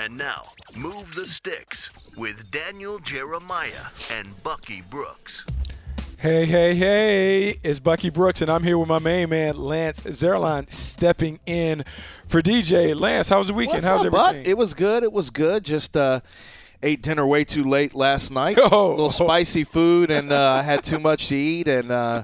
And 0.00 0.16
now, 0.16 0.42
Move 0.76 1.12
the 1.16 1.26
Sticks 1.26 1.90
with 2.16 2.52
Daniel 2.52 3.00
Jeremiah 3.00 3.88
and 4.12 4.40
Bucky 4.44 4.80
Brooks. 4.88 5.44
Hey, 6.18 6.46
hey, 6.46 6.76
hey, 6.76 7.58
it's 7.64 7.80
Bucky 7.80 8.08
Brooks, 8.08 8.40
and 8.40 8.48
I'm 8.48 8.62
here 8.62 8.78
with 8.78 8.88
my 8.88 9.00
main 9.00 9.30
man, 9.30 9.56
Lance 9.58 10.00
Zierlein, 10.02 10.70
stepping 10.72 11.40
in 11.46 11.84
for 12.28 12.40
DJ. 12.40 12.98
Lance, 12.98 13.28
how 13.28 13.38
was 13.38 13.48
the 13.48 13.54
weekend? 13.54 13.78
What's 13.78 13.86
How's 13.88 14.00
up, 14.04 14.06
everything? 14.06 14.44
bud? 14.44 14.48
It 14.48 14.56
was 14.56 14.72
good. 14.72 15.02
It 15.02 15.12
was 15.12 15.30
good. 15.30 15.64
Just 15.64 15.96
uh, 15.96 16.20
ate 16.80 17.02
dinner 17.02 17.26
way 17.26 17.42
too 17.42 17.64
late 17.64 17.92
last 17.92 18.30
night. 18.30 18.56
Oh. 18.70 18.90
A 18.90 18.90
little 18.90 19.10
spicy 19.10 19.64
food, 19.64 20.12
and 20.12 20.30
uh, 20.30 20.52
I 20.52 20.62
had 20.62 20.84
too 20.84 21.00
much 21.00 21.26
to 21.28 21.36
eat. 21.36 21.66
And 21.66 21.90
uh, 21.90 22.22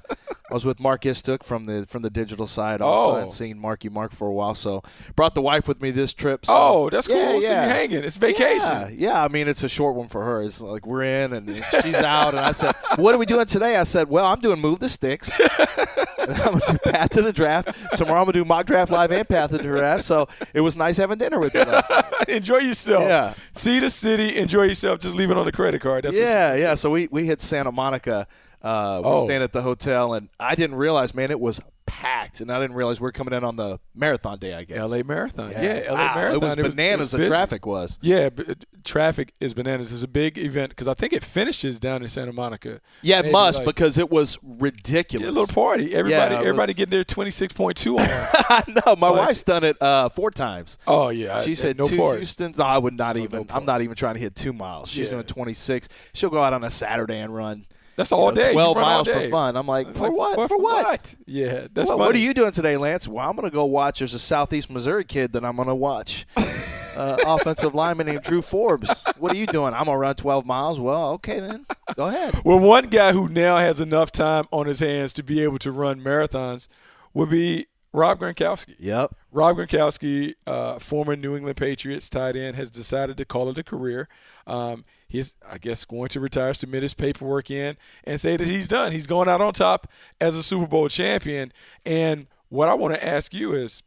I 0.51 0.53
was 0.55 0.67
with 0.67 0.79
Mark 0.79 1.07
Istook 1.07 1.43
from 1.43 1.65
the 1.65 1.87
from 1.89 2.03
the 2.03 2.11
digital 2.11 2.47
side. 2.47 2.83
Also, 2.83 3.17
Oh. 3.17 3.21
and 3.23 3.33
seen 3.33 3.59
Marky 3.59 3.89
Mark 3.89 4.13
for 4.13 4.29
a 4.29 4.33
while. 4.33 4.55
So 4.55 4.83
brought 5.17 5.35
the 5.35 5.41
wife 5.41 5.67
with 5.67 5.81
me 5.81 5.91
this 5.91 6.13
trip. 6.13 6.45
So, 6.45 6.53
oh, 6.55 6.91
that's 6.91 7.07
cool. 7.07 7.17
Yeah, 7.17 7.27
So 7.31 7.39
yeah. 7.41 7.65
you're 7.65 7.75
hanging. 7.75 8.05
It's 8.05 8.19
vacation. 8.19 8.69
Yeah, 8.71 8.89
yeah, 8.91 9.25
I 9.25 9.29
mean 9.29 9.49
it's 9.49 9.65
a 9.65 9.69
short 9.71 9.95
one 9.95 10.09
for 10.09 10.23
her. 10.23 10.43
It's 10.43 10.61
like 10.61 10.87
we're 10.87 11.03
in 11.05 11.33
and 11.33 11.65
she's 11.83 11.95
out, 11.95 12.35
and 12.35 12.41
I 12.41 12.53
said, 12.53 12.75
"What 12.97 13.15
are 13.15 13.19
we 13.19 13.25
doing 13.25 13.47
today?" 13.47 13.77
I 13.77 13.85
said, 13.85 14.11
"Well, 14.11 14.27
I'm 14.27 14.39
doing 14.41 14.61
move 14.61 14.81
the 14.81 14.89
sticks. 14.91 15.33
I'm 16.19 16.59
gonna 16.59 16.61
do 16.73 16.79
path 16.91 17.11
to 17.11 17.23
the 17.23 17.33
draft 17.33 17.69
tomorrow. 17.97 18.21
I'm 18.21 18.25
gonna 18.27 18.33
do 18.35 18.45
mock 18.45 18.67
draft 18.67 18.91
live 18.91 19.13
and 19.13 19.27
path 19.27 19.51
to 19.51 19.57
the 19.57 19.63
draft." 19.63 20.05
So 20.05 20.29
it 20.53 20.61
was 20.61 20.77
nice 20.77 20.99
having 20.99 21.17
dinner 21.17 21.39
with 21.39 21.55
you 21.55 21.63
last 21.65 21.89
night. 21.89 22.05
enjoy 22.29 22.59
yourself. 22.59 23.03
Yeah. 23.05 23.33
See 23.53 23.81
the 23.81 23.89
city. 23.91 24.37
Enjoy 24.37 24.65
yourself. 24.65 25.01
Just 25.01 25.17
leave 25.17 25.31
it 25.31 25.39
on 25.39 25.47
the 25.47 25.53
credit 25.53 25.81
card. 25.81 26.05
That's 26.05 26.17
yeah, 26.17 26.55
yeah. 26.55 26.75
So 26.75 26.91
we 26.91 27.09
we 27.11 27.25
hit 27.25 27.41
Santa 27.41 27.73
Monica. 27.73 28.27
Uh, 28.65 29.01
we 29.05 29.09
Oh. 29.11 29.21
were 29.21 29.27
staying 29.27 29.43
at 29.43 29.53
the 29.53 29.63
hotel, 29.63 30.15
and 30.15 30.29
I 30.41 30.55
didn't 30.55 30.77
realize, 30.77 31.15
man, 31.15 31.31
it 31.31 31.39
was 31.39 31.61
packed, 31.87 32.41
and 32.41 32.51
I 32.51 32.59
didn't 32.59 32.77
realize 32.77 32.99
we 32.99 33.07
are 33.09 33.13
coming 33.13 33.35
in 33.35 33.45
on 33.45 33.57
the 33.57 33.79
marathon 33.95 34.39
day. 34.39 34.55
I 34.55 34.65
guess 34.65 34.79
LA 34.79 35.03
Marathon. 35.03 35.51
Yeah, 35.53 35.83
LA 35.91 35.95
Wow, 35.95 36.15
Marathon. 36.15 36.35
It 36.35 36.41
was 36.41 36.53
it 36.55 36.77
bananas. 36.77 37.13
it 37.13 37.17
the 37.19 37.21
busy. 37.25 37.29
traffic 37.31 37.67
was. 37.67 37.99
Yeah, 38.01 38.31
but 38.31 38.65
traffic 38.85 39.35
is 39.39 39.53
bananas. 39.53 39.93
It's 39.93 40.03
a 40.03 40.09
big 40.09 40.39
event 40.39 40.71
because 40.71 40.89
I 40.89 40.95
think 40.95 41.13
it 41.13 41.23
finishes 41.23 41.79
down 41.79 42.03
in 42.03 42.09
Santa 42.09 42.33
Monica. 42.33 42.81
Yeah, 43.03 43.19
it 43.19 43.23
Maybe 43.25 43.33
must 43.33 43.59
like- 43.59 43.67
because 43.67 43.99
it 43.99 44.11
was 44.11 44.39
ridiculous. 44.43 45.27
Yeah, 45.27 45.31
a 45.31 45.37
little 45.39 45.55
party. 45.55 45.95
Everybody, 45.95 46.35
it 46.35 46.39
everybody 46.39 46.71
was- 46.71 46.77
getting 46.77 46.91
their 46.91 47.05
twenty 47.05 47.31
six 47.31 47.53
point 47.53 47.77
two 47.77 47.99
on. 47.99 48.07
I 48.09 48.63
know. 48.87 48.97
My 48.97 49.11
wife's 49.11 49.43
done 49.43 49.63
it 49.63 49.77
uh, 49.83 50.09
four 50.09 50.31
times. 50.31 50.79
oh 50.87 51.11
yeah, 51.11 51.39
She 51.43 51.51
I- 51.51 51.55
said 51.55 51.77
no 51.79 51.87
two 51.87 51.99
parts. 51.99 52.21
Houston's. 52.21 52.57
No, 52.57 52.65
I 52.65 52.79
would 52.79 52.97
not 52.97 53.19
even. 53.19 53.41
no 53.47 53.55
I'm 53.55 53.67
not 53.67 53.83
even 53.83 53.95
trying 53.95 54.15
to 54.15 54.21
hit 54.21 54.35
two 54.35 54.55
miles. 54.55 54.91
She's 54.91 55.07
Yeah. 55.09 55.13
doing 55.15 55.25
26. 55.25 55.89
She'll 56.15 56.31
go 56.31 56.43
out 56.43 56.55
on 56.55 56.65
a 56.65 56.71
Saturday 56.71 57.21
and 57.21 57.35
run. 57.35 57.67
That's 57.97 58.11
you 58.11 58.17
all 58.17 58.31
know, 58.31 58.43
day. 58.43 58.53
12 58.53 58.77
run 58.77 58.85
all 58.85 58.91
miles 58.91 59.09
for 59.09 59.29
fun. 59.29 59.57
I'm 59.57 59.67
like, 59.67 59.95
for 59.95 60.09
like, 60.09 60.13
what? 60.13 60.49
For, 60.49 60.59
what? 60.59 61.15
Yeah, 61.27 61.69
that's 61.73 61.89
Well, 61.89 61.99
what 61.99 62.15
are 62.15 62.19
you 62.19 62.35
doing 62.35 62.53
today, 62.53 62.77
Lance? 62.77 63.07
Well, 63.07 63.29
I'm 63.29 63.37
going 63.37 63.49
to 63.49 63.55
go 63.55 63.65
watch. 63.65 64.01
There's 64.01 64.15
a 64.15 64.19
Southeast 64.19 64.71
Missouri 64.71 65.05
kid 65.05 65.33
that 65.33 65.45
I'm 65.45 65.57
going 65.57 65.69
to 65.69 65.75
watch. 65.75 66.27
uh, 66.37 67.17
offensive 67.27 67.75
lineman 67.75 68.07
named 68.07 68.23
Drew 68.23 68.43
Forbes. 68.43 69.05
What 69.19 69.33
are 69.33 69.37
you 69.37 69.47
doing? 69.47 69.75
I'm 69.75 69.87
going 69.87 69.97
to 69.97 70.01
run 70.01 70.15
12 70.15 70.47
miles. 70.47 70.81
Well, 70.81 71.13
okay 71.13 71.41
then. 71.41 71.67
Go 71.95 72.07
ahead. 72.07 72.41
Well, 72.45 72.59
one 72.59 72.89
guy 72.89 73.13
who 73.13 73.29
now 73.29 73.57
has 73.59 73.81
enough 73.81 74.13
time 74.13 74.47
on 74.51 74.67
his 74.67 74.81
hands 74.81 75.13
to 75.15 75.23
be 75.23 75.43
able 75.43 75.59
to 75.61 75.71
run 75.71 76.01
marathons 76.01 76.69
would 77.13 77.31
be 77.31 77.67
Rob 77.93 78.19
Gronkowski. 78.19 78.75
Yep. 78.79 79.15
Rob 79.31 79.57
Gronkowski, 79.57 80.35
uh, 80.47 80.79
former 80.79 81.17
New 81.17 81.37
England 81.37 81.57
Patriots 81.57 82.09
tight 82.09 82.37
end, 82.37 82.57
has 82.57 82.71
decided 82.71 83.17
to 83.19 83.25
call 83.25 83.49
it 83.51 83.59
a 83.59 83.63
career. 83.63 84.09
Um, 84.47 84.85
he's, 85.15 85.33
I 85.49 85.59
guess, 85.59 85.85
going 85.85 86.09
to 86.09 86.21
retire, 86.21 86.53
submit 86.55 86.83
his 86.83 86.93
paperwork 86.93 87.49
in, 87.51 87.77
and 88.03 88.21
say 88.21 88.37
that 88.37 88.49
he's 88.49 88.67
done. 88.67 88.91
He's 88.91 89.07
going 89.07 89.29
out 89.29 89.41
on 89.41 89.53
top 89.53 89.87
as 90.21 90.37
a 90.37 90.43
Super 90.43 90.67
Bowl 90.67 90.89
champion. 90.89 91.53
And 91.87 92.27
what 92.49 92.69
I 92.69 92.75
want 92.75 92.95
to 92.95 93.05
ask 93.05 93.33
you 93.33 93.53
is, 93.55 93.85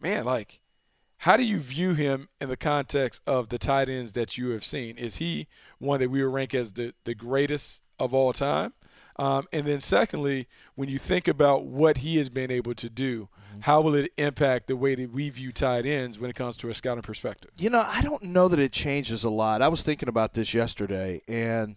man, 0.00 0.24
like, 0.24 0.60
how 1.18 1.36
do 1.36 1.44
you 1.44 1.58
view 1.58 1.94
him 1.94 2.28
in 2.40 2.48
the 2.48 2.56
context 2.56 3.22
of 3.28 3.48
the 3.48 3.58
tight 3.58 3.88
ends 3.88 4.12
that 4.12 4.36
you 4.36 4.50
have 4.50 4.64
seen? 4.64 4.98
Is 4.98 5.16
he 5.16 5.46
one 5.78 6.00
that 6.00 6.10
we 6.10 6.22
would 6.22 6.34
rank 6.34 6.52
as 6.52 6.72
the, 6.72 6.92
the 7.04 7.14
greatest 7.14 7.80
of 8.00 8.12
all 8.12 8.32
time? 8.32 8.72
Um, 9.18 9.46
and 9.52 9.66
then, 9.66 9.80
secondly, 9.80 10.48
when 10.74 10.88
you 10.88 10.98
think 10.98 11.28
about 11.28 11.64
what 11.64 11.98
he 11.98 12.16
has 12.18 12.28
been 12.28 12.50
able 12.50 12.74
to 12.74 12.90
do, 12.90 13.28
Mm-hmm. 13.56 13.62
how 13.62 13.80
will 13.80 13.94
it 13.94 14.12
impact 14.16 14.68
the 14.68 14.76
way 14.76 14.94
that 14.94 15.10
we 15.10 15.30
view 15.30 15.52
tight 15.52 15.86
ends 15.86 16.18
when 16.18 16.30
it 16.30 16.36
comes 16.36 16.56
to 16.58 16.68
a 16.70 16.74
scouting 16.74 17.02
perspective? 17.02 17.50
You 17.58 17.70
know, 17.70 17.84
I 17.86 18.02
don't 18.02 18.22
know 18.22 18.48
that 18.48 18.60
it 18.60 18.72
changes 18.72 19.24
a 19.24 19.30
lot. 19.30 19.62
I 19.62 19.68
was 19.68 19.82
thinking 19.82 20.08
about 20.08 20.34
this 20.34 20.54
yesterday, 20.54 21.22
and 21.28 21.76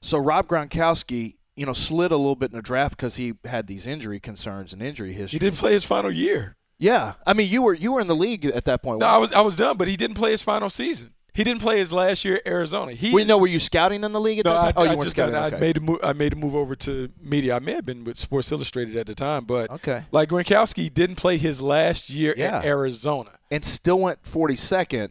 so 0.00 0.18
Rob 0.18 0.46
Gronkowski, 0.46 1.36
you 1.56 1.66
know, 1.66 1.72
slid 1.72 2.12
a 2.12 2.16
little 2.16 2.36
bit 2.36 2.50
in 2.50 2.56
the 2.56 2.62
draft 2.62 2.96
because 2.96 3.16
he 3.16 3.34
had 3.44 3.66
these 3.66 3.86
injury 3.86 4.20
concerns 4.20 4.72
and 4.72 4.82
injury 4.82 5.12
history. 5.12 5.38
He 5.38 5.44
didn't 5.44 5.58
play 5.58 5.72
his 5.72 5.84
final 5.84 6.10
year. 6.10 6.56
Yeah, 6.78 7.14
I 7.26 7.32
mean, 7.34 7.48
you 7.48 7.62
were 7.62 7.74
you 7.74 7.92
were 7.92 8.00
in 8.00 8.08
the 8.08 8.16
league 8.16 8.44
at 8.44 8.64
that 8.64 8.82
point. 8.82 9.00
No, 9.00 9.06
I 9.06 9.18
was 9.18 9.32
I 9.32 9.40
was 9.40 9.56
done, 9.56 9.76
but 9.76 9.88
he 9.88 9.96
didn't 9.96 10.16
play 10.16 10.32
his 10.32 10.42
final 10.42 10.68
season. 10.68 11.12
He 11.34 11.42
didn't 11.42 11.60
play 11.62 11.78
his 11.78 11.92
last 11.92 12.24
year 12.24 12.36
at 12.36 12.46
Arizona. 12.46 12.92
He 12.92 13.12
we 13.12 13.24
know 13.24 13.38
were 13.38 13.48
you 13.48 13.58
scouting 13.58 14.04
in 14.04 14.12
the 14.12 14.20
league 14.20 14.38
at 14.38 14.44
No, 14.44 14.52
that 14.52 14.60
I, 14.60 14.64
time? 14.66 14.74
oh, 14.76 14.82
you 14.84 14.90
I 14.90 14.92
weren't 14.94 15.02
just 15.02 15.16
scouting. 15.16 15.34
I 15.34 15.46
okay. 15.48 15.58
made 15.58 15.76
a 15.76 15.80
move. 15.80 15.98
I 16.02 16.12
made 16.12 16.32
a 16.32 16.36
move 16.36 16.54
over 16.54 16.76
to 16.76 17.10
media. 17.20 17.56
I 17.56 17.58
may 17.58 17.72
have 17.72 17.84
been 17.84 18.04
with 18.04 18.18
Sports 18.18 18.52
Illustrated 18.52 18.96
at 18.96 19.06
the 19.06 19.14
time, 19.16 19.44
but 19.44 19.68
Okay. 19.70 20.04
like 20.12 20.28
Gronkowski 20.28 20.92
didn't 20.94 21.16
play 21.16 21.36
his 21.36 21.60
last 21.60 22.08
year 22.08 22.34
Yeah. 22.36 22.58
at 22.58 22.64
Arizona. 22.64 23.30
and 23.50 23.64
still 23.64 23.98
went 24.00 24.22
42nd, 24.24 25.10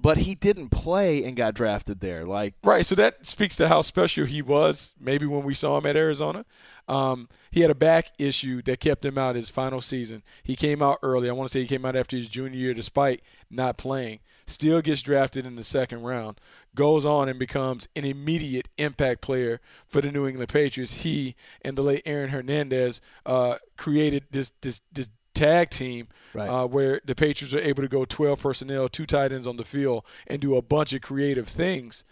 but 0.00 0.18
he 0.18 0.34
didn't 0.36 0.68
play 0.70 1.24
and 1.24 1.36
got 1.36 1.54
drafted 1.54 2.00
there. 2.00 2.24
Like, 2.24 2.54
Right. 2.62 2.86
So 2.86 2.94
that 2.94 3.26
speaks 3.26 3.56
to 3.56 3.68
how 3.68 3.82
special 3.82 4.26
he 4.26 4.42
was. 4.42 4.94
Maybe 5.00 5.26
when 5.26 5.42
we 5.44 5.54
saw 5.54 5.76
him 5.78 5.86
at 5.86 5.96
Arizona, 5.96 6.44
um, 6.88 7.28
he 7.50 7.60
had 7.62 7.70
a 7.70 7.74
back 7.76 8.12
issue 8.18 8.62
that 8.62 8.78
kept 8.80 9.04
him 9.04 9.18
out 9.18 9.34
his 9.36 9.50
final 9.50 9.80
season. 9.80 10.22
He 10.42 10.54
came 10.56 10.82
out 10.82 10.98
early. 11.02 11.28
I 11.28 11.32
want 11.32 11.50
to 11.50 11.52
say 11.52 11.62
he 11.62 11.66
came 11.68 11.84
out 11.84 11.96
after 11.96 12.16
his 12.16 12.28
junior 12.28 12.58
year, 12.58 12.74
despite 12.74 13.22
not 13.50 13.76
playing. 13.76 14.20
Still 14.48 14.80
gets 14.80 15.02
drafted 15.02 15.44
in 15.44 15.56
the 15.56 15.62
second 15.62 16.02
round. 16.04 16.40
Goes 16.74 17.04
on 17.04 17.28
and 17.28 17.38
becomes 17.38 17.86
an 17.94 18.04
immediate 18.06 18.68
impact 18.78 19.20
player 19.20 19.60
for 19.86 20.00
the 20.00 20.10
New 20.10 20.26
England 20.26 20.48
Patriots. 20.48 20.94
He 20.94 21.36
and 21.60 21.76
the 21.76 21.82
late 21.82 22.02
Aaron 22.06 22.30
Hernandez 22.30 23.02
uh, 23.26 23.56
created 23.76 24.24
this 24.30 24.52
this 24.62 24.80
this 24.90 25.10
tag 25.34 25.68
team 25.70 26.08
Right. 26.32 26.48
uh, 26.48 26.66
where 26.66 27.00
the 27.04 27.14
Patriots 27.14 27.54
are 27.54 27.60
able 27.60 27.82
to 27.82 27.88
go 27.88 28.04
12 28.06 28.40
personnel, 28.40 28.88
two 28.88 29.04
tight 29.06 29.32
ends 29.32 29.46
on 29.46 29.56
the 29.58 29.64
field, 29.64 30.04
and 30.26 30.40
do 30.40 30.56
a 30.56 30.62
bunch 30.62 30.92
of 30.94 31.02
creative 31.02 31.46
things. 31.46 32.02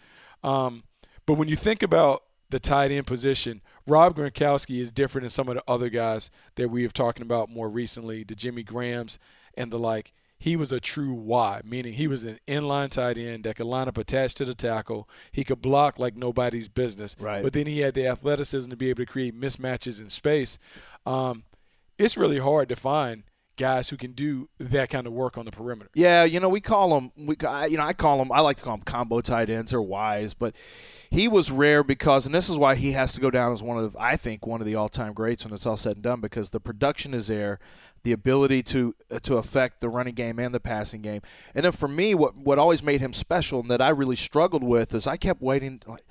Um, 0.44 0.84
but 1.24 1.34
when 1.34 1.48
you 1.48 1.56
think 1.56 1.82
about 1.82 2.22
the 2.50 2.60
tight 2.60 2.90
end 2.92 3.06
position, 3.06 3.62
Rob 3.86 4.14
Gronkowski 4.16 4.78
is 4.80 4.90
different 4.92 5.22
than 5.24 5.30
some 5.30 5.48
of 5.48 5.54
the 5.56 5.64
other 5.66 5.88
guys 5.88 6.30
that 6.56 6.68
we 6.68 6.82
have 6.82 6.92
talking 6.92 7.22
about 7.22 7.48
more 7.50 7.68
recently, 7.70 8.22
the 8.24 8.34
Jimmy 8.36 8.62
Grahams 8.62 9.18
and 9.56 9.70
the 9.72 9.78
like. 9.78 10.12
He 10.38 10.54
was 10.56 10.70
a 10.70 10.80
true 10.80 11.12
Y, 11.12 11.62
meaning 11.64 11.94
he 11.94 12.06
was 12.06 12.24
an 12.24 12.38
inline 12.46 12.90
tight 12.90 13.16
end 13.16 13.44
that 13.44 13.56
could 13.56 13.66
line 13.66 13.88
up 13.88 13.96
attached 13.96 14.36
to 14.36 14.44
the 14.44 14.54
tackle. 14.54 15.08
He 15.32 15.44
could 15.44 15.62
block 15.62 15.98
like 15.98 16.16
nobody's 16.16 16.68
business. 16.68 17.16
Right. 17.18 17.42
But 17.42 17.52
then 17.52 17.66
he 17.66 17.80
had 17.80 17.94
the 17.94 18.06
athleticism 18.06 18.68
to 18.70 18.76
be 18.76 18.90
able 18.90 19.04
to 19.04 19.06
create 19.06 19.38
mismatches 19.38 20.00
in 20.00 20.10
space. 20.10 20.58
Um, 21.06 21.44
it's 21.98 22.16
really 22.16 22.38
hard 22.38 22.68
to 22.68 22.76
find 22.76 23.22
guys 23.56 23.88
who 23.88 23.96
can 23.96 24.12
do 24.12 24.50
that 24.58 24.90
kind 24.90 25.06
of 25.06 25.14
work 25.14 25.38
on 25.38 25.46
the 25.46 25.50
perimeter. 25.50 25.88
Yeah, 25.94 26.24
you 26.24 26.40
know, 26.40 26.48
we 26.50 26.60
call 26.60 26.90
them. 26.90 27.10
We, 27.16 27.36
you 27.70 27.78
know, 27.78 27.84
I 27.84 27.94
call 27.94 28.18
them. 28.18 28.30
I 28.30 28.40
like 28.40 28.58
to 28.58 28.62
call 28.62 28.76
them 28.76 28.84
combo 28.84 29.22
tight 29.22 29.48
ends 29.48 29.72
or 29.72 29.80
Ys, 29.80 30.34
but 30.34 30.54
he 31.08 31.26
was 31.26 31.50
rare 31.50 31.82
because, 31.82 32.26
and 32.26 32.34
this 32.34 32.50
is 32.50 32.58
why 32.58 32.74
he 32.74 32.92
has 32.92 33.14
to 33.14 33.20
go 33.20 33.30
down 33.30 33.52
as 33.52 33.62
one 33.62 33.82
of, 33.82 33.96
I 33.96 34.16
think, 34.16 34.46
one 34.46 34.60
of 34.60 34.66
the 34.66 34.74
all-time 34.74 35.14
greats 35.14 35.44
when 35.44 35.54
it's 35.54 35.64
all 35.64 35.78
said 35.78 35.96
and 35.96 36.02
done, 36.02 36.20
because 36.20 36.50
the 36.50 36.60
production 36.60 37.14
is 37.14 37.28
there, 37.28 37.58
the 38.06 38.12
ability 38.12 38.62
to 38.62 38.94
uh, 39.10 39.18
to 39.18 39.36
affect 39.36 39.80
the 39.80 39.88
running 39.88 40.14
game 40.14 40.38
and 40.38 40.54
the 40.54 40.60
passing 40.60 41.02
game, 41.02 41.22
and 41.56 41.64
then 41.64 41.72
for 41.72 41.88
me, 41.88 42.14
what 42.14 42.36
what 42.36 42.56
always 42.56 42.80
made 42.84 43.00
him 43.00 43.12
special 43.12 43.58
and 43.60 43.68
that 43.70 43.82
I 43.82 43.88
really 43.88 44.14
struggled 44.14 44.62
with 44.62 44.94
is 44.94 45.08
I 45.08 45.16
kept 45.16 45.42
waiting. 45.42 45.82
like, 45.88 46.04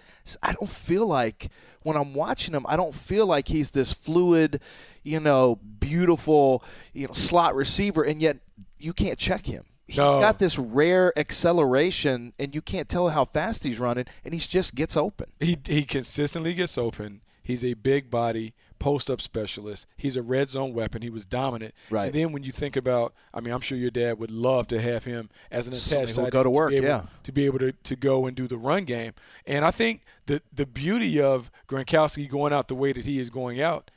I 0.43 0.51
don't 0.51 0.69
feel 0.69 1.07
like 1.07 1.49
when 1.83 1.95
I'm 1.95 2.13
watching 2.13 2.53
him, 2.53 2.65
I 2.67 2.75
don't 2.75 2.93
feel 2.93 3.25
like 3.25 3.47
he's 3.47 3.71
this 3.71 3.93
fluid, 3.93 4.59
you 5.03 5.21
know, 5.21 5.55
beautiful, 5.79 6.63
you 6.93 7.07
know, 7.07 7.13
slot 7.13 7.55
receiver, 7.55 8.03
and 8.03 8.21
yet 8.21 8.37
you 8.77 8.91
can't 8.91 9.17
check 9.17 9.45
him. 9.45 9.63
He's 9.87 9.97
No. 9.97 10.19
got 10.19 10.37
this 10.39 10.59
rare 10.59 11.13
acceleration, 11.17 12.33
and 12.37 12.53
you 12.53 12.61
can't 12.61 12.89
tell 12.89 13.07
how 13.09 13.23
fast 13.23 13.63
he's 13.63 13.79
running, 13.79 14.05
and 14.25 14.33
he 14.33 14.39
just 14.41 14.75
gets 14.75 14.97
open. 14.97 15.27
He 15.39 15.57
he 15.65 15.83
consistently 15.85 16.53
gets 16.53 16.77
open. 16.77 17.21
He's 17.41 17.63
a 17.63 17.75
big 17.75 18.09
body 18.09 18.53
post 18.85 19.09
up 19.09 19.19
specialist. 19.19 19.87
He's 19.97 20.15
a 20.15 20.21
red 20.21 20.47
zone 20.47 20.71
weapon. 20.75 21.01
He 21.01 21.09
was 21.09 21.25
dominant. 21.25 21.73
Right. 21.89 22.05
And 22.05 22.13
then 22.13 22.31
when 22.31 22.43
you 22.43 22.51
think 22.51 22.75
about, 22.75 23.15
I 23.33 23.41
mean, 23.41 23.51
I'm 23.51 23.59
sure 23.59 23.79
your 23.79 23.89
dad 23.89 24.19
would 24.19 24.29
love 24.29 24.67
to 24.67 24.79
have 24.79 25.05
him 25.05 25.31
as 25.49 25.65
an 25.65 25.73
attached 25.73 26.15
who'll 26.15 26.29
go 26.29 26.43
to 26.43 26.51
work, 26.51 26.69
be 26.69 26.77
able, 26.77 26.87
yeah. 26.87 27.01
to 27.23 27.31
be 27.31 27.47
able 27.47 27.57
to, 27.57 27.71
to 27.71 27.95
go 27.95 28.27
and 28.27 28.37
do 28.37 28.47
the 28.47 28.59
run 28.59 28.85
game. 28.85 29.13
And 29.47 29.65
I 29.65 29.71
think 29.71 30.01
the 30.27 30.43
the 30.53 30.67
beauty 30.67 31.19
of 31.19 31.49
Gronkowski 31.67 32.29
going 32.29 32.53
out 32.53 32.67
the 32.67 32.75
way 32.75 32.93
that 32.93 33.05
he 33.05 33.19
is 33.19 33.31
going 33.31 33.59
out, 33.59 33.89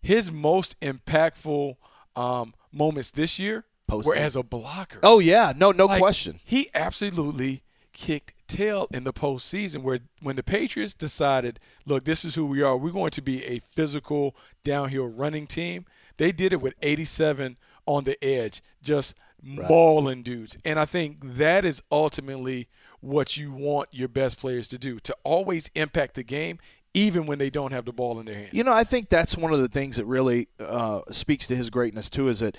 his 0.00 0.30
most 0.30 0.78
impactful 0.78 1.74
um, 2.14 2.54
moments 2.70 3.10
this 3.10 3.40
year 3.40 3.64
were 3.88 4.14
as 4.14 4.36
a 4.36 4.44
blocker. 4.44 5.00
Oh 5.02 5.18
yeah, 5.18 5.52
no, 5.56 5.72
no 5.72 5.86
Like, 5.86 5.98
question. 5.98 6.38
He 6.44 6.70
absolutely 6.72 7.64
kicked 7.92 8.33
tail 8.46 8.86
in 8.92 9.04
the 9.04 9.12
postseason 9.12 9.82
where 9.82 9.98
when 10.20 10.36
the 10.36 10.42
Patriots 10.42 10.94
decided, 10.94 11.60
look, 11.86 12.04
this 12.04 12.24
is 12.24 12.34
who 12.34 12.46
we 12.46 12.62
are. 12.62 12.76
We're 12.76 12.90
going 12.90 13.10
to 13.12 13.22
be 13.22 13.44
a 13.44 13.60
physical 13.70 14.36
downhill 14.64 15.08
running 15.08 15.46
team. 15.46 15.86
They 16.16 16.32
did 16.32 16.52
it 16.52 16.60
with 16.60 16.74
87 16.82 17.56
on 17.86 18.04
the 18.04 18.22
edge, 18.24 18.62
just 18.82 19.14
mauling 19.42 20.22
dudes. 20.22 20.56
And 20.64 20.78
I 20.78 20.84
think 20.84 21.18
that 21.36 21.64
is 21.64 21.82
ultimately 21.90 22.68
what 23.00 23.36
you 23.36 23.52
want 23.52 23.88
your 23.92 24.08
best 24.08 24.38
players 24.38 24.68
to 24.68 24.78
do, 24.78 24.98
to 25.00 25.16
always 25.24 25.70
impact 25.74 26.14
the 26.14 26.22
game 26.22 26.58
even 26.94 27.26
when 27.26 27.38
they 27.38 27.50
don't 27.50 27.72
have 27.72 27.84
the 27.84 27.92
ball 27.92 28.20
in 28.20 28.26
their 28.26 28.36
hand. 28.36 28.50
You 28.52 28.62
know, 28.62 28.72
I 28.72 28.84
think 28.84 29.08
that's 29.08 29.36
one 29.36 29.52
of 29.52 29.58
the 29.58 29.68
things 29.68 29.96
that 29.96 30.06
really 30.06 30.48
uh, 30.60 31.00
speaks 31.10 31.46
to 31.48 31.56
his 31.56 31.68
greatness 31.68 32.08
too. 32.08 32.28
Is 32.28 32.38
that 32.38 32.56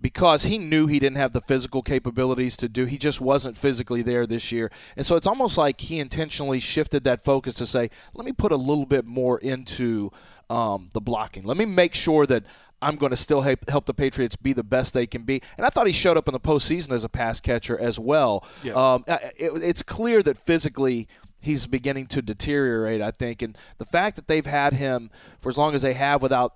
because 0.00 0.44
he 0.44 0.58
knew 0.58 0.86
he 0.86 0.98
didn't 0.98 1.16
have 1.16 1.32
the 1.32 1.40
physical 1.40 1.82
capabilities 1.82 2.56
to 2.58 2.68
do, 2.68 2.84
he 2.84 2.98
just 2.98 3.20
wasn't 3.20 3.56
physically 3.56 4.02
there 4.02 4.26
this 4.26 4.52
year, 4.52 4.70
and 4.96 5.04
so 5.04 5.16
it's 5.16 5.26
almost 5.26 5.58
like 5.58 5.80
he 5.80 5.98
intentionally 5.98 6.60
shifted 6.60 7.04
that 7.04 7.24
focus 7.24 7.54
to 7.56 7.66
say, 7.66 7.90
"Let 8.14 8.24
me 8.24 8.32
put 8.32 8.52
a 8.52 8.56
little 8.56 8.86
bit 8.86 9.04
more 9.04 9.38
into 9.38 10.10
um, 10.48 10.90
the 10.92 11.00
blocking. 11.00 11.44
Let 11.44 11.56
me 11.56 11.64
make 11.64 11.94
sure 11.94 12.26
that." 12.26 12.44
I'm 12.80 12.94
going 12.94 13.10
to 13.10 13.16
still 13.16 13.40
help, 13.40 13.68
help 13.68 13.86
the 13.86 13.92
Patriots 13.92 14.36
be 14.36 14.52
the 14.52 14.62
best 14.62 14.94
they 14.94 15.04
can 15.04 15.22
be, 15.22 15.42
and 15.56 15.66
I 15.66 15.68
thought 15.68 15.88
he 15.88 15.92
showed 15.92 16.16
up 16.16 16.28
in 16.28 16.32
the 16.32 16.38
postseason 16.38 16.92
as 16.92 17.02
a 17.02 17.08
pass 17.08 17.40
catcher 17.40 17.76
as 17.76 17.98
well. 17.98 18.46
Yeah. 18.62 18.74
Um, 18.74 19.04
it, 19.08 19.50
it's 19.64 19.82
clear 19.82 20.22
that 20.22 20.38
physically 20.38 21.08
he's 21.40 21.66
beginning 21.66 22.06
to 22.06 22.22
deteriorate, 22.22 23.00
I 23.00 23.10
think. 23.10 23.42
And 23.42 23.56
the 23.78 23.84
fact 23.84 24.16
that 24.16 24.28
they've 24.28 24.46
had 24.46 24.74
him 24.74 25.10
for 25.40 25.48
as 25.48 25.58
long 25.58 25.74
as 25.74 25.82
they 25.82 25.94
have 25.94 26.22
without 26.22 26.54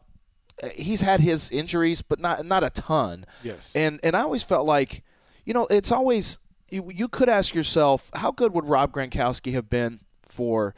Uh, 0.62 0.68
he's 0.74 1.02
had 1.02 1.20
his 1.20 1.50
injuries, 1.50 2.02
but 2.02 2.18
not 2.18 2.44
not 2.44 2.64
a 2.64 2.70
ton. 2.70 3.24
Yes. 3.42 3.72
And 3.74 4.00
and 4.02 4.16
I 4.16 4.22
always 4.22 4.42
felt 4.42 4.66
like, 4.66 5.02
you 5.44 5.54
know, 5.54 5.66
it's 5.70 5.92
always 5.92 6.38
you, 6.70 6.90
you 6.92 7.06
could 7.06 7.28
ask 7.28 7.54
yourself, 7.54 8.10
how 8.14 8.32
good 8.32 8.54
would 8.54 8.64
Rob 8.64 8.92
Gronkowski 8.92 9.52
have 9.52 9.68
been 9.68 10.00
for 10.22 10.74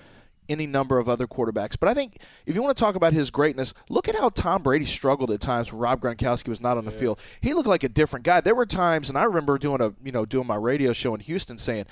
any 0.49 0.67
number 0.67 0.99
of 0.99 1.09
other 1.09 1.27
quarterbacks. 1.27 1.77
But 1.79 1.89
I 1.89 1.95
think 1.95 2.19
if 2.47 2.55
you 2.55 2.63
want 2.63 2.77
to 2.77 2.81
talk 2.83 2.97
about 2.97 3.13
his 3.13 3.31
greatness, 3.31 3.73
look 3.89 4.09
at 4.09 4.17
how 4.17 4.29
Tom 4.29 4.63
Brady 4.63 4.85
struggled 4.85 5.31
at 5.31 5.41
times 5.41 5.73
when 5.73 5.81
Rob 5.81 6.01
Gronkowski 6.01 6.49
was 6.49 6.61
not 6.61 6.77
on 6.77 6.85
the 6.85 6.91
field. 6.91 7.21
He 7.41 7.55
looked 7.55 7.69
like 7.69 7.85
a 7.85 7.89
different 7.89 8.25
guy. 8.25 8.41
There 8.41 8.55
were 8.55 8.67
times, 8.67 9.09
and 9.09 9.17
I 9.17 9.23
remember 9.23 9.57
doing 9.57 9.81
a 9.81 9.95
you 10.03 10.13
know 10.13 10.27
doing 10.27 10.47
my 10.47 10.57
radio 10.57 10.93
show 10.93 11.15
in 11.15 11.21
Houston 11.21 11.59
saying. 11.59 11.87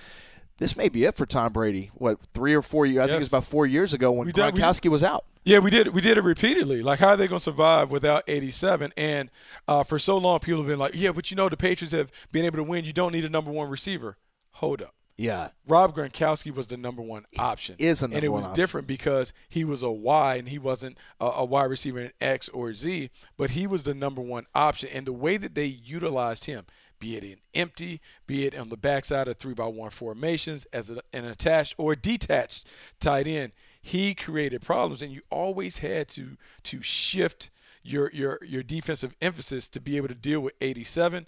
This 0.58 0.76
may 0.76 0.88
be 0.88 1.04
it 1.04 1.16
for 1.16 1.26
Tom 1.26 1.52
Brady. 1.52 1.90
What 1.94 2.18
three 2.34 2.54
or 2.54 2.62
four 2.62 2.86
years? 2.86 3.02
I 3.02 3.06
think 3.06 3.16
it 3.16 3.18
was 3.18 3.28
about 3.28 3.44
four 3.44 3.66
years 3.66 3.92
ago 3.92 4.12
when 4.12 4.26
We 4.26 4.32
done- 4.32 4.54
we- 4.54 4.60
Gronkowski 4.60 4.88
was 4.90 5.02
out. 5.02 5.24
Yeah, 5.44 5.58
we 5.58 5.70
did. 5.70 5.88
We 5.88 6.00
did 6.00 6.18
it 6.18 6.22
repeatedly. 6.22 6.82
Like, 6.82 7.00
how 7.00 7.08
are 7.08 7.16
they 7.16 7.26
going 7.26 7.40
to 7.40 7.42
survive 7.42 7.90
without 7.90 8.22
87? 8.28 8.92
And 8.96 9.28
uh, 9.66 9.82
for 9.82 9.98
so 9.98 10.16
long, 10.16 10.38
people 10.38 10.60
have 10.60 10.68
been 10.68 10.78
like, 10.78 10.92
"Yeah, 10.94 11.10
but 11.10 11.32
you 11.32 11.36
know, 11.36 11.48
the 11.48 11.56
Patriots 11.56 11.92
have 11.92 12.12
been 12.30 12.44
able 12.44 12.58
to 12.58 12.62
win. 12.62 12.84
You 12.84 12.92
don't 12.92 13.10
need 13.12 13.24
a 13.24 13.28
number 13.28 13.50
one 13.50 13.68
receiver." 13.68 14.18
Hold 14.52 14.82
up. 14.82 14.94
Yeah, 15.16 15.48
Rob 15.66 15.94
Gronkowski 15.96 16.54
was 16.54 16.68
the 16.68 16.76
number 16.76 17.02
one 17.02 17.26
option. 17.38 17.74
is 17.78 18.02
a 18.02 18.06
and 18.06 18.22
it 18.24 18.28
was 18.32 18.48
different 18.50 18.86
because 18.86 19.32
he 19.48 19.64
was 19.64 19.82
a 19.82 19.90
Y 19.90 20.36
and 20.36 20.48
he 20.48 20.58
wasn't 20.58 20.96
a, 21.20 21.26
a 21.26 21.44
wide 21.44 21.64
receiver 21.70 22.00
in 22.00 22.12
X 22.20 22.48
or 22.48 22.72
Z, 22.72 23.10
but 23.36 23.50
he 23.50 23.66
was 23.66 23.82
the 23.82 23.94
number 23.94 24.20
one 24.22 24.46
option. 24.54 24.88
And 24.92 25.06
the 25.06 25.12
way 25.12 25.36
that 25.36 25.54
they 25.54 25.66
utilized 25.66 26.46
him, 26.46 26.64
be 27.02 27.16
it 27.16 27.24
in 27.24 27.36
empty, 27.52 28.00
be 28.28 28.46
it 28.46 28.56
on 28.56 28.68
the 28.68 28.76
backside 28.76 29.26
of 29.26 29.36
three 29.36 29.54
by 29.54 29.66
one 29.66 29.90
formations 29.90 30.66
as 30.72 30.88
a, 30.88 31.02
an 31.12 31.24
attached 31.24 31.74
or 31.76 31.96
detached 31.96 32.68
tight 33.00 33.26
end, 33.26 33.50
he 33.82 34.14
created 34.14 34.62
problems. 34.62 35.02
And 35.02 35.10
you 35.10 35.20
always 35.28 35.78
had 35.78 36.06
to 36.10 36.36
to 36.62 36.80
shift 36.80 37.50
your 37.82 38.08
your 38.12 38.38
your 38.44 38.62
defensive 38.62 39.16
emphasis 39.20 39.68
to 39.70 39.80
be 39.80 39.96
able 39.96 40.06
to 40.06 40.14
deal 40.14 40.38
with 40.38 40.54
87 40.60 41.26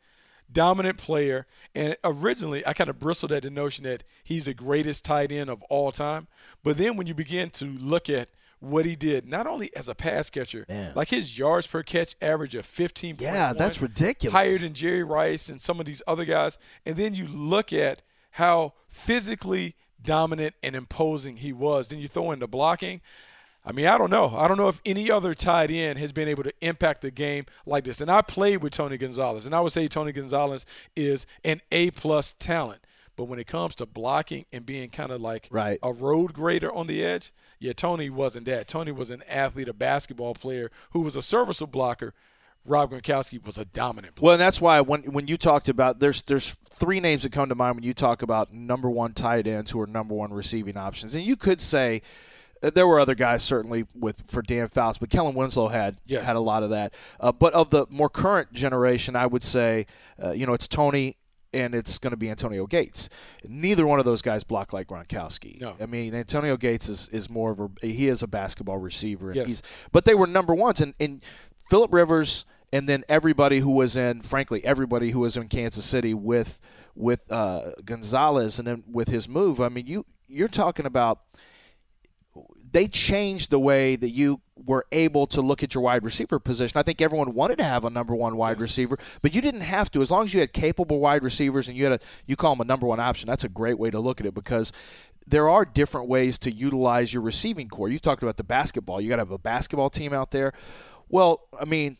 dominant 0.53 0.97
player. 0.97 1.45
And 1.75 1.97
originally, 2.05 2.65
I 2.65 2.73
kind 2.73 2.89
of 2.89 3.01
bristled 3.01 3.33
at 3.33 3.43
the 3.43 3.51
notion 3.51 3.83
that 3.83 4.05
he's 4.23 4.45
the 4.45 4.55
greatest 4.55 5.05
tight 5.05 5.33
end 5.33 5.51
of 5.51 5.61
all 5.65 5.91
time. 5.91 6.29
But 6.63 6.79
then 6.79 6.97
when 6.97 7.09
you 7.09 7.15
begin 7.15 7.51
to 7.51 7.65
look 7.65 8.09
at 8.09 8.29
what 8.61 8.85
he 8.85 8.97
did, 8.97 9.27
not 9.29 9.47
only 9.47 9.75
as 9.77 9.89
a 9.89 9.95
pass 9.95 10.31
catcher, 10.31 10.65
Man. 10.69 10.93
like 10.95 11.09
his 11.09 11.39
yards 11.39 11.67
per 11.67 11.83
catch 11.83 12.15
average 12.23 12.55
of 12.55 12.65
15. 12.65 13.17
Yeah, 13.21 13.53
that's 13.53 13.81
ridiculous. 13.83 14.33
Higher 14.33 14.59
than 14.59 14.73
Jerry 14.73 15.03
Rice 15.03 15.49
and 15.49 15.61
some 15.61 15.81
of 15.81 15.87
these 15.87 16.03
other 16.07 16.25
guys. 16.25 16.59
And 16.87 16.97
then 16.97 17.15
you 17.15 17.27
look 17.27 17.73
at 17.73 18.03
how 18.33 18.73
physically 18.89 19.75
dominant 20.03 20.55
and 20.63 20.75
imposing 20.75 21.37
he 21.39 21.53
was. 21.53 21.89
Then 21.89 21.99
you 21.99 22.09
throw 22.09 22.33
in 22.33 22.39
the 22.39 22.49
blocking. 22.49 23.01
I 23.67 23.73
mean, 23.73 23.87
I 23.87 23.97
don't 23.97 24.11
know. 24.11 24.35
I 24.37 24.47
don't 24.47 24.59
know 24.59 24.69
if 24.69 24.81
any 24.85 25.11
other 25.11 25.33
tight 25.33 25.71
end 25.71 25.99
has 25.99 26.13
been 26.13 26.29
able 26.29 26.43
to 26.43 26.53
impact 26.61 27.01
the 27.01 27.11
game 27.11 27.47
like 27.65 27.85
this. 27.85 28.01
And 28.03 28.11
I 28.11 28.21
played 28.21 28.59
with 28.63 28.73
Tony 28.75 28.99
Gonzalez, 28.99 29.47
and 29.47 29.55
I 29.55 29.61
would 29.61 29.73
say 29.73 29.89
Tony 29.89 30.13
Gonzalez 30.13 30.67
is 30.95 31.27
an 31.45 31.63
A 31.73 31.91
plus 31.93 32.35
talent. 32.39 32.83
But 33.17 33.25
when 33.25 33.39
it 33.39 33.47
comes 33.47 33.75
to 33.77 33.87
blocking 33.87 34.45
and 34.53 34.67
being 34.67 34.91
kind 34.91 35.13
of 35.13 35.21
like 35.21 35.49
Right. 35.51 35.79
a 35.83 35.93
road 35.93 36.33
grader 36.33 36.73
on 36.73 36.87
the 36.89 37.05
edge, 37.05 37.33
yeah, 37.61 37.73
Tony 37.73 38.11
wasn't 38.11 38.47
that. 38.47 38.67
Tony 38.69 38.91
was 38.93 39.11
an 39.11 39.23
athlete, 39.29 39.69
a 39.69 39.73
basketball 39.73 40.35
player 40.35 40.71
who 40.91 41.01
was 41.01 41.15
a 41.17 41.23
serviceable 41.23 41.71
blocker. 41.71 42.13
Rob 42.67 42.93
Gronkowski 42.93 43.45
was 43.45 43.59
a 43.59 43.67
dominant 43.67 44.15
player. 44.15 44.25
Well, 44.25 44.33
and 44.35 44.41
that's 44.41 44.59
why 44.61 44.81
when 44.81 45.03
when 45.13 45.29
you 45.29 45.37
talked 45.37 45.69
about 45.69 46.01
there's 46.01 46.23
there's 46.23 46.57
three 46.71 46.99
names 46.99 47.23
that 47.23 47.31
come 47.31 47.51
to 47.51 47.55
mind 47.55 47.77
when 47.77 47.85
you 47.85 47.93
talk 47.93 48.23
about 48.23 48.55
number 48.55 48.89
one 48.89 49.13
tight 49.13 49.47
ends 49.47 49.71
who 49.71 49.81
are 49.81 49.87
number 49.87 50.15
one 50.15 50.33
receiving 50.33 50.77
options, 50.79 51.15
and 51.15 51.25
you 51.25 51.37
could 51.37 51.61
say 51.61 52.01
uh, 52.63 52.71
there 52.71 52.87
were 52.89 52.99
other 52.99 53.15
guys 53.15 53.43
certainly 53.43 53.85
with 53.95 54.25
for 54.29 54.41
Dan 54.41 54.69
Fouts, 54.69 54.97
but 54.97 55.11
Kellen 55.11 55.35
Winslow 55.35 55.69
had 55.69 55.99
Yes. 56.07 56.25
had 56.25 56.37
a 56.37 56.41
lot 56.41 56.63
of 56.63 56.71
that. 56.71 56.95
Uh, 57.21 57.33
but 57.33 57.53
of 57.53 57.69
the 57.69 57.85
more 57.91 58.09
current 58.09 58.51
generation, 58.55 59.15
I 59.15 59.27
would 59.27 59.43
say 59.45 59.87
uh, 60.23 60.31
you 60.31 60.47
know 60.47 60.55
it's 60.55 60.67
Tony. 60.67 61.19
And 61.55 61.75
it's 61.75 61.99
going 61.99 62.11
to 62.11 62.17
be 62.17 62.29
Antonio 62.29 62.67
Gates. 62.67 63.09
Neither 63.49 63.87
one 63.87 63.99
of 63.99 64.05
those 64.05 64.21
guys 64.23 64.45
block 64.45 64.73
like 64.73 64.89
Gronkowski. 64.89 65.61
No. 65.61 65.77
I 65.81 65.87
mean 65.87 66.15
Antonio 66.15 66.57
Gates 66.57 66.89
is, 66.89 67.09
is 67.11 67.31
more 67.31 67.53
of 67.53 67.61
a 67.61 67.87
he 67.87 68.09
is 68.09 68.23
a 68.23 68.27
basketball 68.27 68.79
receiver. 68.79 69.29
And 69.29 69.37
Yes. 69.37 69.47
he's 69.49 69.63
but 69.93 70.05
they 70.05 70.15
were 70.15 70.27
number 70.27 70.55
ones, 70.55 70.81
and, 70.81 70.95
and 71.01 71.23
Philip 71.71 71.93
Rivers, 71.93 72.45
and 72.73 72.89
then 72.89 73.05
everybody 73.09 73.61
who 73.61 73.71
was 73.71 73.97
in, 73.97 74.21
frankly, 74.23 74.65
everybody 74.65 75.11
who 75.11 75.21
was 75.21 75.37
in 75.37 75.49
Kansas 75.49 75.85
City 75.85 76.13
with 76.13 76.61
with 76.97 77.31
uh, 77.33 77.73
Gonzalez, 77.85 78.59
and 78.59 78.69
then 78.69 78.85
with 78.91 79.09
his 79.09 79.29
move. 79.29 79.61
I 79.61 79.69
mean, 79.69 79.87
you 79.87 80.05
you're 80.29 80.49
talking 80.49 80.87
about 80.87 81.21
they 82.75 82.89
changed 82.89 83.51
the 83.51 83.59
way 83.61 83.95
that 83.95 84.11
you 84.11 84.41
were 84.57 84.85
able 84.91 85.29
to 85.29 85.41
look 85.41 85.63
at 85.63 85.75
your 85.75 85.83
wide 85.85 86.03
receiver 86.03 86.41
position. 86.41 86.77
I 86.77 86.83
think 86.83 87.01
everyone 87.01 87.33
wanted 87.33 87.59
to 87.59 87.65
have 87.65 87.85
a 87.85 87.91
number 87.91 88.17
one 88.17 88.37
wide 88.37 88.61
receiver, 88.61 88.99
but 89.23 89.33
you 89.33 89.41
didn't 89.41 89.61
have 89.61 89.93
to. 89.93 90.03
As 90.03 90.11
long 90.11 90.25
as 90.25 90.35
you 90.35 90.41
had 90.41 90.53
capable 90.53 90.99
wide 90.99 91.23
receivers 91.23 91.69
and 91.69 91.77
you 91.77 91.85
had 91.85 91.93
a 91.93 92.05
you 92.27 92.35
call 92.35 92.57
them 92.57 92.63
a 92.63 92.65
number 92.65 92.89
one 92.89 92.99
option, 92.99 93.29
that's 93.29 93.45
a 93.45 93.49
great 93.49 93.79
way 93.79 93.93
to 93.93 94.01
look 94.01 94.21
at 94.21 94.27
it 94.27 94.35
because 94.35 94.73
there 95.25 95.49
are 95.49 95.65
different 95.65 96.09
ways 96.09 96.37
to 96.41 96.51
utilize 96.51 97.15
your 97.15 97.23
receiving 97.23 97.69
corps. 97.69 97.89
You've 97.89 98.03
talked 98.03 98.25
about 98.25 98.39
the 98.39 98.45
basketball. 98.45 99.01
You 99.01 99.09
got 99.09 99.17
to 99.17 99.23
have 99.23 99.31
a 99.31 99.39
basketball 99.39 99.89
team 99.89 100.13
out 100.13 100.33
there. 100.33 100.53
Well, 101.09 101.47
I 101.59 101.67
mean, 101.67 101.97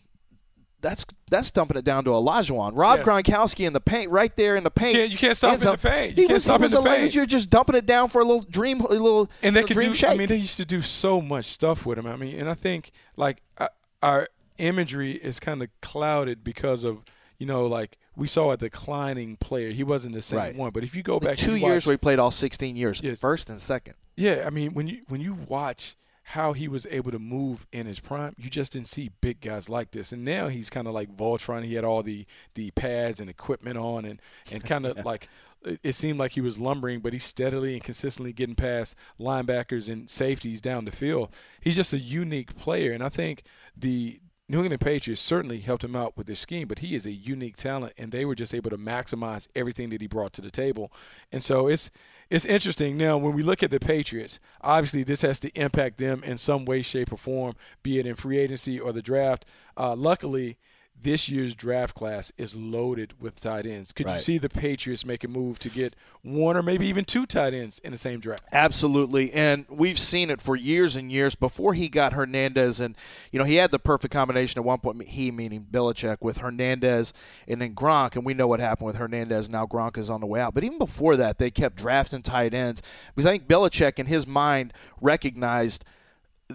that's 0.85 1.05
that's 1.31 1.51
dumping 1.51 1.77
it 1.77 1.85
down 1.85 2.05
to 2.05 2.11
Olajuwon. 2.11 2.73
Rob 2.75 2.99
Yes. 2.99 3.09
Gronkowski 3.09 3.67
in 3.67 3.73
the 3.73 3.81
paint, 3.81 4.11
right 4.11 4.35
there 4.37 4.55
in 4.55 4.63
the 4.63 4.71
paint. 4.71 4.93
You 4.95 5.01
can't- 5.01 5.13
you 5.13 5.19
can't 5.19 5.37
stop 5.37 5.55
in 5.55 5.59
the 5.59 5.77
paint. 5.79 6.11
You 6.11 6.23
He 6.23 6.27
can't 6.29 6.33
was, 6.35 6.45
stop 6.45 6.61
he 6.61 6.67
in 6.67 6.71
the 6.73 6.83
paint. 6.83 7.15
You're 7.15 7.27
just 7.27 7.51
dumping 7.51 7.75
it 7.75 7.87
down 7.87 8.09
for 8.11 8.21
a 8.21 8.25
little 8.25 8.43
dream, 8.43 8.81
a 8.83 8.89
little 8.89 9.31
and 9.43 9.57
they 9.57 9.63
little 9.63 9.69
could 9.69 9.75
dream 9.75 9.89
do. 9.91 9.95
shake. 9.95 10.11
I 10.11 10.17
mean, 10.17 10.29
they 10.29 10.37
used 10.37 10.59
to 10.59 10.65
do 10.65 10.81
so 10.83 11.21
much 11.21 11.47
stuff 11.47 11.85
with 11.87 11.99
him. 11.99 12.07
I 12.07 12.17
mean, 12.17 12.39
and 12.39 12.49
I 12.49 12.55
think 12.55 12.93
like 13.17 13.43
uh, 13.59 13.69
our 14.03 14.29
imagery 14.59 15.13
is 15.13 15.41
kind 15.41 15.63
of 15.63 15.69
clouded 15.81 16.45
because 16.45 16.85
of 16.85 16.99
you 17.39 17.47
know 17.47 17.67
like 17.67 17.99
we 18.17 18.29
saw 18.29 18.53
a 18.53 18.57
declining 18.57 19.37
player. 19.39 19.71
He 19.71 19.83
wasn't 19.83 20.15
the 20.15 20.23
same 20.23 20.39
Right. 20.39 20.55
one. 20.57 20.71
But 20.71 20.85
if 20.85 20.95
you 20.95 21.03
go 21.03 21.19
The 21.19 21.27
back 21.27 21.37
two 21.37 21.53
and 21.53 21.61
you 21.61 21.67
years 21.67 21.83
watch- 21.83 21.87
where 21.89 21.93
he 21.95 21.99
played 21.99 22.19
all 22.21 22.31
16 22.31 22.77
years, 22.77 23.01
Yes. 23.03 23.19
first 23.19 23.51
and 23.51 23.59
second. 23.61 23.95
Yeah, 24.17 24.45
I 24.47 24.51
mean 24.51 24.75
when 24.75 24.87
you 24.87 24.99
when 25.09 25.21
you 25.21 25.35
watch 25.49 25.97
how 26.25 26.55
he 26.55 26.69
was 26.69 26.87
able 26.91 27.11
to 27.11 27.19
move 27.19 27.67
in 27.71 27.87
his 27.87 28.01
prime, 28.01 28.35
you 28.39 28.49
just 28.49 28.73
didn't 28.73 28.89
see 28.89 29.11
big 29.21 29.41
guys 29.41 29.69
like 29.69 29.91
this. 29.91 30.11
And 30.11 30.25
now 30.25 30.49
he's 30.49 30.71
kind 30.71 30.89
of 30.89 30.95
like 30.95 31.15
Voltron. 31.15 31.65
He 31.65 31.75
had 31.75 31.85
all 31.85 32.03
the 32.03 32.27
the 32.55 32.71
pads 32.73 33.21
and 33.21 33.29
equipment 33.29 33.77
on, 33.77 34.05
and 34.05 34.21
and 34.51 34.65
kind 34.65 34.87
of 34.87 34.97
like 35.05 35.29
it 35.65 35.81
it 35.83 35.93
seemed 35.93 36.19
like 36.19 36.33
he 36.33 36.41
was 36.41 36.59
lumbering, 36.59 37.01
but 37.01 37.13
he's 37.13 37.25
steadily 37.25 37.75
and 37.75 37.85
consistently 37.85 38.33
getting 38.33 38.55
past 38.55 38.97
linebackers 39.21 39.91
and 39.93 40.09
safeties 40.09 40.61
down 40.61 40.87
the 40.87 40.93
field. 40.93 41.31
He's 41.61 41.77
just 41.77 41.93
a 41.93 41.99
unique 41.99 42.57
player, 42.57 42.93
and 42.93 43.03
I 43.03 43.11
think 43.11 43.43
the 43.77 44.21
New 44.49 44.59
England 44.59 44.81
Patriots 44.83 45.23
certainly 45.23 45.61
helped 45.61 45.85
him 45.85 45.97
out 45.97 46.17
with 46.17 46.27
their 46.27 46.37
scheme, 46.37 46.69
but 46.69 46.81
he 46.81 46.95
is 46.95 47.07
a 47.07 47.13
unique 47.13 47.57
talent, 47.57 47.95
and 47.97 48.13
they 48.13 48.27
were 48.27 48.35
just 48.35 48.55
able 48.55 48.71
to 48.71 48.77
maximize 48.77 49.49
everything 49.55 49.89
that 49.91 50.03
he 50.03 50.07
brought 50.07 50.35
to 50.35 50.43
the 50.43 50.51
table. 50.51 50.93
And 51.33 51.43
so 51.43 51.67
it's 51.67 51.91
it's 52.31 52.45
interesting 52.45 52.97
now 52.97 53.17
when 53.17 53.35
we 53.35 53.43
look 53.43 53.63
at 53.63 53.71
the 53.71 53.81
Patriots. 53.81 54.39
Obviously, 54.61 55.03
this 55.03 55.23
has 55.23 55.39
to 55.41 55.51
impact 55.51 55.99
them 55.99 56.23
in 56.25 56.39
some 56.39 56.65
way, 56.65 56.83
shape, 56.83 57.13
or 57.13 57.17
form, 57.17 57.55
be 57.83 57.99
it 57.99 58.07
in 58.07 58.15
free 58.15 58.39
agency 58.39 58.81
or 58.81 58.93
the 58.93 59.03
draft. 59.03 59.45
Uh, 59.77 59.95
luckily, 59.95 60.59
this 61.01 61.29
year's 61.29 61.55
draft 61.55 61.95
class 61.95 62.33
is 62.39 62.57
loaded 62.57 63.13
with 63.21 63.39
tight 63.39 63.67
ends. 63.67 63.93
Could 63.93 64.09
you 64.09 64.19
see 64.19 64.39
the 64.39 64.49
Patriots 64.49 65.05
make 65.05 65.23
a 65.23 65.29
move 65.29 65.59
to 65.61 65.69
get 65.69 65.95
one 66.23 66.57
or 66.57 66.63
maybe 66.63 66.87
even 66.87 67.05
two 67.05 67.27
tight 67.27 67.53
ends 67.53 67.79
in 67.81 67.93
the 67.93 67.99
same 67.99 68.21
draft? 68.21 68.43
Absolutely, 68.53 69.31
and 69.33 69.67
we've 69.69 69.99
seen 69.99 70.31
it 70.31 70.41
for 70.41 70.57
years 70.57 70.97
and 70.97 71.13
years 71.13 71.35
before 71.35 71.75
he 71.75 71.89
got 71.89 72.15
Hernandez, 72.15 72.81
and 72.81 72.97
you 73.31 73.39
know 73.39 73.45
he 73.45 73.57
had 73.57 73.71
the 73.71 73.79
perfect 73.79 74.13
combination 74.13 74.59
at 74.59 74.65
one 74.65 74.79
point. 74.79 75.03
He 75.07 75.31
meaning 75.31 75.67
Belichick 75.71 76.19
with 76.21 76.39
Hernandez 76.39 77.13
and 77.47 77.61
then 77.61 77.75
Gronk, 77.75 78.17
and 78.17 78.25
we 78.25 78.33
know 78.33 78.47
what 78.47 78.61
happened 78.61 78.87
with 78.87 78.97
Hernandez. 78.97 79.51
Now 79.51 79.67
Gronk 79.67 79.99
is 79.99 80.09
on 80.09 80.21
the 80.21 80.27
way 80.27 80.41
out, 80.41 80.55
but 80.55 80.65
even 80.65 80.79
before 80.79 81.17
that, 81.17 81.39
they 81.39 81.51
kept 81.51 81.77
drafting 81.77 82.23
tight 82.23 82.55
ends 82.55 82.81
because 83.15 83.27
I 83.27 83.33
think 83.33 83.47
Belichick 83.47 83.99
in 83.99 84.07
his 84.07 84.27
mind 84.27 84.73
recognized 85.01 85.85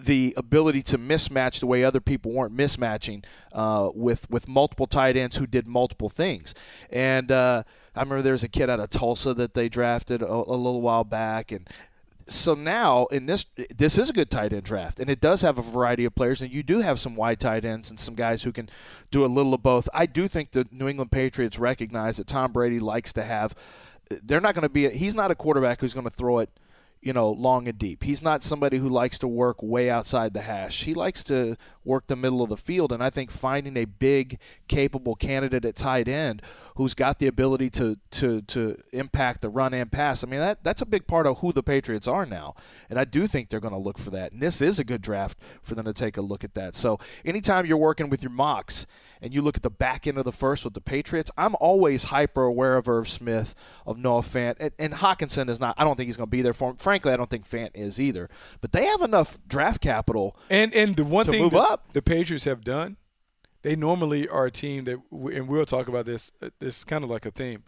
the 0.05 0.33
ability 0.37 0.81
to 0.83 0.97
mismatch 0.97 1.59
the 1.59 1.67
way 1.67 1.83
other 1.83 1.99
people 1.99 2.31
weren't 2.31 2.55
mismatching 2.55 3.23
uh, 3.53 3.89
with 3.93 4.29
with 4.29 4.47
multiple 4.47 4.87
tight 4.87 5.17
ends 5.17 5.37
who 5.37 5.47
did 5.47 5.67
multiple 5.67 6.09
things. 6.09 6.53
And 6.89 7.31
uh, 7.31 7.63
I 7.95 7.99
remember 7.99 8.21
there 8.21 8.33
was 8.33 8.43
a 8.43 8.49
kid 8.49 8.69
out 8.69 8.79
of 8.79 8.89
Tulsa 8.89 9.33
that 9.35 9.53
they 9.53 9.69
drafted 9.69 10.21
a, 10.21 10.31
a 10.31 10.57
little 10.57 10.81
while 10.81 11.03
back, 11.03 11.51
and 11.51 11.67
so 12.27 12.53
now 12.53 13.05
in 13.07 13.25
this 13.25 13.45
this 13.75 13.97
is 13.97 14.09
a 14.09 14.13
good 14.13 14.29
tight 14.29 14.53
end 14.53 14.63
draft, 14.63 14.99
and 14.99 15.09
it 15.09 15.19
does 15.19 15.41
have 15.41 15.57
a 15.57 15.61
variety 15.61 16.05
of 16.05 16.15
players, 16.15 16.41
and 16.41 16.51
you 16.51 16.63
do 16.63 16.79
have 16.79 16.99
some 16.99 17.15
wide 17.15 17.39
tight 17.39 17.65
ends 17.65 17.89
and 17.89 17.99
some 17.99 18.15
guys 18.15 18.43
who 18.43 18.51
can 18.51 18.69
do 19.11 19.25
a 19.25 19.27
little 19.27 19.53
of 19.53 19.63
both. 19.63 19.89
I 19.93 20.05
do 20.05 20.27
think 20.27 20.51
the 20.51 20.67
New 20.71 20.87
England 20.87 21.11
Patriots 21.11 21.59
recognize 21.59 22.17
that 22.17 22.27
Tom 22.27 22.51
Brady 22.51 22.79
likes 22.79 23.13
to 23.13 23.23
have. 23.23 23.55
They're 24.09 24.41
not 24.41 24.55
going 24.55 24.63
to 24.63 24.69
be. 24.69 24.85
A, 24.85 24.89
he's 24.89 25.15
not 25.15 25.31
a 25.31 25.35
quarterback 25.35 25.81
who's 25.81 25.93
going 25.93 26.07
to 26.07 26.13
throw 26.13 26.39
it 26.39 26.49
you 27.01 27.13
know, 27.13 27.29
long 27.31 27.67
and 27.67 27.77
deep. 27.77 28.03
He's 28.03 28.21
not 28.21 28.43
somebody 28.43 28.77
who 28.77 28.89
likes 28.89 29.19
to 29.19 29.27
work 29.27 29.63
way 29.63 29.89
outside 29.89 30.33
the 30.33 30.41
hash. 30.41 30.83
He 30.83 30.93
likes 30.93 31.23
to 31.25 31.55
work 31.89 32.07
the 32.07 32.15
middle 32.15 32.41
of 32.41 32.49
the 32.49 32.57
field, 32.57 32.91
and 32.91 33.03
I 33.03 33.09
think 33.09 33.31
finding 33.31 33.75
a 33.75 33.85
big, 33.85 34.39
capable 34.67 35.15
candidate 35.15 35.65
at 35.65 35.75
tight 35.75 36.07
end 36.07 36.41
who's 36.75 36.93
got 36.93 37.19
the 37.19 37.27
ability 37.27 37.69
to 37.71 37.97
to 38.11 38.41
to 38.43 38.77
impact 38.93 39.41
the 39.41 39.49
run 39.49 39.73
and 39.73 39.91
pass. 39.91 40.23
I 40.23 40.27
mean, 40.27 40.39
that 40.39 40.63
that's 40.63 40.81
a 40.81 40.85
big 40.85 41.07
part 41.07 41.25
of 41.25 41.39
who 41.39 41.51
the 41.51 41.63
Patriots 41.63 42.07
are 42.07 42.25
now, 42.25 42.53
and 42.89 42.99
I 42.99 43.03
do 43.03 43.27
think 43.27 43.49
they're 43.49 43.59
going 43.59 43.73
to 43.73 43.79
look 43.79 43.97
for 43.97 44.11
that. 44.11 44.31
And 44.31 44.41
this 44.41 44.61
is 44.61 44.79
a 44.79 44.83
good 44.83 45.01
draft 45.01 45.37
for 45.63 45.75
them 45.75 45.85
to 45.85 45.93
take 45.93 46.15
a 46.15 46.21
look 46.21 46.43
at 46.43 46.53
that. 46.53 46.75
So, 46.75 46.99
anytime 47.25 47.65
you're 47.65 47.77
working 47.77 48.09
with 48.09 48.21
your 48.21 48.31
mocks 48.31 48.85
and 49.21 49.33
you 49.33 49.41
look 49.41 49.57
at 49.57 49.63
the 49.63 49.69
back 49.71 50.05
end 50.05 50.17
of 50.17 50.25
the 50.25 50.31
first 50.31 50.63
with 50.63 50.75
the 50.75 50.81
Patriots, 50.81 51.31
I'm 51.37 51.55
always 51.59 52.05
hyper 52.05 52.43
aware 52.43 52.77
of 52.77 52.87
Irv 52.87 53.09
Smith, 53.09 53.55
of 53.85 53.97
Noah 53.97 54.21
Fant, 54.21 54.55
and, 54.59 54.71
and 54.77 54.93
Hockenson 54.93 55.49
is 55.49 55.59
not. 55.59 55.75
I 55.77 55.83
don't 55.83 55.95
think 55.95 56.07
he's 56.07 56.17
going 56.17 56.27
to 56.27 56.31
be 56.31 56.43
there 56.43 56.53
for 56.53 56.69
him. 56.69 56.77
Frankly, 56.77 57.11
I 57.11 57.17
don't 57.17 57.29
think 57.29 57.49
Fant 57.49 57.71
is 57.73 57.99
either. 57.99 58.29
But 58.61 58.73
they 58.73 58.85
have 58.85 59.01
enough 59.01 59.39
draft 59.47 59.81
capital. 59.81 60.37
And 60.49 60.73
and 60.75 60.95
the 60.95 61.03
one 61.03 61.25
To 61.25 61.31
thing 61.31 61.41
move 61.41 61.53
that 61.53 61.78
the 61.93 62.01
Patriots 62.01 62.45
have 62.45 62.63
done, 62.63 62.97
they 63.61 63.75
normally 63.75 64.27
are 64.27 64.45
a 64.45 64.51
team 64.51 64.85
that, 64.85 64.99
and 65.11 65.47
we'll 65.47 65.65
talk 65.65 65.87
about 65.87 66.05
this. 66.05 66.31
uh, 66.41 66.49
This 66.59 66.77
is 66.79 66.83
kind 66.83 67.03
of 67.03 67.09
like 67.09 67.25
a 67.25 67.31
theme. 67.31 67.63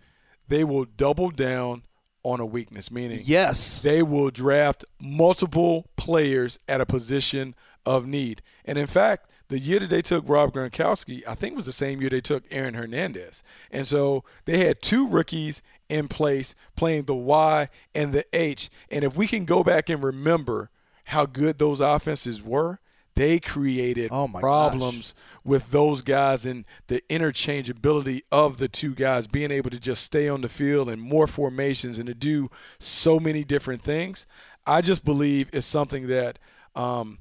They 0.47 0.63
will 0.63 0.85
double 0.85 1.31
down 1.31 1.83
on 2.23 2.39
a 2.39 2.45
weakness, 2.45 2.91
meaning 2.91 3.21
Yes. 3.23 3.81
they 3.81 4.03
will 4.03 4.29
draft 4.29 4.85
multiple 4.99 5.87
players 5.95 6.59
at 6.67 6.79
a 6.81 6.85
position 6.85 7.55
of 7.85 8.05
need. 8.05 8.41
And 8.63 8.77
in 8.77 8.87
fact, 8.87 9.29
the 9.47 9.57
year 9.59 9.79
that 9.79 9.89
they 9.89 10.01
took 10.01 10.23
Rob 10.27 10.53
Gronkowski, 10.53 11.23
I 11.27 11.35
think 11.35 11.55
was 11.55 11.65
the 11.65 11.71
same 11.73 11.99
year 11.99 12.09
they 12.09 12.21
took 12.21 12.43
Aaron 12.51 12.75
Hernandez. 12.75 13.43
And 13.71 13.87
so 13.87 14.23
they 14.45 14.59
had 14.65 14.81
two 14.81 15.07
rookies 15.07 15.61
in 15.89 16.07
place 16.07 16.53
playing 16.75 17.03
the 17.03 17.15
Y 17.15 17.67
and 17.95 18.13
the 18.13 18.23
H. 18.33 18.69
And 18.89 19.03
if 19.03 19.15
we 19.17 19.27
can 19.27 19.43
go 19.45 19.63
back 19.63 19.89
and 19.89 20.01
remember 20.03 20.69
how 21.05 21.25
good 21.25 21.57
those 21.59 21.81
offenses 21.81 22.41
were, 22.41 22.79
they 23.15 23.39
created 23.39 24.09
Oh 24.11 24.27
my 24.27 24.39
problems 24.39 25.13
with 25.43 25.71
those 25.71 26.01
guys 26.01 26.45
and 26.45 26.65
the 26.87 27.01
interchangeability 27.09 28.21
of 28.31 28.57
the 28.57 28.67
two 28.67 28.93
guys 28.93 29.27
being 29.27 29.51
able 29.51 29.69
to 29.69 29.79
just 29.79 30.03
stay 30.03 30.27
on 30.29 30.41
the 30.41 30.49
field 30.49 30.89
and 30.89 31.01
more 31.01 31.27
formations 31.27 31.97
and 31.97 32.07
to 32.07 32.13
do 32.13 32.49
so 32.79 33.19
many 33.19 33.43
different 33.43 33.81
things. 33.81 34.25
I 34.65 34.81
just 34.81 35.03
believe 35.03 35.49
it's 35.53 35.65
something 35.65 36.07
that, 36.07 36.37
um, 36.75 37.19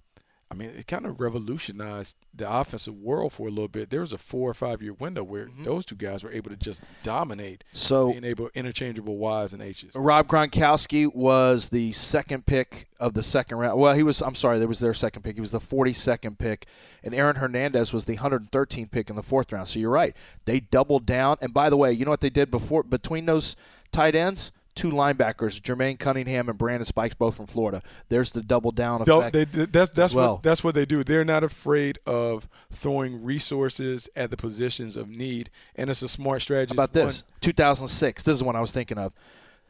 I 0.53 0.57
mean, 0.57 0.71
it 0.71 0.89
kind 0.89 1.07
of 1.07 1.21
revolutionized 1.21 2.17
the 2.35 2.51
offensive 2.51 2.97
world 2.97 3.33
for 3.33 3.47
a 3.47 3.51
little 3.51 3.69
bit. 3.69 3.91
There 3.91 4.01
was 4.01 4.13
a 4.13 4.19
four 4.19 4.51
or 4.51 4.55
five 4.55 4.83
year 4.83 4.93
window 4.95 5.23
where 5.23 5.47
mm-hmm. 5.47 5.63
those 5.63 5.85
two 5.85 5.95
guys 5.95 6.25
were 6.25 6.33
able 6.33 6.51
to 6.51 6.57
just 6.57 6.83
dominate, 7.05 7.63
So 7.73 8.11
being 8.11 8.25
able 8.25 8.51
interchangeable 8.55 9.17
Y's 9.17 9.53
and 9.53 9.63
H's. 9.63 9.93
Rob 9.95 10.27
Gronkowski 10.27 11.13
was 11.15 11.69
the 11.69 11.93
second 11.93 12.47
pick 12.47 12.89
of 12.99 13.15
the 13.15 13.23
second 13.23 13.59
round. 13.59 13.79
Well, 13.79 13.95
he 13.95 14.03
was. 14.03 14.21
I'm 14.21 14.35
sorry, 14.35 14.59
that 14.59 14.67
was 14.67 14.81
their 14.81 14.93
second 14.93 15.23
pick. 15.23 15.37
He 15.37 15.41
was 15.41 15.53
the 15.53 15.61
42nd 15.61 16.37
pick, 16.39 16.67
and 17.05 17.15
Aaron 17.15 17.37
Hernandez 17.37 17.93
was 17.93 18.07
the 18.07 18.17
113th 18.17 18.91
pick 18.91 19.09
in 19.09 19.15
the 19.15 19.23
fourth 19.23 19.53
round. 19.53 19.69
So 19.69 19.79
you're 19.79 19.91
right. 19.91 20.17
They 20.47 20.59
doubled 20.59 21.07
down. 21.07 21.37
And 21.41 21.55
by 21.55 21.71
the 21.71 21.77
way, 21.77 21.93
you 21.93 22.05
know 22.05 22.11
what 22.11 22.21
they 22.21 22.31
did 22.31 22.51
before 22.51 22.83
between 22.83 23.27
those 23.27 23.55
tight 23.93 24.17
ends? 24.17 24.51
Two 24.81 24.91
linebackers, 24.91 25.61
Jermaine 25.61 25.99
Cunningham 25.99 26.49
and 26.49 26.57
Brandon 26.57 26.87
Spikes, 26.87 27.15
both 27.15 27.37
from 27.37 27.47
Florida. 27.47 27.83
There's 28.09 28.33
the 28.33 28.41
double 28.41 28.73
down 28.73 29.03
effect. 29.03 29.33
they, 29.35 29.45
that's 29.45 29.91
that's 29.91 29.99
as 29.99 30.15
well. 30.15 30.35
what 30.37 30.43
that's 30.43 30.65
what 30.65 30.75
they 30.75 30.87
do. 30.87 31.05
They're 31.05 31.23
not 31.23 31.45
afraid 31.45 31.99
of 32.07 32.49
throwing 32.73 33.23
resources 33.23 34.09
at 34.17 34.31
the 34.31 34.39
positions 34.39 34.97
of 34.97 35.11
need, 35.11 35.51
and 35.77 35.91
it's 35.91 36.01
a 36.01 36.09
smart 36.09 36.41
strategy. 36.41 36.71
How 36.71 36.85
about 36.85 36.95
this? 36.95 37.25
2006. 37.43 38.23
This 38.23 38.35
is 38.35 38.43
one 38.43 38.57
I 38.57 38.61
was 38.61 38.73
thinking 38.73 38.97
of. 38.97 39.13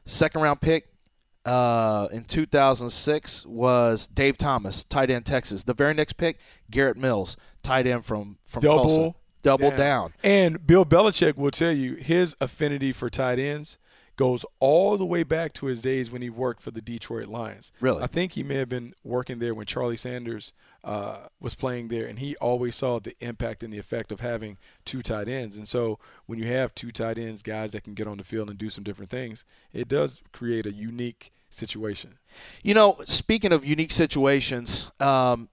Second 0.04 0.42
round 0.42 0.60
pick 0.60 0.86
uh, 1.44 2.06
in 2.12 2.22
2006 2.22 3.46
was 3.46 4.06
Dave 4.06 4.38
Thomas, 4.38 4.84
tight 4.84 5.10
end 5.10 5.26
Texas. 5.26 5.64
The 5.64 5.74
very 5.74 5.92
next 5.92 6.18
pick, 6.18 6.38
Garrett 6.70 6.96
Mills, 6.96 7.36
tight 7.64 7.88
end 7.88 8.04
from 8.04 8.38
from 8.46 8.62
double 8.62 8.84
Tulsa. 8.84 9.14
Double 9.42 9.70
down. 9.70 10.12
And 10.22 10.64
Bill 10.66 10.84
Belichick 10.84 11.36
will 11.36 11.50
tell 11.50 11.72
you 11.72 11.94
his 11.94 12.36
affinity 12.40 12.92
for 12.92 13.10
tight 13.10 13.40
ends 13.40 13.78
goes 14.20 14.44
all 14.58 14.98
the 14.98 15.06
way 15.06 15.22
back 15.22 15.54
to 15.54 15.64
his 15.64 15.80
days 15.80 16.10
when 16.10 16.20
he 16.20 16.28
worked 16.28 16.60
for 16.60 16.70
the 16.70 16.82
Detroit 16.82 17.26
Lions. 17.26 17.72
Really? 17.80 18.02
I 18.02 18.06
think 18.06 18.32
he 18.32 18.42
may 18.42 18.56
have 18.56 18.68
been 18.68 18.92
working 19.02 19.38
there 19.38 19.54
when 19.54 19.64
Charlie 19.64 19.96
Sanders 19.96 20.52
uh, 20.84 21.28
was 21.40 21.54
playing 21.54 21.88
there, 21.88 22.04
and 22.04 22.18
he 22.18 22.36
always 22.36 22.76
saw 22.76 22.98
the 22.98 23.16
impact 23.20 23.62
and 23.62 23.72
the 23.72 23.78
effect 23.78 24.12
of 24.12 24.20
having 24.20 24.58
two 24.84 25.00
tight 25.00 25.26
ends. 25.26 25.56
And 25.56 25.66
so 25.66 25.98
when 26.26 26.38
you 26.38 26.44
have 26.48 26.74
two 26.74 26.90
tight 26.90 27.16
ends, 27.16 27.40
guys 27.40 27.72
that 27.72 27.82
can 27.82 27.94
get 27.94 28.06
on 28.06 28.18
the 28.18 28.22
field 28.22 28.50
and 28.50 28.58
do 28.58 28.68
some 28.68 28.84
different 28.84 29.10
things, 29.10 29.46
it 29.72 29.88
does 29.88 30.20
create 30.32 30.66
a 30.66 30.72
unique 30.72 31.32
situation. 31.48 32.18
You 32.62 32.74
know, 32.74 32.98
speaking 33.06 33.52
of 33.52 33.64
unique 33.64 33.90
situations, 33.90 34.92
um, 35.00 35.48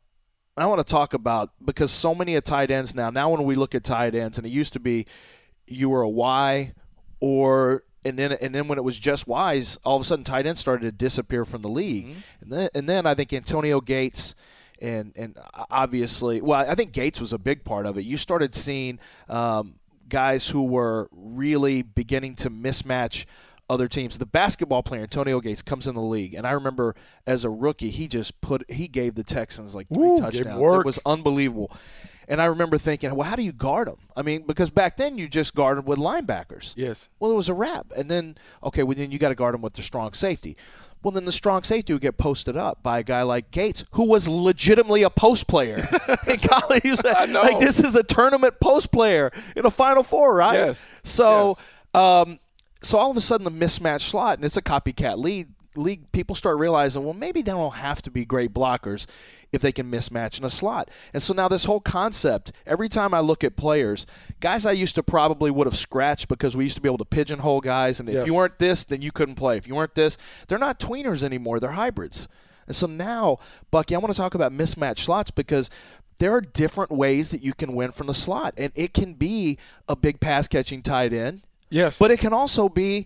I 0.57 0.65
want 0.65 0.85
to 0.85 0.91
talk 0.91 1.13
about 1.13 1.51
because 1.63 1.89
so 1.89 2.13
many 2.13 2.35
of 2.35 2.43
tight 2.43 2.69
ends 2.69 2.93
now. 2.93 3.11
Now, 3.11 3.29
when 3.29 3.45
we 3.45 3.55
look 3.55 3.75
at 3.75 3.85
tight 3.85 4.13
ends, 4.13 4.37
and 4.37 4.45
it 4.45 4.49
used 4.49 4.73
to 4.73 4.81
be 4.81 5.05
you 5.65 5.89
were 5.89 6.01
a 6.01 6.09
Y, 6.09 6.73
or 7.21 7.83
and 8.05 8.17
then 8.17 8.31
and 8.33 8.53
then 8.53 8.67
when 8.67 8.77
it 8.77 8.83
was 8.83 8.97
just 8.97 9.27
Wise, 9.27 9.77
all 9.83 9.95
of 9.95 10.01
a 10.01 10.05
sudden 10.05 10.23
tight 10.23 10.45
ends 10.45 10.59
started 10.59 10.83
to 10.83 10.91
disappear 10.91 11.45
from 11.45 11.61
the 11.61 11.69
league, 11.69 12.15
and 12.41 12.51
then 12.51 12.69
and 12.73 12.87
then 12.87 13.05
I 13.05 13.13
think 13.15 13.33
Antonio 13.33 13.81
Gates. 13.81 14.35
And 14.79 15.11
and 15.15 15.35
obviously, 15.71 16.39
well, 16.39 16.69
I 16.69 16.75
think 16.75 16.91
Gates 16.91 17.19
was 17.19 17.33
a 17.33 17.39
big 17.39 17.63
part 17.63 17.87
of 17.87 17.97
it. 17.97 18.03
You 18.03 18.15
started 18.15 18.53
seeing 18.53 18.99
um, 19.27 19.79
guys 20.07 20.49
who 20.49 20.63
were 20.63 21.09
really 21.11 21.81
beginning 21.81 22.35
to 22.35 22.51
mismatch 22.51 23.25
other 23.69 23.87
teams. 23.87 24.19
The 24.19 24.27
basketball 24.27 24.83
player 24.83 25.01
Antonio 25.01 25.39
Gates 25.41 25.63
comes 25.63 25.87
in 25.87 25.95
the 25.95 26.01
league, 26.01 26.35
and 26.35 26.45
I 26.45 26.51
remember 26.51 26.95
as 27.25 27.43
a 27.43 27.49
rookie, 27.49 27.89
he 27.89 28.07
just 28.07 28.39
put 28.39 28.69
he 28.69 28.87
gave 28.87 29.15
the 29.15 29.23
Texans 29.23 29.73
like 29.73 29.87
three 29.89 30.03
'em 30.07 30.17
touchdowns. 30.21 30.61
It 30.81 30.85
was 30.85 30.99
unbelievable. 31.07 31.71
And 32.27 32.41
I 32.41 32.45
remember 32.45 32.77
thinking, 32.77 33.15
well, 33.15 33.27
how 33.27 33.37
do 33.37 33.43
you 33.43 33.53
guard 33.53 33.87
them? 33.87 33.97
I 34.15 34.21
mean, 34.21 34.43
because 34.45 34.69
back 34.69 34.97
then 34.97 35.17
you 35.17 35.29
just 35.29 35.55
guarded 35.55 35.85
with 35.85 35.97
linebackers. 35.97 36.73
Yes. 36.75 37.09
Well, 37.19 37.31
it 37.31 37.35
was 37.35 37.47
a 37.47 37.53
wrap. 37.53 37.87
And 37.95 38.11
then, 38.11 38.37
okay, 38.63 38.83
well, 38.83 38.95
then 38.95 39.11
you 39.11 39.17
got 39.17 39.29
to 39.29 39.35
guard 39.35 39.53
them 39.53 39.61
with 39.61 39.73
the 39.73 39.81
strong 39.81 40.11
safety. 40.13 40.57
Well, 41.03 41.11
then 41.11 41.25
the 41.25 41.31
strong 41.31 41.63
safety 41.63 41.93
would 41.93 42.01
get 42.01 42.17
posted 42.17 42.57
up 42.57 42.83
by 42.83 42.99
a 42.99 43.03
guy 43.03 43.21
like 43.21 43.51
Gates, 43.51 43.85
who 43.91 44.03
was 44.03 44.27
legitimately 44.27 45.03
a 45.03 45.09
post 45.09 45.47
player 45.47 45.77
in 46.27 46.39
college. 46.39 46.83
He 46.83 46.89
was 46.89 47.03
like, 47.03 47.29
know. 47.29 47.41
like, 47.41 47.59
this 47.59 47.79
is 47.79 47.95
a 47.95 48.03
tournament 48.03 48.59
post 48.59 48.91
player 48.91 49.31
in 49.55 49.65
a 49.65 49.71
Final 49.71 50.03
Four, 50.03 50.35
right? 50.35 50.55
Yes. 50.55 50.91
So, 51.03 51.57
um, 51.93 52.39
so 52.81 52.97
all 52.97 53.11
of 53.11 53.15
a 53.15 53.21
sudden 53.21 53.45
the 53.45 53.51
mismatched 53.51 54.09
slot, 54.09 54.37
and 54.37 54.45
it's 54.45 54.57
a 54.57 54.61
copycat 54.61 55.17
league. 55.17 55.47
League 55.77 56.11
people 56.11 56.35
start 56.35 56.57
realizing, 56.57 57.03
well, 57.03 57.13
maybe 57.13 57.41
they 57.41 57.51
don't 57.51 57.75
have 57.75 58.01
to 58.03 58.11
be 58.11 58.25
great 58.25 58.53
blockers 58.53 59.05
if 59.53 59.61
they 59.61 59.71
can 59.71 59.89
mismatch 59.89 60.39
in 60.39 60.45
a 60.45 60.49
slot. 60.49 60.89
And 61.13 61.21
so 61.23 61.33
now 61.33 61.47
this 61.47 61.65
whole 61.65 61.79
concept, 61.79 62.51
every 62.65 62.89
time 62.89 63.13
I 63.13 63.19
look 63.19 63.43
at 63.43 63.55
players, 63.55 64.05
guys 64.39 64.65
I 64.65 64.71
used 64.73 64.95
to 64.95 65.03
probably 65.03 65.51
would 65.51 65.67
have 65.67 65.77
scratched 65.77 66.27
because 66.27 66.57
we 66.57 66.63
used 66.65 66.75
to 66.75 66.81
be 66.81 66.89
able 66.89 66.97
to 66.99 67.05
pigeonhole 67.05 67.61
guys, 67.61 67.99
and 67.99 68.09
if 68.09 68.25
you 68.27 68.33
weren't 68.33 68.59
this, 68.59 68.83
then 68.85 69.01
you 69.01 69.11
couldn't 69.11 69.35
play. 69.35 69.57
If 69.57 69.67
you 69.67 69.75
weren't 69.75 69.95
this, 69.95 70.17
they're 70.47 70.57
not 70.59 70.79
tweeners 70.79 71.23
anymore; 71.23 71.59
they're 71.59 71.71
hybrids. 71.71 72.27
And 72.65 72.75
so 72.75 72.85
now, 72.87 73.37
Bucky, 73.71 73.95
I 73.95 73.97
want 73.99 74.11
to 74.13 74.17
talk 74.17 74.35
about 74.35 74.51
mismatched 74.51 75.05
slots 75.05 75.31
because 75.31 75.69
there 76.19 76.31
are 76.33 76.41
different 76.41 76.91
ways 76.91 77.29
that 77.29 77.41
you 77.43 77.53
can 77.53 77.73
win 77.73 77.91
from 77.91 78.07
the 78.07 78.13
slot, 78.13 78.53
and 78.57 78.73
it 78.75 78.93
can 78.93 79.13
be 79.13 79.57
a 79.87 79.95
big 79.95 80.19
pass 80.19 80.47
catching 80.47 80.81
tight 80.81 81.13
end, 81.13 81.43
Yes. 81.69 81.97
but 81.97 82.11
it 82.11 82.19
can 82.19 82.33
also 82.33 82.67
be 82.67 83.05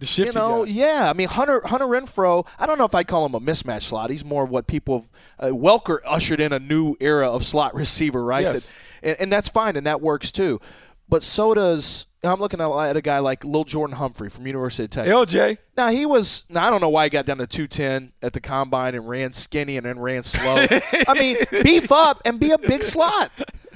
the 0.00 0.06
shifty 0.06 0.36
you 0.36 0.44
know, 0.44 0.64
yeah. 0.64 1.08
I 1.08 1.12
mean, 1.12 1.28
Hunter 1.28 1.60
Hunter 1.64 1.86
Renfrow. 1.86 2.46
I 2.58 2.66
don't 2.66 2.78
know 2.78 2.84
if 2.84 2.94
I'd 2.94 3.06
call 3.06 3.24
him 3.26 3.34
a 3.34 3.40
mismatch 3.40 3.82
slot. 3.82 4.10
He's 4.10 4.24
more 4.24 4.44
of 4.44 4.50
what 4.50 4.66
people. 4.66 5.00
Have, 5.38 5.52
uh, 5.52 5.54
Welker 5.54 5.98
ushered 6.04 6.40
in 6.40 6.52
a 6.52 6.58
new 6.58 6.96
era 7.00 7.30
of 7.30 7.44
slot 7.44 7.74
receiver, 7.74 8.24
right? 8.24 8.42
Yes. 8.42 8.66
That- 8.66 8.74
and, 9.02 9.16
and 9.20 9.32
that's 9.32 9.48
fine, 9.48 9.76
and 9.76 9.86
that 9.86 10.00
works 10.00 10.30
too. 10.32 10.60
But 11.08 11.22
so 11.22 11.54
does. 11.54 12.06
I'm 12.22 12.38
looking 12.38 12.60
at, 12.60 12.96
a 12.96 13.00
guy 13.00 13.18
like 13.20 13.44
Lil 13.44 13.64
Jordan 13.64 13.96
Humphrey 13.96 14.28
from 14.28 14.46
University 14.46 14.84
of 14.84 14.90
Texas. 14.90 15.14
LJ. 15.14 15.56
Now 15.76 15.88
he 15.88 16.04
was. 16.04 16.44
Now 16.48 16.66
I 16.66 16.70
don't 16.70 16.80
know 16.80 16.90
why 16.90 17.04
he 17.04 17.10
got 17.10 17.24
down 17.26 17.38
to 17.38 17.46
210 17.46 18.12
at 18.22 18.32
the 18.34 18.40
combine 18.40 18.94
and 18.94 19.08
ran 19.08 19.32
skinny 19.32 19.76
and 19.76 19.86
then 19.86 19.98
ran 19.98 20.22
slow. 20.22 20.66
I 21.08 21.14
mean, 21.18 21.36
beef 21.64 21.90
up 21.90 22.20
and 22.24 22.38
be 22.38 22.50
a 22.50 22.58
big 22.58 22.82
slot. 22.82 23.32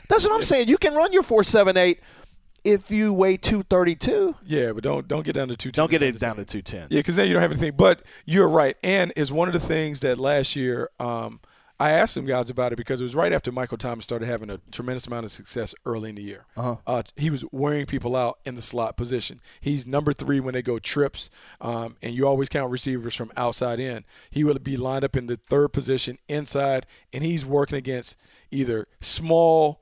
That's 0.08 0.24
what 0.24 0.34
I'm 0.34 0.42
saying. 0.42 0.68
You 0.68 0.76
can 0.76 0.94
run 0.94 1.12
your 1.12 1.22
four 1.22 1.42
seven 1.42 1.76
eight 1.76 2.00
if 2.64 2.90
you 2.90 3.12
weigh 3.12 3.36
232. 3.36 4.34
Yeah, 4.46 4.72
but 4.72 4.82
don't 4.82 5.06
don't 5.06 5.24
get 5.24 5.34
down 5.34 5.48
to 5.48 5.56
two. 5.56 5.70
Don't 5.70 5.90
get 5.90 6.02
it 6.02 6.18
down 6.18 6.36
to 6.36 6.44
210. 6.44 6.88
Yeah, 6.90 6.98
because 7.00 7.16
then 7.16 7.28
you 7.28 7.34
don't 7.34 7.42
have 7.42 7.52
anything. 7.52 7.74
But 7.76 8.02
you're 8.24 8.48
right, 8.48 8.76
and 8.82 9.12
is 9.16 9.30
one 9.30 9.48
of 9.48 9.54
the 9.54 9.60
things 9.60 10.00
that 10.00 10.18
last 10.18 10.56
year 10.56 10.90
um, 10.98 11.40
I 11.78 11.90
asked 11.90 12.14
some 12.14 12.24
guys 12.24 12.50
about 12.50 12.72
it 12.72 12.76
because 12.76 13.00
it 13.00 13.04
was 13.04 13.16
right 13.16 13.32
after 13.32 13.50
Michael 13.50 13.76
Thomas 13.76 14.04
started 14.04 14.26
having 14.26 14.48
a 14.48 14.58
tremendous 14.70 15.08
amount 15.08 15.24
of 15.24 15.32
success 15.32 15.74
early 15.84 16.10
in 16.10 16.16
the 16.16 16.22
year. 16.22 16.46
Uh-huh. 16.56 17.02
he 17.16 17.30
was 17.30 17.44
wearing 17.50 17.86
people 17.86 18.14
out 18.14 18.38
in 18.44 18.54
the 18.54 18.62
slot 18.62 18.96
position. 18.96 19.40
He's 19.60 19.86
number 19.86 20.12
three 20.12 20.38
when 20.38 20.54
they 20.54 20.62
go 20.62 20.78
trips, 20.78 21.30
um, 21.60 21.96
and 22.00 22.14
you 22.14 22.28
always 22.28 22.48
count 22.48 22.70
receivers 22.70 23.16
from 23.16 23.32
outside 23.36 23.80
in. 23.80 24.04
He 24.30 24.44
would 24.44 24.62
be 24.62 24.76
lined 24.76 25.04
up 25.04 25.16
in 25.16 25.26
the 25.26 25.36
third 25.36 25.68
position 25.72 26.18
inside, 26.28 26.86
and 27.12 27.24
he's 27.24 27.44
working 27.44 27.76
against 27.76 28.16
either 28.52 28.86
small 29.00 29.80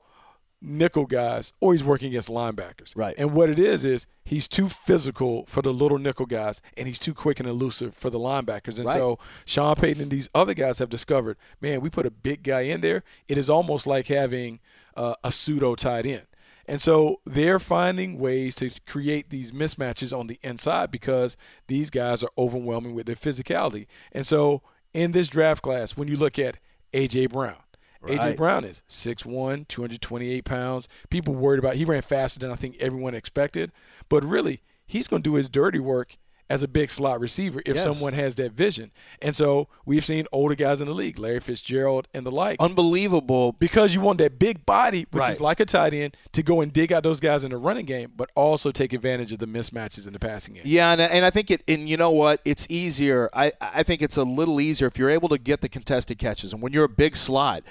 nickel 0.63 1.05
guys 1.05 1.51
or 1.59 1.73
he's 1.73 1.83
working 1.83 2.07
against 2.07 2.29
linebackers. 2.29 2.93
Right. 2.95 3.13
And 3.17 3.33
what 3.33 3.49
it 3.49 3.59
is 3.59 3.83
is 3.83 4.07
he's 4.23 4.47
too 4.47 4.69
physical 4.69 5.45
for 5.45 5.61
the 5.61 5.73
little 5.73 5.97
nickel 5.97 6.25
guys 6.25 6.61
and 6.77 6.87
he's 6.87 6.99
too 6.99 7.13
quick 7.13 7.39
and 7.39 7.49
elusive 7.49 7.93
for 7.95 8.09
the 8.09 8.17
linebackers. 8.19 8.77
And 8.77 8.85
Right. 8.85 8.97
so 8.97 9.19
Sean 9.45 9.75
Payton 9.75 10.01
and 10.03 10.11
these 10.11 10.29
other 10.33 10.53
guys 10.53 10.79
have 10.79 10.89
discovered, 10.89 11.37
man, 11.59 11.81
we 11.81 11.89
put 11.89 12.05
a 12.05 12.11
big 12.11 12.43
guy 12.43 12.61
in 12.61 12.81
there. 12.81 13.03
It 13.27 13.37
is 13.37 13.49
almost 13.49 13.85
like 13.85 14.07
having 14.07 14.59
uh, 14.95 15.15
a 15.23 15.31
pseudo 15.31 15.75
tight 15.75 16.05
end. 16.05 16.25
And 16.65 16.81
so 16.81 17.19
they're 17.25 17.59
finding 17.59 18.17
ways 18.17 18.55
to 18.55 18.71
create 18.87 19.29
these 19.29 19.51
mismatches 19.51 20.17
on 20.17 20.27
the 20.27 20.39
inside 20.43 20.91
because 20.91 21.35
these 21.67 21.89
guys 21.89 22.23
are 22.23 22.29
overwhelming 22.37 22.95
with 22.95 23.05
their 23.05 23.17
physicality. 23.17 23.85
And 24.13 24.25
so 24.25 24.61
in 24.93 25.11
this 25.11 25.27
draft 25.27 25.61
class, 25.61 25.97
when 25.97 26.07
you 26.07 26.15
look 26.15 26.39
at 26.39 26.57
A.J. 26.93 27.25
Brown, 27.27 27.57
AJ 28.03 28.37
Brown 28.37 28.63
is 28.63 28.81
6'1, 28.89 29.67
228 29.67 30.45
pounds. 30.45 30.87
People 31.09 31.35
worried 31.35 31.59
about 31.59 31.75
he 31.75 31.85
ran 31.85 32.01
faster 32.01 32.39
than 32.39 32.51
I 32.51 32.55
think 32.55 32.75
everyone 32.79 33.13
expected. 33.15 33.71
But 34.09 34.23
really, 34.23 34.61
he's 34.85 35.07
going 35.07 35.21
to 35.23 35.29
do 35.29 35.35
his 35.35 35.49
dirty 35.49 35.79
work 35.79 36.17
as 36.49 36.61
a 36.61 36.67
big 36.67 36.91
slot 36.91 37.19
receiver 37.19 37.61
if 37.65 37.75
Yes. 37.75 37.83
someone 37.83 38.13
has 38.13 38.35
that 38.35 38.51
vision. 38.51 38.91
And 39.21 39.35
so 39.35 39.69
we've 39.85 40.03
seen 40.05 40.27
older 40.31 40.55
guys 40.55 40.81
in 40.81 40.87
the 40.87 40.93
league, 40.93 41.17
Larry 41.17 41.39
Fitzgerald 41.39 42.07
and 42.13 42.25
the 42.25 42.31
like. 42.31 42.59
Unbelievable. 42.59 43.53
because 43.59 43.95
you 43.95 44.01
want 44.01 44.17
that 44.19 44.37
big 44.37 44.65
body, 44.65 45.07
which 45.11 45.21
Right. 45.21 45.31
is 45.31 45.41
like 45.41 45.59
a 45.59 45.65
tight 45.65 45.93
end, 45.93 46.15
to 46.33 46.43
go 46.43 46.61
and 46.61 46.71
dig 46.71 46.91
out 46.93 47.03
those 47.03 47.19
guys 47.19 47.43
in 47.43 47.51
the 47.51 47.57
running 47.57 47.85
game, 47.85 48.11
but 48.15 48.29
also 48.35 48.71
take 48.71 48.93
advantage 48.93 49.31
of 49.31 49.39
the 49.39 49.45
mismatches 49.47 50.05
in 50.05 50.13
the 50.13 50.19
passing 50.19 50.53
game. 50.55 50.63
Yeah, 50.65 50.91
and, 50.91 51.01
and 51.01 51.25
I 51.25 51.29
think 51.29 51.49
it. 51.49 51.63
And 51.67 51.87
you 51.89 51.97
know 51.97 52.11
what? 52.11 52.41
It's 52.45 52.67
easier. 52.69 53.29
I 53.33 53.51
I 53.61 53.83
think 53.83 54.01
it's 54.01 54.17
a 54.17 54.23
little 54.23 54.59
easier 54.61 54.87
if 54.87 54.97
you're 54.99 55.09
able 55.09 55.29
to 55.29 55.37
get 55.37 55.61
the 55.61 55.69
contested 55.69 56.17
catches, 56.19 56.53
and 56.53 56.61
when 56.61 56.73
you're 56.73 56.83
a 56.85 56.89
big 56.89 57.15
slot. 57.15 57.63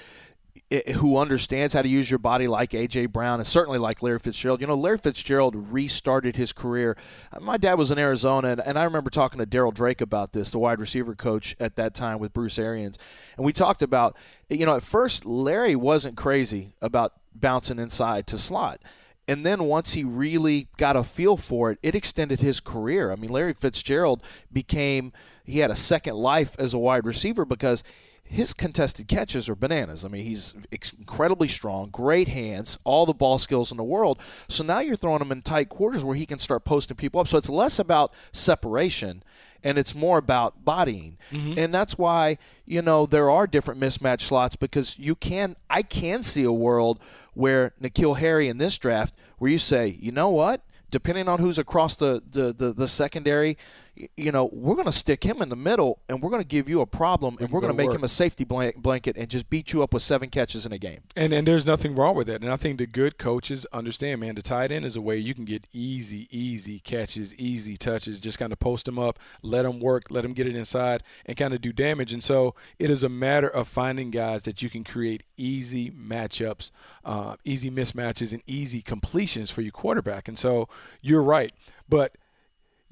Who 0.95 1.17
understands 1.17 1.75
how 1.75 1.83
to 1.83 1.87
use 1.87 2.09
your 2.09 2.17
body 2.17 2.47
like 2.47 2.71
AJ 2.71 3.11
Brown 3.11 3.39
and 3.39 3.45
certainly 3.45 3.77
like 3.77 4.01
Larry 4.01 4.17
Fitzgerald. 4.17 4.59
You 4.59 4.65
know, 4.65 4.73
Larry 4.73 4.97
Fitzgerald 4.97 5.55
restarted 5.71 6.35
his 6.35 6.51
career. 6.51 6.97
Uh, 7.31 7.39
My 7.41 7.57
dad 7.57 7.75
was 7.75 7.91
in 7.91 7.99
Arizona, 7.99 8.49
and, 8.49 8.61
and 8.61 8.79
I 8.79 8.83
remember 8.83 9.11
talking 9.11 9.39
to 9.39 9.45
Darryl 9.45 9.73
Drake 9.73 10.01
about 10.01 10.33
this, 10.33 10.49
the 10.49 10.57
wide 10.57 10.79
receiver 10.79 11.13
coach 11.13 11.55
at 11.59 11.75
that 11.75 11.93
time 11.93 12.17
with 12.17 12.33
Bruce 12.33 12.57
Arians. 12.57 12.97
And 13.37 13.45
we 13.45 13.53
talked 13.53 13.83
about, 13.83 14.17
you 14.49 14.65
know, 14.65 14.75
at 14.75 14.81
first, 14.81 15.25
Larry 15.25 15.75
wasn't 15.75 16.17
crazy 16.17 16.73
about 16.81 17.13
bouncing 17.35 17.77
inside 17.77 18.25
to 18.27 18.39
slot. 18.39 18.81
And 19.27 19.45
then 19.45 19.65
once 19.65 19.93
he 19.93 20.03
really 20.03 20.67
got 20.77 20.95
a 20.95 21.03
feel 21.03 21.37
for 21.37 21.71
it, 21.71 21.79
it 21.81 21.95
extended 21.95 22.41
his 22.41 22.59
career. 22.59 23.11
I 23.11 23.15
mean, 23.15 23.29
Larry 23.29 23.53
Fitzgerald 23.53 24.23
became, 24.51 25.13
he 25.43 25.59
had 25.59 25.71
a 25.71 25.75
second 25.75 26.15
life 26.15 26.55
as 26.59 26.73
a 26.73 26.79
wide 26.79 27.05
receiver 27.05 27.45
because 27.45 27.83
his 28.23 28.53
contested 28.53 29.07
catches 29.07 29.47
are 29.47 29.55
bananas. 29.55 30.03
I 30.03 30.07
mean, 30.07 30.25
he's 30.25 30.53
incredibly 30.71 31.47
strong, 31.47 31.89
great 31.89 32.27
hands, 32.29 32.79
all 32.83 33.05
the 33.05 33.13
ball 33.13 33.37
skills 33.37 33.69
in 33.69 33.77
the 33.77 33.83
world. 33.83 34.19
So 34.47 34.63
now 34.63 34.79
you're 34.79 34.95
throwing 34.95 35.21
him 35.21 35.31
in 35.31 35.41
tight 35.41 35.69
quarters 35.69 36.03
where 36.03 36.15
he 36.15 36.25
can 36.25 36.39
start 36.39 36.65
posting 36.65 36.97
people 36.97 37.21
up. 37.21 37.27
So 37.27 37.37
it's 37.37 37.49
less 37.49 37.77
about 37.77 38.13
separation 38.31 39.23
and 39.63 39.77
it's 39.77 39.93
more 39.93 40.17
about 40.17 40.65
bodying. 40.65 41.17
Mm-hmm. 41.31 41.59
And 41.59 41.73
that's 41.73 41.97
why, 41.97 42.37
you 42.65 42.81
know, 42.81 43.05
there 43.05 43.29
are 43.29 43.47
different 43.47 43.79
mismatch 43.79 44.21
slots 44.21 44.55
because 44.55 44.97
you 44.97 45.15
can 45.15 45.55
I 45.69 45.81
can 45.81 46.21
see 46.21 46.43
a 46.43 46.51
world 46.51 46.99
where 47.33 47.73
N'Keal 47.81 48.17
Harry 48.17 48.47
in 48.47 48.57
this 48.57 48.77
draft 48.77 49.13
where 49.37 49.51
you 49.51 49.59
say, 49.59 49.97
you 49.99 50.11
know 50.11 50.29
what? 50.29 50.61
Depending 50.91 51.27
on 51.27 51.39
who's 51.39 51.57
across 51.57 51.95
the, 51.95 52.21
the, 52.31 52.53
the, 52.53 52.73
the 52.73 52.87
secondary, 52.87 53.57
you 53.95 54.31
know, 54.31 54.49
we're 54.51 54.73
going 54.73 54.85
to 54.85 54.91
stick 54.91 55.23
him 55.23 55.41
in 55.41 55.49
the 55.49 55.55
middle 55.55 55.99
and 56.09 56.21
we're 56.21 56.29
going 56.29 56.41
to 56.41 56.47
give 56.47 56.67
you 56.67 56.81
a 56.81 56.85
problem 56.85 57.37
and 57.39 57.51
we're 57.51 57.61
going 57.61 57.71
to 57.71 57.77
make 57.77 57.89
work. 57.89 57.97
him 57.97 58.03
a 58.03 58.07
safety 58.07 58.43
blank, 58.43 58.75
blanket 58.77 59.17
and 59.17 59.29
just 59.29 59.49
beat 59.49 59.71
you 59.71 59.83
up 59.83 59.93
with 59.93 60.01
seven 60.01 60.29
catches 60.29 60.65
in 60.65 60.71
a 60.71 60.77
game. 60.77 61.01
And 61.15 61.31
and 61.31 61.47
there's 61.47 61.65
nothing 61.65 61.95
wrong 61.95 62.15
with 62.15 62.27
that. 62.27 62.41
And 62.41 62.51
I 62.51 62.55
think 62.55 62.79
the 62.79 62.87
good 62.87 63.17
coaches 63.17 63.67
understand, 63.71 64.21
man, 64.21 64.35
the 64.35 64.41
tight 64.41 64.71
end 64.71 64.85
is 64.85 64.95
a 64.95 65.01
way 65.01 65.17
you 65.17 65.35
can 65.35 65.45
get 65.45 65.67
easy, 65.71 66.27
easy 66.31 66.79
catches, 66.79 67.35
easy 67.35 67.77
touches. 67.77 68.19
Just 68.19 68.39
kind 68.39 68.51
of 68.51 68.59
post 68.59 68.85
them 68.85 68.97
up, 68.97 69.19
let 69.41 69.63
them 69.63 69.79
work, 69.79 70.03
let 70.09 70.21
them 70.21 70.33
get 70.33 70.47
it 70.47 70.55
inside, 70.55 71.03
and 71.25 71.37
kind 71.37 71.53
of 71.53 71.61
do 71.61 71.71
damage. 71.71 72.13
And 72.13 72.23
so 72.23 72.55
it 72.79 72.89
is 72.89 73.03
a 73.03 73.09
matter 73.09 73.47
of 73.47 73.67
finding 73.67 74.09
guys 74.09 74.43
that 74.43 74.61
you 74.61 74.69
can 74.69 74.83
create 74.83 75.23
easy 75.37 75.91
matchups, 75.91 76.71
uh, 77.05 77.35
easy 77.43 77.69
mismatches, 77.69 78.31
and 78.31 78.41
easy 78.47 78.81
completions 78.81 79.51
for 79.51 79.61
your 79.61 79.71
quarterback. 79.71 80.27
And 80.27 80.37
so 80.37 80.67
you're 81.01 81.23
right, 81.23 81.51
but 81.87 82.15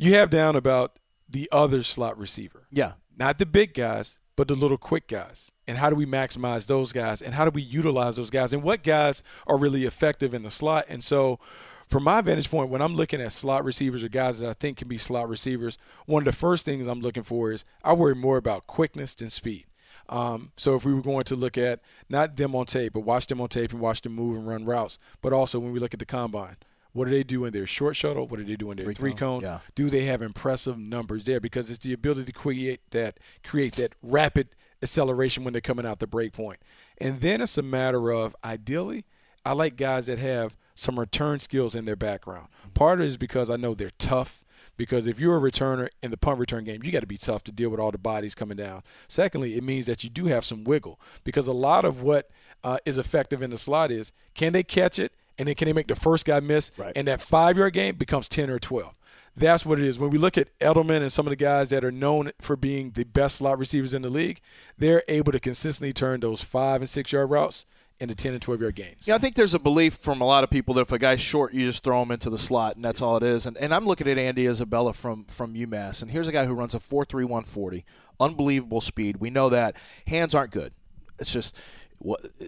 you 0.01 0.13
have 0.15 0.29
down 0.29 0.55
about 0.55 0.97
the 1.29 1.47
other 1.51 1.83
slot 1.83 2.17
receiver 2.17 2.67
Yeah. 2.71 2.93
not 3.17 3.37
the 3.39 3.45
big 3.45 3.73
guys, 3.73 4.17
but 4.35 4.47
the 4.47 4.55
little 4.55 4.77
quick 4.77 5.07
guys. 5.07 5.51
And 5.67 5.77
how 5.77 5.89
do 5.89 5.95
we 5.95 6.05
maximize 6.05 6.67
those 6.67 6.91
guys? 6.91 7.21
And 7.21 7.33
how 7.33 7.45
do 7.45 7.51
we 7.51 7.61
utilize 7.61 8.15
those 8.17 8.29
guys? 8.29 8.51
And 8.51 8.63
what 8.63 8.83
guys 8.83 9.23
are 9.47 9.57
really 9.57 9.85
effective 9.85 10.33
in 10.33 10.43
the 10.43 10.49
slot? 10.49 10.85
And 10.89 11.03
so, 11.03 11.39
from 11.87 12.03
my 12.03 12.19
vantage 12.21 12.49
point, 12.49 12.69
when 12.69 12.81
I'm 12.81 12.95
looking 12.95 13.21
at 13.21 13.31
slot 13.31 13.63
receivers 13.63 14.03
or 14.03 14.09
guys 14.09 14.39
that 14.39 14.49
I 14.49 14.53
think 14.53 14.77
can 14.77 14.87
be 14.87 14.97
slot 14.97 15.29
receivers, 15.29 15.77
one 16.05 16.21
of 16.21 16.25
the 16.25 16.31
first 16.31 16.65
things 16.65 16.87
I'm 16.87 17.01
looking 17.01 17.23
for 17.23 17.51
is 17.51 17.63
I 17.83 17.93
worry 17.93 18.15
more 18.15 18.37
about 18.37 18.65
quickness 18.67 19.13
than 19.15 19.29
speed. 19.29 19.65
Um, 20.09 20.51
so 20.57 20.75
if 20.75 20.83
we 20.83 20.93
were 20.93 21.01
going 21.01 21.23
to 21.25 21.35
look 21.35 21.57
at 21.57 21.79
not 22.09 22.35
them 22.37 22.55
on 22.55 22.65
tape, 22.65 22.93
but 22.93 23.01
watch 23.01 23.27
them 23.27 23.39
on 23.39 23.47
tape 23.49 23.71
and 23.71 23.79
watch 23.79 24.01
them 24.01 24.13
move 24.13 24.35
and 24.37 24.47
run 24.47 24.65
routes, 24.65 24.97
but 25.21 25.31
also 25.31 25.59
when 25.59 25.71
we 25.71 25.79
look 25.79 25.93
at 25.93 25.99
the 25.99 26.05
combine, 26.05 26.57
what 26.93 27.05
do 27.05 27.11
they 27.11 27.23
do 27.23 27.45
in 27.45 27.53
their 27.53 27.67
short 27.67 27.95
shuttle? 27.95 28.27
What 28.27 28.37
do 28.39 28.45
they 28.45 28.55
do 28.55 28.71
in 28.71 28.77
their 28.77 28.85
Three 28.85 28.93
three, 28.95 29.11
cone, 29.11 29.41
cone? 29.41 29.41
yeah. 29.41 29.59
Do 29.75 29.89
they 29.89 30.05
have 30.05 30.21
impressive 30.21 30.77
numbers 30.77 31.23
there? 31.23 31.39
Because 31.39 31.69
it's 31.69 31.83
the 31.83 31.93
ability 31.93 32.25
to 32.25 32.31
create 32.33 32.81
that 32.91 33.19
create 33.43 33.75
that 33.75 33.93
rapid 34.01 34.49
acceleration 34.83 35.43
when 35.43 35.53
they're 35.53 35.61
coming 35.61 35.85
out 35.85 35.99
the 35.99 36.07
break 36.07 36.33
point. 36.33 36.59
And 36.97 37.21
then 37.21 37.41
it's 37.41 37.57
a 37.57 37.61
matter 37.63 38.11
of 38.11 38.35
ideally, 38.43 39.05
I 39.45 39.53
like 39.53 39.75
guys 39.77 40.07
that 40.07 40.19
have 40.19 40.55
some 40.75 40.99
return 40.99 41.39
skills 41.39 41.75
in 41.75 41.85
their 41.85 41.95
background. 41.95 42.47
Part 42.73 42.99
of 42.99 43.05
it 43.05 43.09
is 43.09 43.17
because 43.17 43.49
I 43.49 43.55
know 43.57 43.73
they're 43.73 43.91
tough 43.99 44.43
because 44.77 45.05
if 45.05 45.19
you're 45.19 45.37
a 45.37 45.51
returner 45.51 45.89
in 46.01 46.09
the 46.11 46.17
punt 46.17 46.39
return 46.39 46.63
game, 46.63 46.81
you 46.83 46.91
got 46.91 47.01
to 47.01 47.07
be 47.07 47.17
tough 47.17 47.43
to 47.43 47.51
deal 47.51 47.69
with 47.69 47.79
all 47.79 47.91
the 47.91 47.97
bodies 47.97 48.33
coming 48.33 48.57
down. 48.57 48.81
Secondly, 49.07 49.55
it 49.55 49.63
means 49.63 49.85
that 49.85 50.03
you 50.03 50.09
do 50.09 50.25
have 50.25 50.43
some 50.45 50.63
wiggle 50.63 50.99
because 51.23 51.47
a 51.47 51.53
lot 51.53 51.85
of 51.85 52.01
what 52.01 52.29
uh, 52.63 52.77
is 52.85 52.97
effective 52.97 53.41
in 53.41 53.49
the 53.49 53.57
slot 53.57 53.91
is 53.91 54.11
can 54.33 54.53
they 54.53 54.63
catch 54.63 54.97
it 54.97 55.13
and 55.41 55.47
then 55.47 55.55
can 55.55 55.65
they 55.65 55.73
make 55.73 55.87
the 55.87 55.95
first 55.95 56.23
guy 56.23 56.39
miss? 56.39 56.71
Right. 56.77 56.93
And 56.95 57.07
that 57.07 57.19
five 57.19 57.57
yard 57.57 57.73
game 57.73 57.95
becomes 57.95 58.29
10 58.29 58.51
or 58.51 58.59
12. 58.59 58.93
That's 59.35 59.65
what 59.65 59.79
it 59.79 59.85
is. 59.85 59.97
When 59.97 60.11
we 60.11 60.19
look 60.19 60.37
at 60.37 60.55
Edelman 60.59 61.01
and 61.01 61.11
some 61.11 61.25
of 61.25 61.31
the 61.31 61.35
guys 61.35 61.69
that 61.69 61.83
are 61.83 61.91
known 61.91 62.31
for 62.39 62.55
being 62.55 62.91
the 62.91 63.05
best 63.05 63.37
slot 63.37 63.57
receivers 63.57 63.95
in 63.95 64.03
the 64.03 64.09
league, 64.09 64.39
they're 64.77 65.01
able 65.07 65.31
to 65.31 65.39
consistently 65.39 65.93
turn 65.93 66.19
those 66.19 66.43
five 66.43 66.79
and 66.79 66.87
six 66.87 67.11
yard 67.11 67.31
routes 67.31 67.65
into 67.99 68.13
10 68.13 68.33
and 68.33 68.41
12 68.43 68.61
yard 68.61 68.75
gains. 68.75 69.07
Yeah, 69.07 69.15
I 69.15 69.17
think 69.17 69.33
there's 69.33 69.55
a 69.55 69.59
belief 69.59 69.95
from 69.95 70.21
a 70.21 70.25
lot 70.25 70.43
of 70.43 70.51
people 70.51 70.75
that 70.75 70.81
if 70.81 70.91
a 70.91 70.99
guy's 70.99 71.21
short, 71.21 71.55
you 71.55 71.65
just 71.65 71.83
throw 71.83 72.03
him 72.03 72.11
into 72.11 72.29
the 72.29 72.37
slot, 72.37 72.75
and 72.75 72.85
that's 72.85 73.01
all 73.01 73.17
it 73.17 73.23
is. 73.23 73.47
And, 73.47 73.57
and 73.57 73.73
I'm 73.73 73.87
looking 73.87 74.07
at 74.07 74.19
Andy 74.19 74.47
Isabella 74.47 74.93
from 74.93 75.23
from 75.25 75.55
UMass, 75.55 76.03
and 76.03 76.11
here's 76.11 76.27
a 76.27 76.31
guy 76.31 76.45
who 76.45 76.53
runs 76.53 76.75
a 76.75 76.79
4.3 76.79 77.13
140, 77.23 77.83
unbelievable 78.19 78.81
speed. 78.81 79.17
We 79.17 79.31
know 79.31 79.49
that 79.49 79.75
hands 80.05 80.35
aren't 80.35 80.51
good. 80.51 80.71
It's 81.17 81.33
just 81.33 81.55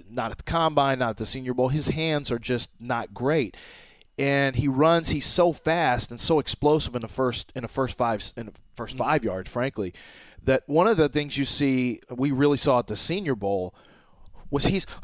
not 0.09 0.31
at 0.31 0.37
the 0.37 0.43
combine, 0.43 0.99
not 0.99 1.11
at 1.11 1.17
the 1.17 1.25
Senior 1.25 1.53
Bowl. 1.53 1.69
His 1.69 1.87
hands 1.87 2.31
are 2.31 2.39
just 2.39 2.71
not 2.79 3.13
great. 3.13 3.55
And 4.17 4.55
he 4.55 4.67
runs. 4.67 5.09
He's 5.09 5.25
so 5.25 5.53
fast 5.53 6.11
and 6.11 6.19
so 6.19 6.39
explosive 6.39 6.95
in 6.95 7.01
the 7.01 7.07
first 7.07 7.51
in 7.55 7.63
the 7.63 7.67
first 7.67 7.97
five 7.97 8.23
in 8.37 8.47
the 8.47 8.53
first 8.75 8.95
mm-hmm. 8.95 9.03
five 9.03 9.23
yards, 9.23 9.49
frankly, 9.49 9.93
that 10.43 10.63
one 10.67 10.87
of 10.87 10.97
the 10.97 11.09
things 11.09 11.37
you 11.37 11.45
see 11.45 11.99
we 12.09 12.31
really 12.31 12.57
saw 12.57 12.79
at 12.79 12.87
the 12.87 12.95
Senior 12.95 13.35
Bowl 13.35 13.73
was 14.51 14.65
he's 14.65 14.85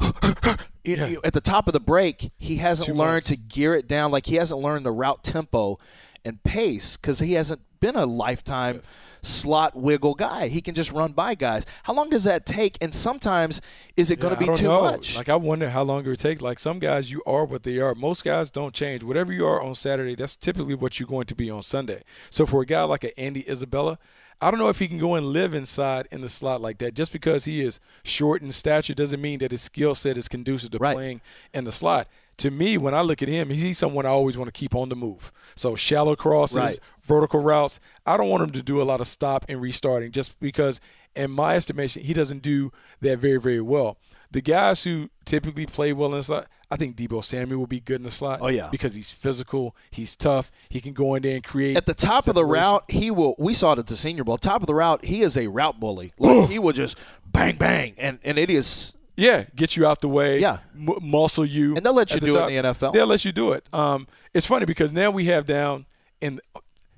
know, 0.84 1.20
at 1.24 1.32
the 1.32 1.40
top 1.40 1.66
of 1.66 1.72
the 1.72 1.80
break. 1.80 2.30
He 2.38 2.56
hasn't 2.56 2.86
Too 2.86 2.94
learned 2.94 3.16
much. 3.16 3.24
to 3.26 3.36
gear 3.36 3.74
it 3.74 3.88
down. 3.88 4.12
Like 4.12 4.26
he 4.26 4.36
hasn't 4.36 4.60
learned 4.60 4.86
the 4.86 4.92
route 4.92 5.24
tempo 5.24 5.78
and 6.24 6.42
pace 6.44 6.96
because 6.96 7.18
he 7.18 7.32
hasn't 7.32 7.60
been 7.80 7.96
a 7.96 8.06
lifetime 8.06 8.82
slot 9.22 9.76
wiggle 9.76 10.14
guy. 10.14 10.48
He 10.48 10.60
can 10.60 10.74
just 10.74 10.92
run 10.92 11.12
by 11.12 11.34
guys. 11.34 11.66
How 11.82 11.92
long 11.92 12.10
does 12.10 12.24
that 12.24 12.46
take? 12.46 12.78
And 12.80 12.94
sometimes 12.94 13.60
is 13.96 14.10
it 14.10 14.20
going 14.20 14.34
to 14.34 14.38
be 14.38 14.54
too 14.54 14.68
know. 14.68 14.82
much? 14.82 15.16
Like 15.16 15.28
I 15.28 15.36
wonder 15.36 15.68
how 15.70 15.82
long 15.82 16.04
it 16.04 16.08
would 16.08 16.18
take. 16.18 16.40
Like 16.42 16.58
some 16.58 16.78
guys, 16.78 17.10
you 17.10 17.22
are 17.26 17.44
what 17.44 17.62
they 17.62 17.78
are. 17.78 17.94
Most 17.94 18.24
guys 18.24 18.50
don't 18.50 18.74
change. 18.74 19.02
Whatever 19.02 19.32
you 19.32 19.46
are 19.46 19.62
on 19.62 19.74
Saturday, 19.74 20.14
that's 20.14 20.36
typically 20.36 20.74
what 20.74 21.00
you're 21.00 21.06
going 21.06 21.26
to 21.26 21.34
be 21.34 21.50
on 21.50 21.62
Sunday. 21.62 22.02
So 22.30 22.46
for 22.46 22.62
a 22.62 22.66
guy 22.66 22.82
like 22.84 23.04
an 23.04 23.12
Andy 23.16 23.48
Isabella, 23.48 23.98
I 24.42 24.50
don't 24.50 24.58
know 24.58 24.70
if 24.70 24.78
he 24.78 24.88
can 24.88 24.98
go 24.98 25.16
and 25.16 25.26
live 25.26 25.52
inside 25.52 26.08
in 26.10 26.22
the 26.22 26.28
slot 26.30 26.62
like 26.62 26.78
that. 26.78 26.94
Just 26.94 27.12
because 27.12 27.44
he 27.44 27.62
is 27.62 27.78
short 28.04 28.40
in 28.40 28.52
stature 28.52 28.94
doesn't 28.94 29.20
mean 29.20 29.40
that 29.40 29.50
his 29.50 29.60
skill 29.60 29.94
set 29.94 30.16
is 30.16 30.28
conducive 30.28 30.70
to 30.70 30.78
Right. 30.78 30.94
playing 30.94 31.20
in 31.52 31.64
the 31.64 31.72
slot. 31.72 32.08
To 32.38 32.50
me, 32.50 32.78
when 32.78 32.94
I 32.94 33.02
look 33.02 33.20
at 33.20 33.28
him, 33.28 33.50
he's 33.50 33.76
someone 33.76 34.06
I 34.06 34.08
always 34.08 34.38
want 34.38 34.48
to 34.48 34.58
keep 34.58 34.74
on 34.74 34.88
the 34.88 34.96
move. 34.96 35.30
So 35.56 35.76
shallow 35.76 36.16
crosses, 36.16 36.56
Right. 36.56 36.78
Vertical 37.10 37.40
routes. 37.40 37.80
I 38.06 38.16
don't 38.16 38.28
want 38.28 38.44
him 38.44 38.50
to 38.52 38.62
do 38.62 38.80
a 38.80 38.84
lot 38.84 39.00
of 39.00 39.08
stop 39.08 39.44
and 39.48 39.60
restarting 39.60 40.12
just 40.12 40.38
because, 40.38 40.80
in 41.16 41.32
my 41.32 41.56
estimation, 41.56 42.04
he 42.04 42.12
doesn't 42.14 42.40
do 42.40 42.70
that 43.00 43.18
very, 43.18 43.38
very 43.38 43.60
well. 43.60 43.98
The 44.30 44.40
guys 44.40 44.84
who 44.84 45.10
typically 45.24 45.66
play 45.66 45.92
well 45.92 46.12
in 46.12 46.18
the 46.18 46.22
slot, 46.22 46.46
I 46.70 46.76
think 46.76 46.94
Deebo 46.94 47.24
Samuel 47.24 47.58
will 47.58 47.66
be 47.66 47.80
good 47.80 47.96
in 47.96 48.04
the 48.04 48.12
slot. 48.12 48.38
Oh, 48.40 48.46
yeah. 48.46 48.68
because 48.70 48.94
he's 48.94 49.10
physical, 49.10 49.74
he's 49.90 50.14
tough, 50.14 50.52
he 50.68 50.80
can 50.80 50.92
go 50.92 51.16
in 51.16 51.22
there 51.24 51.34
and 51.34 51.42
create. 51.42 51.76
at 51.76 51.86
the 51.86 51.94
top 51.94 52.28
of 52.28 52.36
the 52.36 52.44
route, 52.44 52.84
he 52.88 53.10
will. 53.10 53.34
We 53.40 53.54
saw 53.54 53.72
it 53.72 53.80
at 53.80 53.88
the 53.88 53.96
Senior 53.96 54.22
Bowl. 54.22 54.38
Top 54.38 54.60
of 54.62 54.68
the 54.68 54.74
route, 54.74 55.04
he 55.04 55.22
is 55.22 55.36
a 55.36 55.48
route 55.48 55.80
bully. 55.80 56.12
Like, 56.16 56.48
he 56.48 56.60
will 56.60 56.72
just 56.72 56.96
bang 57.26 57.56
bang, 57.56 57.94
and 57.98 58.20
and 58.22 58.38
it 58.38 58.50
is. 58.50 58.94
Yeah, 59.16 59.44
get 59.54 59.76
you 59.76 59.84
out 59.84 60.00
the 60.00 60.08
way. 60.08 60.38
Yeah. 60.38 60.58
m- 60.74 60.96
muscle 61.02 61.44
you, 61.44 61.74
And 61.76 61.84
they'll 61.84 61.92
let 61.92 62.14
you 62.14 62.20
do 62.20 62.38
it 62.38 62.48
in 62.52 62.62
the 62.62 62.68
NFL. 62.70 62.94
They'll 62.94 63.06
let 63.06 63.22
you 63.24 63.32
do 63.32 63.52
it. 63.52 63.66
Um, 63.70 64.06
it's 64.32 64.46
funny 64.46 64.64
because 64.64 64.92
now 64.92 65.10
we 65.10 65.24
have 65.26 65.44
down 65.44 65.84
in 66.22 66.40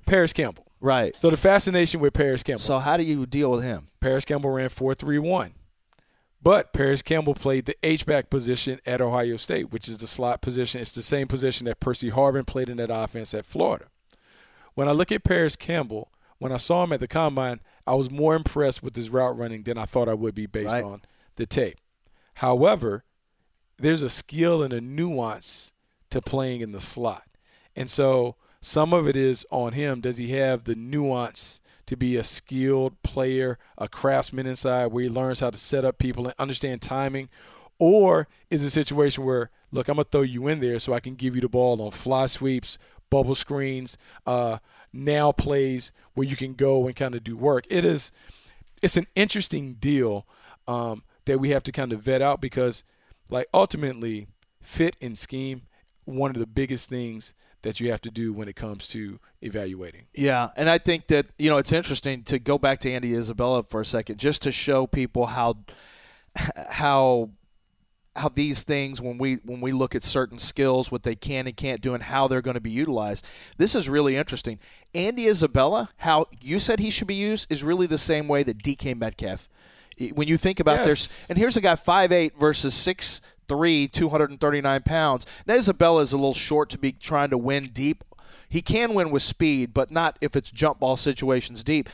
Parris 0.05 0.33
Campbell. 0.33 0.67
Right. 0.79 1.15
So 1.19 1.29
the 1.29 1.37
fascination 1.37 1.99
with 1.99 2.13
Parris 2.13 2.43
Campbell. 2.43 2.59
So 2.61 2.79
how 2.79 2.97
do 2.97 3.03
you 3.03 3.25
deal 3.25 3.51
with 3.51 3.63
him? 3.63 3.87
Parris 3.99 4.25
Campbell 4.25 4.49
ran 4.51 4.69
4 4.69 4.93
3 4.93 5.19
1. 5.19 5.53
But 6.41 6.73
Parris 6.73 7.01
Campbell 7.01 7.35
played 7.35 7.65
the 7.65 7.75
H-back 7.83 8.29
position 8.29 8.81
at 8.85 8.99
Ohio 8.99 9.37
State, 9.37 9.71
which 9.71 9.87
is 9.87 9.99
the 9.99 10.07
slot 10.07 10.41
position. 10.41 10.81
It's 10.81 10.91
the 10.91 11.01
same 11.01 11.29
position 11.29 11.65
that 11.65 11.79
Percy 11.79 12.11
Harvin 12.11 12.45
played 12.45 12.67
in 12.67 12.75
that 12.77 12.89
offense 12.93 13.33
at 13.33 13.45
Florida. 13.45 13.85
When 14.73 14.89
I 14.89 14.91
look 14.91 15.09
at 15.13 15.23
Parris 15.23 15.55
Campbell, 15.55 16.11
when 16.39 16.51
I 16.51 16.57
saw 16.57 16.83
him 16.83 16.91
at 16.91 16.99
the 16.99 17.07
combine, 17.07 17.61
I 17.87 17.93
was 17.95 18.11
more 18.11 18.35
impressed 18.35 18.83
with 18.83 18.93
his 18.97 19.09
route 19.09 19.37
running 19.37 19.63
than 19.63 19.77
I 19.77 19.85
thought 19.85 20.09
I 20.09 20.15
would 20.15 20.35
be 20.35 20.45
based 20.45 20.73
Right. 20.73 20.83
on 20.83 21.01
the 21.37 21.45
tape. 21.45 21.77
However, 22.35 23.05
there's 23.77 24.01
a 24.01 24.09
skill 24.09 24.63
and 24.63 24.73
a 24.73 24.81
nuance 24.81 25.71
to 26.09 26.21
playing 26.21 26.59
in 26.59 26.73
the 26.73 26.81
slot. 26.81 27.23
And 27.73 27.89
so 27.89 28.35
some 28.63 28.93
of 28.93 29.09
it 29.09 29.17
is 29.17 29.45
on 29.51 29.73
him. 29.73 29.99
Does 29.99 30.17
he 30.17 30.31
have 30.31 30.63
the 30.63 30.73
nuance 30.73 31.59
to 31.85 31.97
be 31.97 32.15
a 32.15 32.23
skilled 32.23 33.01
player, 33.03 33.59
a 33.77 33.89
craftsman 33.89 34.47
inside 34.47 34.85
where 34.85 35.03
he 35.03 35.09
learns 35.09 35.41
how 35.41 35.49
to 35.49 35.57
set 35.57 35.83
up 35.83 35.97
people 35.97 36.27
and 36.27 36.33
understand 36.39 36.81
timing? 36.81 37.27
Or 37.77 38.29
is 38.49 38.63
it 38.63 38.67
a 38.67 38.69
situation 38.69 39.25
where, 39.25 39.51
look, 39.73 39.89
I'm 39.89 39.95
going 39.95 40.05
to 40.05 40.09
throw 40.09 40.21
you 40.21 40.47
in 40.47 40.61
there 40.61 40.79
so 40.79 40.93
I 40.93 41.01
can 41.01 41.15
give 41.15 41.35
you 41.35 41.41
the 41.41 41.49
ball 41.49 41.81
on 41.81 41.91
fly 41.91 42.25
sweeps, 42.27 42.77
bubble 43.09 43.35
screens, 43.35 43.97
uh, 44.25 44.59
now 44.93 45.33
plays 45.33 45.91
where 46.13 46.25
you 46.25 46.37
can 46.37 46.53
go 46.53 46.87
and 46.87 46.95
kind 46.95 47.15
of 47.15 47.23
do 47.25 47.35
work? 47.35 47.65
It 47.69 47.83
is 47.83 48.13
it's 48.81 48.95
an 48.95 49.07
interesting 49.13 49.73
deal 49.73 50.25
um, 50.69 51.03
that 51.25 51.39
we 51.39 51.49
have 51.49 51.63
to 51.63 51.73
kind 51.73 51.91
of 51.91 52.01
vet 52.01 52.21
out 52.21 52.39
because, 52.39 52.85
like, 53.29 53.47
ultimately, 53.53 54.27
fit 54.61 54.95
and 55.01 55.17
scheme 55.17 55.63
one 56.05 56.31
of 56.31 56.37
the 56.37 56.47
biggest 56.47 56.89
things 56.89 57.33
that 57.63 57.79
you 57.79 57.91
have 57.91 58.01
to 58.01 58.11
do 58.11 58.31
when 58.31 58.47
it 58.47 58.55
comes 58.55 58.87
to 58.89 59.19
evaluating. 59.41 60.03
Yeah, 60.13 60.49
and 60.55 60.69
I 60.69 60.77
think 60.77 61.07
that 61.07 61.27
you 61.37 61.49
know 61.49 61.57
it's 61.57 61.73
interesting 61.73 62.23
to 62.23 62.39
go 62.39 62.57
back 62.57 62.79
to 62.81 62.91
Andy 62.91 63.15
Isabella 63.15 63.63
for 63.63 63.81
a 63.81 63.85
second, 63.85 64.19
just 64.19 64.41
to 64.43 64.51
show 64.51 64.85
people 64.85 65.25
how 65.27 65.57
how 66.69 67.29
how 68.15 68.29
these 68.29 68.61
things 68.63 69.01
when 69.01 69.17
we 69.17 69.35
when 69.43 69.59
we 69.59 69.71
look 69.71 69.95
at 69.95 70.03
certain 70.03 70.37
skills, 70.37 70.91
what 70.91 71.03
they 71.03 71.15
can 71.15 71.47
and 71.47 71.57
can't 71.57 71.81
do, 71.81 71.93
and 71.93 72.03
how 72.03 72.27
they're 72.27 72.41
going 72.41 72.53
to 72.55 72.61
be 72.61 72.71
utilized. 72.71 73.25
This 73.57 73.75
is 73.75 73.89
really 73.89 74.15
interesting. 74.15 74.59
Andy 74.93 75.27
Isabella, 75.27 75.89
how 75.97 76.27
you 76.41 76.59
said 76.59 76.79
he 76.79 76.89
should 76.91 77.07
be 77.07 77.15
used, 77.15 77.51
is 77.51 77.63
really 77.63 77.87
the 77.87 77.97
same 77.97 78.27
way 78.27 78.43
that 78.43 78.59
DK 78.59 78.95
Metcalf. 78.95 79.49
When 80.13 80.27
you 80.27 80.37
think 80.37 80.59
about 80.59 80.77
Yes. 80.77 80.85
there's 80.85 81.29
and 81.29 81.37
here's 81.37 81.55
a 81.55 81.61
guy 81.61 81.75
5'8 81.75 82.31
versus 82.39 82.73
6'3", 83.47 83.91
239 83.91 84.81
pounds. 84.83 85.25
Now 85.45 85.55
Isabella 85.55 86.01
is 86.01 86.13
a 86.13 86.17
little 86.17 86.33
short 86.33 86.69
to 86.71 86.77
be 86.77 86.91
trying 86.91 87.29
to 87.29 87.37
win 87.37 87.69
deep. 87.73 88.03
He 88.49 88.61
can 88.61 88.93
win 88.93 89.09
with 89.09 89.23
speed, 89.23 89.73
but 89.73 89.89
not 89.89 90.17
if 90.21 90.35
it's 90.35 90.51
jump 90.51 90.79
ball 90.79 90.95
situations 90.95 91.63
deep. 91.63 91.89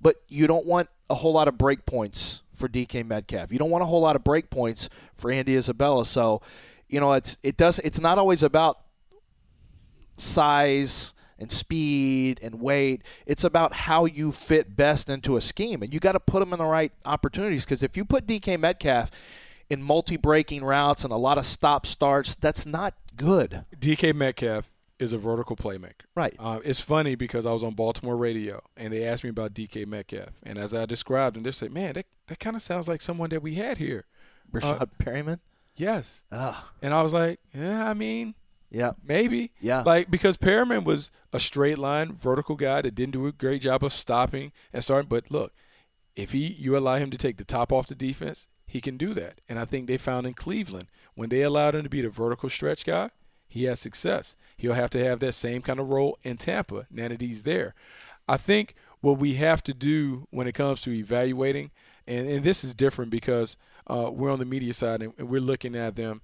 But 0.00 0.16
you 0.28 0.46
don't 0.46 0.66
want 0.66 0.88
a 1.08 1.14
whole 1.14 1.32
lot 1.32 1.48
of 1.48 1.56
break 1.56 1.86
points 1.86 2.42
for 2.52 2.68
DK 2.68 3.06
Metcalf. 3.06 3.52
You 3.52 3.58
don't 3.58 3.70
want 3.70 3.82
a 3.82 3.86
whole 3.86 4.00
lot 4.00 4.16
of 4.16 4.24
break 4.24 4.50
points 4.50 4.88
for 5.16 5.30
Andy 5.30 5.56
Isabella. 5.56 6.04
So, 6.04 6.42
you 6.88 7.00
know, 7.00 7.12
it's 7.12 7.36
it 7.42 7.56
does 7.56 7.78
it's 7.80 8.00
not 8.00 8.18
always 8.18 8.42
about 8.42 8.80
size 10.16 11.14
and 11.38 11.50
speed 11.50 12.38
and 12.42 12.60
weight. 12.60 13.02
It's 13.26 13.44
about 13.44 13.74
how 13.74 14.04
you 14.04 14.32
fit 14.32 14.76
best 14.76 15.08
into 15.08 15.36
a 15.36 15.40
scheme, 15.40 15.82
and 15.82 15.92
you 15.92 16.00
got 16.00 16.12
to 16.12 16.20
put 16.20 16.40
them 16.40 16.52
in 16.52 16.58
the 16.58 16.64
right 16.64 16.92
opportunities. 17.04 17.64
Because 17.64 17.82
if 17.82 17.96
you 17.96 18.04
put 18.04 18.26
DK 18.26 18.58
Metcalf 18.60 19.10
in 19.72 19.82
multi-breaking 19.82 20.62
routes 20.62 21.02
and 21.04 21.12
a 21.12 21.16
lot 21.16 21.38
of 21.38 21.46
stop 21.46 21.86
starts, 21.86 22.34
that's 22.34 22.66
not 22.66 22.94
good. 23.16 23.64
DK 23.78 24.14
Metcalf 24.14 24.70
is 24.98 25.12
a 25.14 25.18
vertical 25.18 25.56
playmaker. 25.56 26.04
Right. 26.14 26.36
Uh, 26.38 26.60
it's 26.62 26.78
funny 26.80 27.14
because 27.14 27.46
I 27.46 27.52
was 27.52 27.62
on 27.64 27.72
Baltimore 27.74 28.16
radio 28.16 28.60
and 28.76 28.92
they 28.92 29.04
asked 29.06 29.24
me 29.24 29.30
about 29.30 29.54
DK 29.54 29.86
Metcalf, 29.86 30.28
and 30.42 30.58
as 30.58 30.74
I 30.74 30.84
described 30.86 31.36
him, 31.36 31.42
they 31.42 31.52
said, 31.52 31.72
"Man, 31.72 31.94
that 31.94 32.06
that 32.28 32.38
kind 32.38 32.54
of 32.54 32.62
sounds 32.62 32.86
like 32.86 33.00
someone 33.00 33.30
that 33.30 33.42
we 33.42 33.54
had 33.54 33.78
here." 33.78 34.04
Rashad 34.52 34.82
Uh, 34.82 34.86
Perriman. 35.02 35.40
Yes. 35.74 36.22
Ah, 36.30 36.70
And 36.82 36.92
I 36.92 37.00
was 37.02 37.14
like, 37.14 37.40
"Yeah, 37.54 37.88
I 37.88 37.94
mean, 37.94 38.34
yeah. 38.70 38.92
Maybe. 39.02 39.52
Yeah. 39.60 39.82
Like 39.84 40.10
because 40.10 40.36
Perriman 40.36 40.84
was 40.84 41.10
a 41.32 41.40
straight 41.40 41.78
line 41.78 42.12
vertical 42.12 42.56
guy 42.56 42.82
that 42.82 42.94
didn't 42.94 43.12
do 43.12 43.26
a 43.26 43.32
great 43.32 43.62
job 43.62 43.82
of 43.82 43.92
stopping 43.92 44.52
and 44.72 44.84
starting. 44.84 45.08
But 45.08 45.30
look, 45.30 45.52
if 46.14 46.32
he 46.32 46.46
you 46.46 46.76
allow 46.76 46.96
him 46.96 47.10
to 47.10 47.18
take 47.18 47.36
the 47.38 47.44
top 47.44 47.72
off 47.72 47.86
the 47.86 47.94
defense, 47.94 48.48
he 48.72 48.80
can 48.80 48.96
do 48.96 49.12
that. 49.12 49.42
And 49.50 49.58
I 49.58 49.66
think 49.66 49.86
they 49.86 49.98
found 49.98 50.26
in 50.26 50.32
Cleveland 50.32 50.86
when 51.14 51.28
they 51.28 51.42
allowed 51.42 51.74
him 51.74 51.82
to 51.82 51.90
be 51.90 52.00
the 52.00 52.08
vertical 52.08 52.48
stretch 52.48 52.86
guy, 52.86 53.10
he 53.46 53.64
has 53.64 53.78
success. 53.78 54.34
He'll 54.56 54.72
have 54.72 54.88
to 54.90 55.04
have 55.04 55.20
that 55.20 55.34
same 55.34 55.60
kind 55.60 55.78
of 55.78 55.90
role 55.90 56.18
in 56.22 56.38
Tampa 56.38 56.86
now 56.90 57.08
there. 57.08 57.74
I 58.26 58.38
think 58.38 58.74
what 59.02 59.18
we 59.18 59.34
have 59.34 59.62
to 59.64 59.74
do 59.74 60.26
when 60.30 60.46
it 60.46 60.54
comes 60.54 60.80
to 60.82 60.90
evaluating, 60.90 61.70
and, 62.06 62.26
and 62.26 62.44
this 62.44 62.64
is 62.64 62.74
different 62.74 63.10
because 63.10 63.58
uh, 63.88 64.10
we're 64.10 64.32
on 64.32 64.38
the 64.38 64.46
media 64.46 64.72
side 64.72 65.02
and, 65.02 65.12
and 65.18 65.28
we're 65.28 65.42
looking 65.42 65.76
at 65.76 65.96
them 65.96 66.22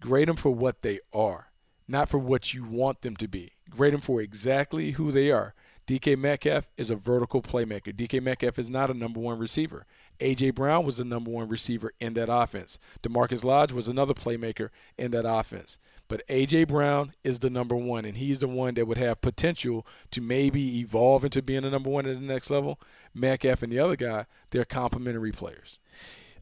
grade 0.00 0.28
them 0.28 0.36
for 0.36 0.54
what 0.54 0.80
they 0.80 1.00
are, 1.12 1.48
not 1.86 2.08
for 2.08 2.16
what 2.16 2.54
you 2.54 2.64
want 2.64 3.02
them 3.02 3.16
to 3.16 3.28
be. 3.28 3.52
Grade 3.68 3.92
them 3.92 4.00
for 4.00 4.22
exactly 4.22 4.92
who 4.92 5.12
they 5.12 5.30
are. 5.30 5.52
DK 5.86 6.18
Metcalf 6.18 6.66
is 6.78 6.88
a 6.90 6.96
vertical 6.96 7.42
playmaker. 7.42 7.94
DK 7.94 8.22
Metcalf 8.22 8.58
is 8.58 8.70
not 8.70 8.90
a 8.90 8.94
number 8.94 9.20
one 9.20 9.38
receiver. 9.38 9.84
A.J. 10.20 10.50
Brown 10.50 10.84
was 10.84 10.96
the 10.96 11.04
number 11.04 11.30
one 11.30 11.48
receiver 11.48 11.92
in 12.00 12.14
that 12.14 12.28
offense. 12.32 12.78
DaMarkus 13.02 13.44
Lodge 13.44 13.72
was 13.72 13.88
another 13.88 14.14
playmaker 14.14 14.70
in 14.96 15.10
that 15.12 15.28
offense. 15.28 15.78
But 16.08 16.22
A.J. 16.28 16.64
Brown 16.64 17.12
is 17.24 17.40
the 17.40 17.50
number 17.50 17.74
one, 17.74 18.04
and 18.04 18.16
he's 18.16 18.38
the 18.38 18.48
one 18.48 18.74
that 18.74 18.86
would 18.86 18.98
have 18.98 19.20
potential 19.20 19.86
to 20.12 20.20
maybe 20.20 20.78
evolve 20.78 21.24
into 21.24 21.42
being 21.42 21.64
a 21.64 21.70
number 21.70 21.90
one 21.90 22.06
at 22.06 22.14
the 22.14 22.26
next 22.26 22.50
level. 22.50 22.78
Metcalf 23.12 23.62
and 23.62 23.72
the 23.72 23.78
other 23.80 23.96
guy, 23.96 24.26
they're 24.50 24.64
complementary 24.64 25.32
players. 25.32 25.78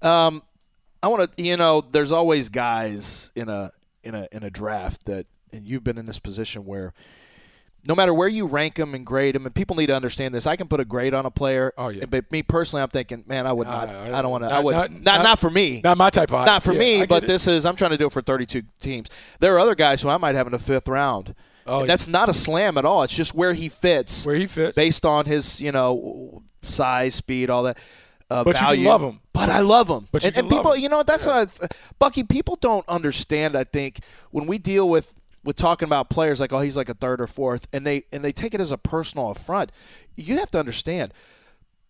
Um, 0.03 0.43
I 1.03 1.09
want 1.09 1.37
to, 1.37 1.43
you 1.43 1.57
know, 1.57 1.81
there's 1.81 2.13
always 2.13 2.49
guys 2.49 3.33
in 3.35 3.49
a 3.49 3.73
in 4.03 4.15
a 4.15 4.29
in 4.33 4.43
a 4.43 4.51
draft 4.51 5.07
that, 5.07 5.27
and 5.53 5.67
you've 5.67 5.85
been 5.85 5.99
in 5.99 6.07
this 6.07 6.19
position 6.19 6.67
where 6.67 6.93
no 7.87 7.95
matter 7.95 8.15
where 8.15 8.29
you 8.29 8.47
rank 8.47 8.77
them 8.77 8.95
and 8.95 9.05
grade 9.05 9.35
them, 9.35 9.45
and 9.47 9.55
people 9.55 9.77
need 9.77 9.87
to 9.87 9.95
understand 9.97 10.35
this. 10.35 10.47
I 10.47 10.57
can 10.57 10.69
put 10.69 10.81
a 10.81 10.85
grade 10.85 11.13
on 11.15 11.27
a 11.27 11.31
player. 11.31 11.73
Oh, 11.77 11.89
yeah. 11.89 12.07
But 12.07 12.31
me 12.33 12.43
personally, 12.43 12.83
I'm 12.83 12.89
thinking, 12.89 13.25
man, 13.27 13.47
I 13.47 13.53
would 13.53 13.67
not. 13.67 13.89
Uh, 13.89 14.11
I 14.15 14.23
don't 14.23 14.31
want 14.31 14.43
to. 14.45 14.49
I 14.49 14.51
not- 14.53 14.65
would 14.65 14.75
not- 14.75 14.91
not, 14.91 15.03
not- 15.03 15.23
not, 15.23 15.39
for 15.39 15.51
me. 15.51 15.81
Not 15.85 15.99
my 15.99 16.11
type 16.11 16.33
of 16.33 16.47
Not 16.47 16.63
for 16.63 16.73
yeah, 16.73 16.79
me, 16.79 17.07
but 17.07 17.25
it. 17.25 17.27
this 17.27 17.47
is. 17.47 17.67
I'm 17.67 17.77
trying 17.77 17.91
to 17.93 17.99
do 17.99 18.07
it 18.07 18.13
for 18.13 18.23
32 18.23 18.63
teams. 18.81 19.09
There 19.41 19.55
are 19.55 19.59
other 19.59 19.75
guys 19.75 20.01
who 20.03 20.09
I 20.09 20.17
might 20.17 20.35
have 20.35 20.47
in 20.47 20.53
the 20.53 20.59
fifth 20.59 20.89
round. 20.89 21.35
Oh, 21.67 21.81
And 21.81 21.87
yeah. 21.87 21.93
that's 21.93 22.07
not 22.09 22.29
a 22.29 22.35
slam 22.35 22.77
at 22.79 22.85
all. 22.85 23.03
It's 23.05 23.15
just 23.15 23.35
where 23.35 23.55
he 23.55 23.69
fits. 23.69 24.27
Where 24.27 24.37
he 24.37 24.47
fits. 24.47 24.75
based 24.77 25.05
on 25.07 25.25
his, 25.27 25.61
you 25.61 25.73
know, 25.73 26.43
size, 26.63 27.15
speed, 27.15 27.49
all 27.51 27.63
that. 27.65 27.79
Uh, 28.31 28.45
But 28.45 28.61
you 28.77 28.89
love 28.89 29.03
him. 29.03 29.21
But 29.33 29.49
I 29.51 29.61
love 29.61 29.89
him. 29.91 30.09
But 30.11 30.23
you 30.25 30.29
and, 30.29 30.37
and 30.39 30.49
people, 30.49 30.73
him. 30.73 30.81
you 30.83 30.89
know, 30.89 30.99
what? 30.99 31.07
that's 31.07 31.27
what 31.27 31.51
I, 31.63 31.67
Bucky. 31.99 32.23
People 32.23 32.57
don't 32.57 32.87
understand. 32.89 33.57
I 33.57 33.65
think 33.65 34.01
when 34.31 34.47
we 34.47 34.59
deal 34.59 34.89
with 34.89 35.15
with 35.45 35.57
talking 35.57 35.87
about 35.87 36.11
players 36.11 36.41
like, 36.41 36.53
oh, 36.53 36.59
he's 36.59 36.77
like 36.77 36.89
a 36.89 36.95
third 36.95 37.21
or 37.21 37.27
fourth, 37.27 37.69
and 37.73 37.87
they 37.87 38.05
and 38.13 38.25
they 38.25 38.33
take 38.33 38.55
it 38.55 38.61
as 38.61 38.71
a 38.71 38.79
personal 38.79 39.31
affront. 39.31 39.71
You 40.17 40.39
have 40.39 40.51
to 40.53 40.59
understand. 40.59 41.13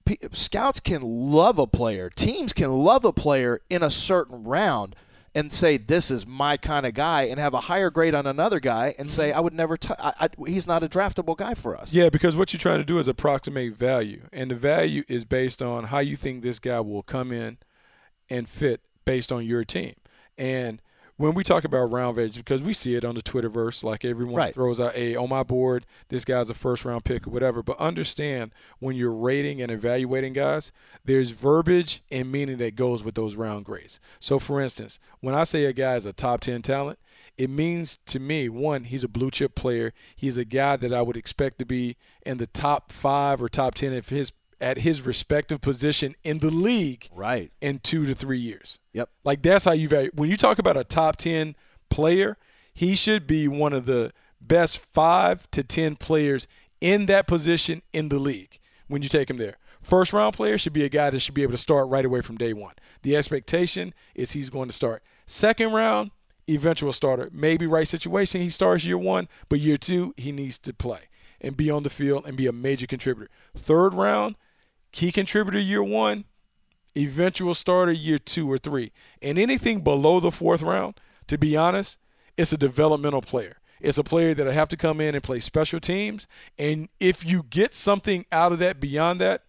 P- 0.05 0.19
Scouts 0.33 0.81
can 0.81 1.01
love 1.03 1.59
a 1.59 1.67
player. 1.67 2.11
Teams 2.11 2.53
can 2.53 2.71
love 2.71 3.05
a 3.07 3.13
player 3.13 3.63
in 3.71 3.83
a 3.83 3.91
certain 3.91 4.45
round 4.45 4.95
and 5.35 5.53
say 5.53 5.77
this 5.77 6.11
is 6.11 6.27
my 6.27 6.57
kind 6.57 6.87
of 6.87 6.95
guy, 6.95 7.23
and 7.23 7.41
have 7.41 7.55
a 7.55 7.63
higher 7.63 7.91
grade 7.91 8.15
on 8.15 8.27
another 8.27 8.61
guy, 8.61 8.95
and 8.99 9.11
say 9.11 9.31
mm-hmm. 9.31 9.39
I 9.39 9.41
would 9.41 9.55
never. 9.55 9.77
T- 9.77 9.95
I, 9.99 10.13
I, 10.21 10.29
he's 10.47 10.67
not 10.67 10.83
a 10.83 10.89
draftable 10.89 11.37
guy 11.37 11.55
for 11.55 11.77
us. 11.77 11.93
Yeah, 11.93 12.09
because 12.09 12.37
what 12.37 12.53
you're 12.53 12.61
trying 12.61 12.79
to 12.79 12.85
do 12.85 12.99
is 12.99 13.09
approximate 13.09 13.75
value, 13.75 14.23
and 14.33 14.51
the 14.51 14.55
value 14.55 15.05
is 15.09 15.25
based 15.25 15.61
on 15.61 15.85
how 15.85 15.99
you 15.99 16.17
think 16.17 16.43
this 16.43 16.59
guy 16.59 16.81
will 16.81 17.03
come 17.03 17.33
in 17.33 17.59
and 18.31 18.49
fit 18.49 18.81
based 19.05 19.33
on 19.33 19.45
your 19.45 19.65
team. 19.65 19.95
And 20.39 20.81
when 21.17 21.35
we 21.35 21.45
talk 21.45 21.65
about 21.65 21.91
round 21.93 22.19
edge, 22.19 22.37
because 22.37 22.61
we 22.61 22.73
see 22.73 22.95
it 22.95 23.05
on 23.05 23.15
the 23.15 23.23
Twitterverse, 23.23 23.85
like 23.85 24.05
everyone 24.05 24.35
Right. 24.37 24.55
throws 24.55 24.81
out, 24.81 24.97
a 24.97 25.15
on 25.17 25.29
my 25.29 25.43
board, 25.43 25.87
this 26.09 26.25
guy's 26.25 26.51
a 26.51 26.55
first 26.55 26.85
round 26.85 27.05
pick 27.05 27.27
or 27.27 27.31
whatever." 27.31 27.63
But 27.63 27.79
understand 27.79 28.53
when 28.79 28.97
you're 28.97 29.13
rating 29.13 29.61
and 29.63 29.71
evaluating 29.71 30.33
guys, 30.33 30.73
there's 31.05 31.31
verbiage 31.31 32.03
and 32.11 32.31
meaning 32.33 32.57
that 32.59 32.75
goes 32.77 33.03
with 33.05 33.15
those 33.15 33.37
round 33.37 33.65
grades. 33.65 34.01
So, 34.19 34.39
for 34.39 34.61
instance, 34.61 34.99
when 35.21 35.35
I 35.35 35.45
say 35.45 35.65
a 35.65 35.73
guy 35.73 35.97
is 35.97 36.07
a 36.07 36.13
top 36.13 36.41
ten 36.41 36.63
talent, 36.63 36.99
it 37.37 37.51
means 37.51 37.99
to 38.07 38.21
me 38.21 38.49
one 38.49 38.85
he's 38.85 39.03
a 39.03 39.09
blue 39.09 39.29
chip 39.31 39.57
player 39.57 39.93
he's 40.15 40.37
a 40.37 40.45
guy 40.45 40.77
that 40.77 40.93
i 40.93 41.03
would 41.03 41.17
expect 41.17 41.59
to 41.59 41.65
be 41.65 41.97
in 42.25 42.37
the 42.39 42.47
top 42.47 42.93
five 42.93 43.43
or 43.43 43.49
top 43.49 43.75
ten 43.75 43.93
of 43.93 44.09
his 44.09 44.31
at 44.61 44.79
his 44.79 45.03
respective 45.03 45.61
position 45.61 46.15
in 46.25 46.39
the 46.39 46.51
league 46.51 47.09
Right. 47.15 47.51
in 47.61 47.79
two 47.81 48.07
to 48.07 48.15
three 48.15 48.39
years. 48.39 48.79
Yep. 48.93 49.11
like 49.25 49.43
that's 49.43 49.65
how 49.65 49.73
you 49.73 49.89
value 49.89 50.11
when 50.15 50.31
you 50.31 50.37
talk 50.37 50.59
about 50.59 50.77
a 50.77 50.85
top 50.85 51.17
10 51.17 51.57
player 51.91 52.37
he 52.73 52.95
should 52.95 53.27
be 53.27 53.47
one 53.49 53.73
of 53.73 53.87
the 53.87 54.13
best 54.41 54.79
five 54.93 55.49
to 55.53 55.63
10 55.63 55.97
players 55.97 56.47
in 56.81 57.07
that 57.07 57.27
position 57.27 57.83
in 57.93 58.09
the 58.09 58.19
league 58.19 58.59
when 58.89 59.03
you 59.03 59.09
take 59.09 59.31
him 59.31 59.37
there. 59.39 59.57
First 59.83 60.13
round 60.13 60.35
player 60.35 60.59
should 60.59 60.73
be 60.73 60.85
a 60.85 60.89
guy 60.89 61.11
that 61.11 61.21
should 61.21 61.35
be 61.35 61.43
able 61.43 61.53
to 61.53 61.59
start 61.59 61.89
right 61.89 62.05
away 62.05 62.21
from 62.21 62.37
day 62.37 62.53
one. 62.53 62.75
The 63.03 63.17
expectation 63.17 63.95
is 64.15 64.33
he's 64.33 64.51
going 64.51 64.69
to 64.69 64.75
start. 64.75 65.03
Second 65.27 65.73
round 65.73 66.11
eventual 66.49 66.93
starter. 66.93 67.31
Maybe 67.33 67.67
right 67.67 67.87
situation 67.89 68.41
he 68.43 68.51
starts 68.51 68.85
year 68.85 68.99
one 68.99 69.29
but 69.49 69.61
year 69.61 69.77
two 69.77 70.13
he 70.17 70.31
needs 70.33 70.59
to 70.61 70.75
play 70.75 71.01
and 71.41 71.57
be 71.57 71.71
on 71.71 71.83
the 71.85 71.91
field 71.91 72.27
and 72.27 72.37
be 72.37 72.47
a 72.47 72.53
major 72.53 72.87
contributor. 72.87 73.31
Third 73.57 73.95
round 73.95 74.37
key 74.95 75.13
contributor 75.13 75.59
year 75.59 75.83
one 75.83 76.25
eventual 76.97 77.55
starter 77.55 77.93
year 77.93 78.17
two 78.17 78.51
or 78.51 78.57
three. 78.57 78.93
And 79.21 79.39
anything 79.39 79.81
below 79.81 80.21
the 80.21 80.31
fourth 80.31 80.63
round, 80.63 80.95
to 81.27 81.37
be 81.37 81.57
honest, 81.57 81.99
it's 82.37 82.53
a 82.53 82.57
developmental 82.57 83.21
player. 83.21 83.59
It's 83.81 83.99
a 83.99 84.05
player 84.05 84.33
that'll 84.33 84.53
have 84.53 84.69
to 84.69 84.77
come 84.77 85.01
in 85.01 85.15
and 85.15 85.23
play 85.23 85.41
special 85.41 85.81
teams. 85.81 86.27
And 86.59 86.89
if 87.01 87.25
you 87.25 87.43
get 87.43 87.75
something 87.75 88.25
out 88.33 88.53
of 88.53 88.61
that 88.61 88.81
beyond 88.81 89.21
that, 89.21 89.43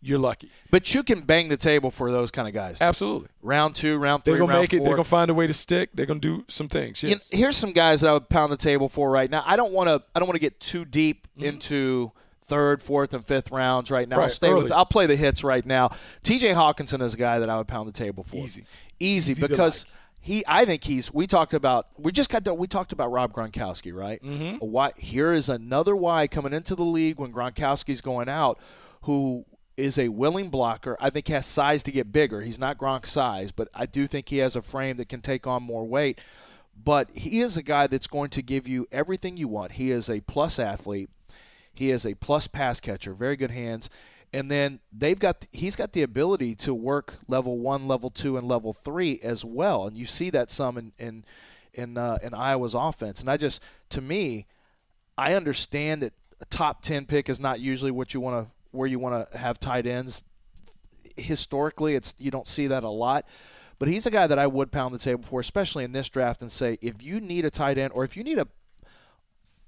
you're 0.00 0.18
lucky. 0.18 0.50
But 0.70 0.94
you 0.94 1.02
can 1.02 1.20
bang 1.20 1.48
the 1.48 1.56
table 1.56 1.90
for 1.90 2.10
those 2.10 2.30
kind 2.30 2.48
of 2.48 2.54
guys. 2.54 2.80
Absolutely. 2.80 3.28
Round 3.42 3.74
two, 3.74 3.98
round 3.98 4.24
3 4.24 4.32
They're 4.32 4.40
gonna 4.40 4.60
make 4.60 4.72
it. 4.72 4.82
They're 4.82 4.96
gonna 4.96 5.04
find 5.04 5.30
a 5.30 5.34
way 5.34 5.46
to 5.46 5.54
stick. 5.54 5.90
They're 5.94 6.06
gonna 6.06 6.18
do 6.20 6.44
some 6.48 6.68
things. 6.68 7.02
You 7.02 7.10
know, 7.10 7.20
here's 7.30 7.56
some 7.56 7.72
guys 7.72 8.00
that 8.00 8.10
I 8.10 8.12
would 8.14 8.28
pound 8.28 8.52
the 8.52 8.56
table 8.56 8.88
for 8.88 9.10
right 9.10 9.30
now. 9.30 9.44
I 9.46 9.54
don't 9.54 9.72
want 9.72 9.88
to. 9.88 10.02
I 10.14 10.18
don't 10.18 10.26
want 10.26 10.36
to 10.36 10.40
get 10.40 10.58
too 10.58 10.84
deep 10.84 11.28
mm-hmm. 11.36 11.44
into 11.44 12.10
third, 12.52 12.82
fourth, 12.82 13.14
and 13.14 13.24
fifth 13.24 13.50
rounds 13.50 13.90
right 13.90 14.08
now. 14.08 14.16
I'll. 14.16 14.22
Right, 14.22 14.30
stay 14.32 14.52
with. 14.52 14.70
I'll 14.70 14.84
play 14.86 15.06
the 15.06 15.16
hits 15.16 15.42
right 15.42 15.64
now. 15.64 15.90
T.J. 16.22 16.50
Hockenson 16.50 17.02
is 17.02 17.14
a 17.14 17.16
guy 17.16 17.38
that 17.38 17.48
I 17.48 17.56
would 17.56 17.68
pound 17.68 17.88
the 17.88 17.92
table 17.92 18.24
for. 18.24 18.36
Easy. 18.36 18.64
easy, 19.00 19.32
Easy 19.32 19.46
because. 19.46 19.86
He, 20.24 20.44
I 20.46 20.64
think 20.64 20.84
he's. 20.84 21.12
We 21.12 21.26
talked 21.26 21.52
about. 21.52 21.88
We 21.98 22.12
just 22.12 22.30
got. 22.30 22.44
To, 22.44 22.54
we 22.54 22.68
talked 22.68 22.92
about 22.92 23.10
Rob 23.10 23.32
Gronkowski, 23.32 23.92
right? 23.92 24.22
Mm-hmm. 24.22 24.58
Why? 24.58 24.92
Here 24.96 25.32
is 25.32 25.48
another 25.48 25.96
why 25.96 26.28
coming 26.28 26.52
into 26.52 26.76
the 26.76 26.84
league 26.84 27.18
when 27.18 27.32
Gronkowski's 27.32 28.00
going 28.00 28.28
out, 28.28 28.60
who 29.02 29.44
is 29.76 29.98
a 29.98 30.08
willing 30.08 30.48
blocker. 30.48 30.96
I 31.00 31.10
think 31.10 31.26
has 31.26 31.44
size 31.44 31.82
to 31.84 31.90
get 31.90 32.12
bigger. 32.12 32.40
He's 32.42 32.60
not 32.60 32.78
Gronk 32.78 33.04
size, 33.04 33.50
but 33.50 33.66
I 33.74 33.86
do 33.86 34.06
think 34.06 34.28
he 34.28 34.38
has 34.38 34.54
a 34.54 34.62
frame 34.62 34.96
that 34.98 35.08
can 35.08 35.22
take 35.22 35.48
on 35.48 35.64
more 35.64 35.84
weight. 35.84 36.20
But 36.84 37.10
he 37.14 37.40
is 37.40 37.56
a 37.56 37.62
guy 37.62 37.88
that's 37.88 38.06
going 38.06 38.30
to 38.30 38.42
give 38.42 38.68
you 38.68 38.86
everything 38.92 39.36
you 39.36 39.48
want. 39.48 39.72
He 39.72 39.90
is 39.90 40.08
a 40.08 40.20
plus 40.20 40.60
athlete. 40.60 41.10
He 41.72 41.90
is 41.90 42.06
a 42.06 42.14
plus 42.14 42.46
pass 42.46 42.80
catcher, 42.80 43.14
very 43.14 43.36
good 43.36 43.50
hands. 43.50 43.88
And 44.32 44.50
then 44.50 44.80
they've 44.90 45.18
got 45.18 45.46
he's 45.52 45.76
got 45.76 45.92
the 45.92 46.02
ability 46.02 46.54
to 46.56 46.72
work 46.72 47.14
level 47.28 47.58
one, 47.58 47.86
level 47.86 48.08
two, 48.08 48.36
and 48.36 48.48
level 48.48 48.72
three 48.72 49.20
as 49.22 49.44
well. 49.44 49.86
And 49.86 49.96
you 49.96 50.06
see 50.06 50.30
that 50.30 50.50
some 50.50 50.78
in 50.78 50.92
in 50.98 51.24
in, 51.74 51.96
uh, 51.96 52.18
in 52.22 52.34
Iowa's 52.34 52.74
offense. 52.74 53.20
And 53.20 53.30
I 53.30 53.36
just 53.36 53.62
to 53.90 54.00
me, 54.00 54.46
I 55.18 55.34
understand 55.34 56.02
that 56.02 56.14
a 56.40 56.46
top 56.46 56.82
ten 56.82 57.04
pick 57.04 57.28
is 57.28 57.40
not 57.40 57.60
usually 57.60 57.90
what 57.90 58.14
you 58.14 58.20
want 58.20 58.46
to 58.46 58.50
where 58.70 58.88
you 58.88 58.98
want 58.98 59.30
to 59.30 59.38
have 59.38 59.60
tight 59.60 59.86
ends. 59.86 60.24
Historically, 61.16 61.94
it's 61.94 62.14
you 62.18 62.30
don't 62.30 62.46
see 62.46 62.66
that 62.68 62.84
a 62.84 62.90
lot. 62.90 63.26
But 63.78 63.88
he's 63.88 64.06
a 64.06 64.10
guy 64.10 64.26
that 64.28 64.38
I 64.38 64.46
would 64.46 64.70
pound 64.70 64.94
the 64.94 64.98
table 64.98 65.24
for, 65.24 65.40
especially 65.40 65.84
in 65.84 65.92
this 65.92 66.08
draft, 66.08 66.40
and 66.40 66.50
say 66.50 66.78
if 66.80 67.02
you 67.02 67.20
need 67.20 67.44
a 67.44 67.50
tight 67.50 67.76
end 67.76 67.92
or 67.94 68.04
if 68.04 68.16
you 68.16 68.24
need 68.24 68.38
a 68.38 68.46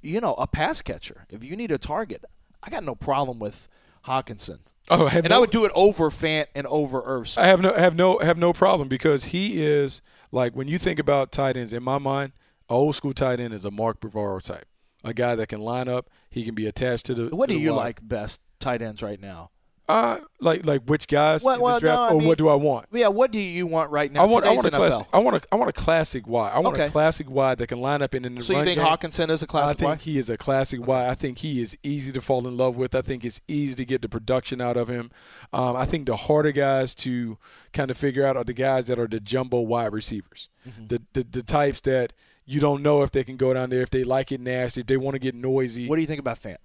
you 0.05 0.21
know, 0.21 0.35
a 0.35 0.47
pass 0.47 0.83
catcher. 0.83 1.27
If 1.31 1.43
you 1.45 1.57
need 1.57 1.71
a 1.71 1.79
target, 1.79 2.25
I 2.63 2.71
got 2.71 2.85
no 2.85 2.95
problem 2.95 3.39
with 3.39 3.69
Hockenson. 4.07 4.59
Oh, 4.91 5.07
I 5.07 5.11
have 5.11 5.25
And 5.25 5.31
no- 5.31 5.37
I 5.37 5.39
would 5.39 5.51
do 5.51 5.65
it 5.65 5.73
over 5.75 6.11
Fant 6.11 6.47
and 6.55 6.67
over 6.67 7.03
Irv. 7.05 7.33
I 7.39 7.47
have 7.47 7.61
no 7.61 7.75
have 7.75 7.97
no 7.97 8.19
have 8.19 8.37
no 8.37 8.53
problem 8.53 8.89
because 8.89 9.25
he 9.27 9.63
is 9.65 10.03
like 10.31 10.55
when 10.55 10.69
you 10.69 10.79
think 10.79 10.99
about 10.99 11.33
tight 11.33 11.57
ends 11.57 11.73
in 11.73 11.83
my 11.83 11.99
mind, 11.99 12.33
old 12.69 12.95
school 12.95 13.15
tight 13.15 13.41
end 13.41 13.55
is 13.55 13.65
a 13.65 13.71
Mark 13.71 14.01
Bavaro 14.01 14.43
type, 14.43 14.67
a 15.03 15.15
guy 15.15 15.35
that 15.37 15.49
can 15.49 15.61
line 15.63 15.89
up. 15.89 16.11
He 16.31 16.45
can 16.45 16.55
be 16.55 16.67
attached 16.67 17.07
to 17.07 17.15
the. 17.15 17.35
What 17.35 17.47
to 17.49 17.55
do 17.55 17.59
the 17.59 17.65
you 17.65 17.71
wide. 17.73 17.77
like 17.85 18.07
best 18.09 18.43
tight 18.61 18.83
ends 18.83 19.03
right 19.03 19.21
now? 19.21 19.51
Uh, 19.87 20.17
like 20.41 20.65
like 20.65 20.81
which 20.85 21.07
guys 21.09 21.45
Well- 21.45 21.57
in 21.57 21.61
well, 21.61 21.75
this 21.75 21.81
draft, 21.83 22.11
no, 22.11 22.17
or 22.17 22.19
mean- 22.19 22.29
what 22.29 22.39
do 22.39 22.49
I 22.49 22.55
want? 22.55 22.87
Yeah, 22.91 23.09
what 23.09 23.31
do 23.31 23.39
you 23.39 23.67
want 23.67 23.91
right 23.91 24.11
now? 24.11 24.23
I 24.23 24.25
want 24.25 24.47
I 24.47 24.53
want 24.53 24.65
a 24.65 24.71
NFL. 24.71 24.77
classic. 24.77 25.07
I 25.13 25.19
want 25.19 25.37
a 25.37 25.41
I 25.53 25.57
want 25.57 25.69
a 25.69 25.73
classic 25.75 26.27
wide. 26.27 26.53
I 26.55 26.59
want 26.61 26.77
Okay. 26.77 26.87
a 26.87 26.91
classic 26.91 27.29
wide 27.29 27.59
that 27.59 27.67
can 27.67 27.81
line 27.81 28.01
up 28.01 28.15
in, 28.15 28.25
in 28.25 28.35
the 28.35 28.41
So 28.41 28.57
you 28.59 28.65
think 28.65 28.79
game. 28.81 28.87
Hockenson 28.89 29.29
is 29.31 29.43
a 29.43 29.47
classic 29.47 29.77
I 29.77 29.79
think 29.79 29.89
Y? 29.91 29.97
he 30.13 30.19
is 30.19 30.31
a 30.31 30.39
classic 30.39 30.87
wide. 30.87 31.11
I 31.11 31.15
think 31.15 31.37
he 31.39 31.61
is 31.61 31.77
easy 31.83 32.13
to 32.13 32.23
fall 32.23 32.49
in 32.49 32.57
love 32.57 32.77
with. 32.77 32.95
I 32.95 33.03
think 33.03 33.27
it's 33.27 33.43
easy 33.47 33.75
to 33.75 33.85
get 33.85 34.01
the 34.01 34.09
production 34.09 34.63
out 34.63 34.79
of 34.79 34.89
him. 34.89 35.11
Um, 35.53 35.77
I 35.77 35.85
think 35.85 36.07
the 36.07 36.17
harder 36.17 36.53
guys 36.53 36.95
to 36.97 37.37
kind 37.75 37.91
of 37.91 37.99
figure 37.99 38.25
out 38.25 38.39
are 38.39 38.45
the 38.45 38.55
guys 38.55 38.87
that 38.87 38.99
are 38.99 39.07
the 39.07 39.21
jumbo 39.21 39.61
wide 39.61 39.93
receivers, 39.93 40.49
Mm-hmm. 40.67 40.87
the, 40.87 41.03
the 41.13 41.25
the 41.31 41.43
types 41.43 41.83
that 41.83 42.15
you 42.47 42.59
don't 42.59 42.83
know 42.83 43.03
if 43.03 43.11
they 43.11 43.23
can 43.23 43.37
go 43.37 43.53
down 43.53 43.69
there, 43.69 43.83
if 43.83 43.91
they 43.91 44.03
like 44.03 44.33
it 44.33 44.41
nasty, 44.41 44.81
if 44.81 44.87
they 44.87 44.97
want 44.97 45.15
to 45.15 45.19
get 45.19 45.35
noisy. 45.35 45.89
What 45.89 45.97
do 45.97 46.01
you 46.01 46.07
think 46.07 46.21
about 46.21 46.41
Fant? 46.43 46.57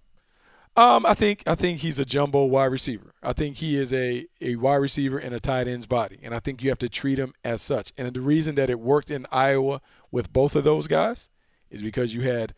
Um, 0.76 1.06
I 1.06 1.14
think 1.14 1.44
I 1.46 1.56
think 1.56 1.80
he's 1.80 2.00
a 2.00 2.06
jumbo 2.06 2.46
wide 2.46 2.66
receiver. 2.68 3.14
I 3.22 3.34
think 3.34 3.58
he 3.58 3.78
is 3.78 3.94
a, 3.94 4.26
a 4.40 4.56
wide 4.56 4.78
receiver 4.78 5.20
in 5.20 5.34
a 5.34 5.40
tight 5.40 5.68
end's 5.68 5.88
body, 5.88 6.20
and 6.24 6.34
I 6.34 6.40
think 6.40 6.64
you 6.64 6.70
have 6.70 6.80
to 6.80 6.90
treat 6.90 7.18
him 7.20 7.34
as 7.44 7.62
such. 7.62 7.92
And 7.98 8.14
the 8.14 8.22
reason 8.22 8.56
that 8.56 8.70
it 8.70 8.80
worked 8.80 9.12
in 9.12 9.26
Iowa 9.32 9.82
with 10.12 10.32
both 10.32 10.56
of 10.56 10.64
those 10.64 10.88
guys 10.88 11.30
is 11.70 11.82
because 11.82 12.14
you 12.14 12.22
had 12.22 12.54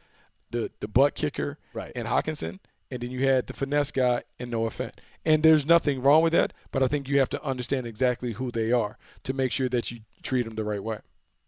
the 0.52 0.70
the 0.82 0.88
butt 0.88 1.16
kicker 1.16 1.58
Right. 1.74 1.92
and 1.96 2.08
Hockenson, 2.08 2.60
and 2.92 3.02
then 3.02 3.10
you 3.10 3.26
had 3.28 3.48
the 3.48 3.54
finesse 3.54 3.92
guy 3.92 4.24
and 4.40 4.52
Noah 4.52 4.70
Fant. 4.70 4.94
And 5.26 5.42
there's 5.42 5.66
nothing 5.66 6.02
wrong 6.02 6.22
with 6.22 6.34
that, 6.34 6.54
but 6.72 6.84
I 6.84 6.88
think 6.88 7.08
you 7.08 7.18
have 7.20 7.30
to 7.30 7.44
understand 7.44 7.88
exactly 7.88 8.34
who 8.34 8.52
they 8.52 8.72
are 8.72 8.98
to 9.24 9.34
make 9.34 9.52
sure 9.52 9.70
that 9.70 9.90
you 9.92 10.00
treat 10.22 10.44
them 10.44 10.56
the 10.56 10.64
right 10.64 10.84
way. 10.84 11.00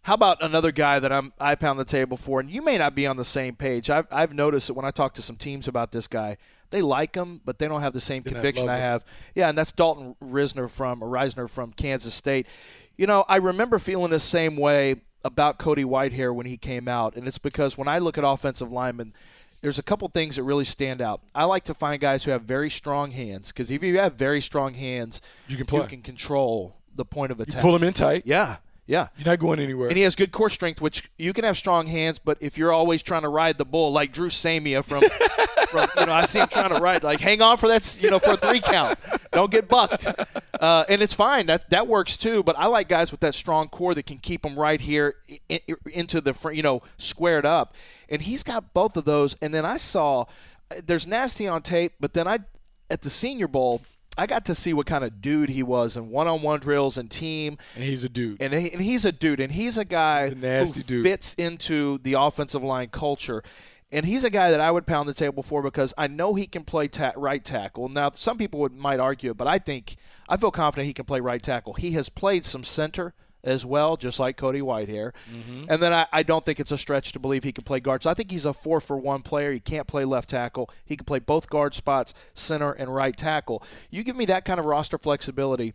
How 0.04 0.16
about 0.16 0.44
another 0.44 0.72
guy 0.72 1.00
that 1.00 1.12
I'm 1.12 1.32
I 1.40 1.56
pound 1.56 1.80
the 1.80 1.86
table 1.86 2.18
for, 2.18 2.40
and 2.40 2.50
you 2.52 2.62
may 2.62 2.78
not 2.78 2.94
be 2.94 3.08
on 3.08 3.16
the 3.18 3.24
same 3.26 3.56
page. 3.56 3.90
I've 3.90 4.06
I've 4.12 4.34
noticed 4.34 4.68
that 4.68 4.74
when 4.74 4.86
I 4.86 4.92
talk 4.92 5.14
to 5.16 5.22
some 5.22 5.38
teams 5.38 5.68
about 5.68 5.92
this 5.92 6.08
guy, 6.08 6.38
they 6.72 6.82
like 6.82 7.16
him, 7.16 7.40
but 7.46 7.58
they 7.58 7.68
don't 7.68 7.82
have 7.82 7.94
the 7.94 8.02
same 8.02 8.22
conviction 8.24 8.68
I 8.68 8.78
have. 8.78 9.06
Yeah, 9.34 9.48
and 9.50 9.58
that's 9.58 9.72
Dalton 9.72 10.16
Risner 10.22 10.70
from 10.70 11.02
or 11.04 11.08
Reisner 11.10 11.50
from 11.50 11.72
Kansas 11.72 12.14
State. 12.14 12.48
You 12.98 13.08
know, 13.08 13.24
I 13.30 13.38
remember 13.38 13.80
feeling 13.80 14.12
the 14.12 14.20
same 14.20 14.58
way 14.58 14.98
about 15.24 15.58
Cody 15.58 15.86
Whitehair 15.86 16.36
when 16.36 16.46
he 16.48 16.58
came 16.58 16.88
out, 16.90 17.16
and 17.16 17.26
it's 17.28 17.38
because 17.38 17.78
when 17.78 17.88
I 17.88 18.00
look 18.00 18.18
at 18.18 18.26
offensive 18.26 18.72
linemen, 18.74 19.14
there's 19.62 19.80
a 19.80 19.84
couple 19.84 20.10
things 20.10 20.36
that 20.36 20.44
really 20.44 20.66
stand 20.66 21.02
out. 21.02 21.22
I 21.34 21.46
like 21.46 21.64
to 21.66 21.74
find 21.74 22.02
guys 22.02 22.26
who 22.26 22.32
have 22.32 22.42
very 22.42 22.70
strong 22.70 23.12
hands 23.12 23.54
because 23.54 23.72
if 23.72 23.82
you 23.82 23.98
have 24.00 24.16
very 24.16 24.42
strong 24.42 24.74
hands, 24.74 25.22
You 25.48 25.56
can 25.56 25.66
play. 25.66 25.80
you 25.80 25.88
can 25.88 26.02
control 26.02 26.76
the 26.94 27.06
point 27.06 27.32
of 27.32 27.40
attack. 27.40 27.56
You 27.56 27.62
pull 27.62 27.72
them 27.72 27.84
in 27.88 27.94
tight. 27.94 28.24
Yeah, 28.26 28.58
yeah. 28.86 29.08
You're 29.18 29.26
not 29.28 29.40
going 29.40 29.60
anywhere. 29.60 29.88
And 29.90 29.98
he 29.98 30.04
has 30.04 30.16
good 30.16 30.32
core 30.32 30.50
strength, 30.50 30.82
which 30.82 31.10
you 31.18 31.34
can 31.34 31.44
have 31.46 31.58
strong 31.58 31.88
hands, 31.88 32.20
but 32.20 32.38
if 32.42 32.58
you're 32.58 32.74
always 32.74 33.02
trying 33.02 33.22
to 33.24 33.30
ride 33.30 33.58
the 33.58 33.66
bull, 33.66 33.92
like 33.92 34.12
Dru 34.12 34.30
Samia 34.30 34.84
from, 34.84 35.04
from 35.70 35.90
you 36.00 36.06
know, 36.06 36.12
I 36.14 36.26
see 36.26 36.40
him 36.40 36.48
trying 36.50 36.70
to 36.74 36.80
ride, 36.82 37.04
like 37.04 37.20
hang 37.20 37.42
on 37.42 37.58
for 37.58 37.68
that, 37.70 37.98
you 38.02 38.10
know, 38.12 38.20
for 38.20 38.32
a 38.32 38.38
three 38.38 38.60
count, 38.60 39.00
don't 39.32 39.50
get 39.52 39.68
bucked, 39.68 40.06
uh, 40.60 40.86
and 40.90 41.02
it's 41.02 41.14
fine. 41.14 41.46
That 41.48 41.70
that 41.70 41.88
works 41.88 42.18
too. 42.18 42.44
But 42.44 42.58
I 42.58 42.68
like 42.68 42.88
guys 42.90 43.12
with 43.12 43.22
that 43.22 43.34
strong 43.36 43.70
core 43.70 43.94
that 43.96 44.06
can 44.06 44.18
keep 44.18 44.42
them 44.44 44.58
right 44.60 44.80
here 44.82 45.16
i- 45.32 45.40
i- 45.70 45.76
into 45.92 46.22
the, 46.22 46.36
you 46.54 46.62
know, 46.64 46.82
squared 46.98 47.46
up, 47.46 47.76
and 48.10 48.22
he's 48.22 48.44
got 48.44 48.74
both 48.74 48.98
of 48.98 49.06
those. 49.06 49.36
And 49.42 49.54
then 49.54 49.66
I 49.66 49.78
saw, 49.78 50.26
there's 50.86 51.08
nasty 51.08 51.48
on 51.48 51.62
tape, 51.62 51.94
but 52.00 52.14
then 52.14 52.28
I, 52.28 52.40
at 52.90 53.02
the 53.02 53.10
Senior 53.10 53.48
Bowl. 53.48 53.82
I 54.18 54.28
got 54.28 54.46
to 54.46 54.56
see 54.56 54.74
what 54.74 54.86
kind 54.86 55.04
of 55.04 55.22
dude 55.22 55.50
he 55.50 55.64
was 55.64 55.98
in 55.98 56.10
one-on-one 56.10 56.60
drills 56.60 56.98
and 56.98 57.10
team, 57.10 57.58
and 57.76 57.84
he's 57.84 58.04
a 58.04 58.10
dude. 58.10 58.42
and, 58.42 58.54
he, 58.54 58.72
and 58.72 58.82
he's 58.82 59.06
a 59.06 59.12
dude, 59.12 59.40
and 59.40 59.52
he's 59.52 59.78
a 59.78 59.86
guy 59.86 60.26
He's 60.26 60.34
a 60.34 60.36
nasty 60.36 60.80
who 60.82 60.84
dude. 60.86 61.04
fits 61.04 61.34
into 61.36 61.98
the 62.00 62.14
offensive 62.14 62.64
line 62.64 62.90
culture. 62.90 63.42
And 63.92 64.06
he's 64.08 64.24
a 64.24 64.32
guy 64.32 64.50
that 64.50 64.60
I 64.60 64.72
would 64.72 64.88
pound 64.88 65.08
the 65.08 65.14
table 65.14 65.44
for 65.44 65.62
because 65.62 65.94
I 66.00 66.08
know 66.08 66.34
he 66.34 66.48
can 66.48 66.64
play 66.64 66.88
ta- 66.88 67.14
right 67.16 67.44
tackle. 67.46 67.90
Now, 67.90 68.10
some 68.14 68.40
people 68.40 68.60
would, 68.62 68.74
might 68.74 69.00
argue 69.00 69.32
it, 69.32 69.38
but 69.38 69.48
I 69.48 69.60
think 69.60 69.98
I 70.28 70.36
feel 70.38 70.50
confident 70.50 70.88
he 70.88 70.94
can 70.94 71.06
play 71.06 71.20
right 71.20 71.42
tackle. 71.42 71.74
He 71.74 71.92
has 71.92 72.10
played 72.10 72.44
some 72.44 72.64
center 72.64 73.14
as 73.44 73.66
well, 73.66 73.98
just 73.98 74.20
like 74.20 74.38
Cody 74.38 74.62
Whitehair. 74.62 75.12
Mm-hmm. 75.32 75.66
And 75.70 75.82
then 75.82 75.94
I, 75.94 76.08
I 76.12 76.24
don't 76.24 76.46
think 76.46 76.60
it's 76.60 76.72
a 76.72 76.78
stretch 76.78 77.12
to 77.14 77.20
believe 77.20 77.44
he 77.44 77.52
can 77.52 77.64
play 77.64 77.80
guard. 77.80 78.04
So 78.04 78.10
I 78.10 78.14
think 78.14 78.32
he's 78.32 78.46
a 78.46 78.54
four 78.54 78.80
for 78.80 78.98
one 78.98 79.22
player. 79.22 79.52
He 79.52 79.60
can't 79.60 79.88
play 79.88 80.06
left 80.06 80.30
tackle. 80.30 80.70
He 80.86 80.96
can 80.96 81.06
play 81.06 81.20
both 81.20 81.50
guard 81.50 81.74
spots, 81.74 82.14
center 82.34 82.72
and 82.72 82.94
right 82.94 83.16
tackle. 83.16 83.64
You 83.90 84.04
give 84.04 84.16
me 84.16 84.26
that 84.26 84.46
kind 84.46 84.60
of 84.60 84.66
roster 84.66 84.98
flexibility 84.98 85.74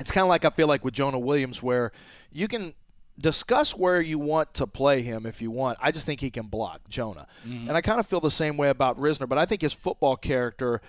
it's 0.00 0.10
kind 0.10 0.22
of 0.22 0.28
like 0.28 0.44
I 0.44 0.50
feel 0.50 0.66
like 0.66 0.84
with 0.84 0.94
Jonah 0.94 1.18
Williams, 1.18 1.62
where 1.62 1.92
you 2.32 2.48
can 2.48 2.74
discuss 3.18 3.76
where 3.76 4.00
you 4.00 4.18
want 4.18 4.54
to 4.54 4.66
play 4.66 5.02
him 5.02 5.24
if 5.24 5.40
you 5.40 5.50
want. 5.50 5.78
I 5.80 5.92
just 5.92 6.06
think 6.06 6.20
he 6.20 6.30
can 6.30 6.46
block 6.46 6.88
Jonah, 6.88 7.26
and 7.68 7.76
I 7.76 7.80
kind 7.80 8.00
of 8.00 8.06
feel 8.06 8.20
the 8.20 8.30
same 8.30 8.56
way 8.56 8.70
about 8.70 8.98
Risner. 8.98 9.28
But 9.28 9.38
I 9.38 9.46
think 9.46 9.62
his 9.62 9.72
football 9.72 10.16
character 10.16 10.80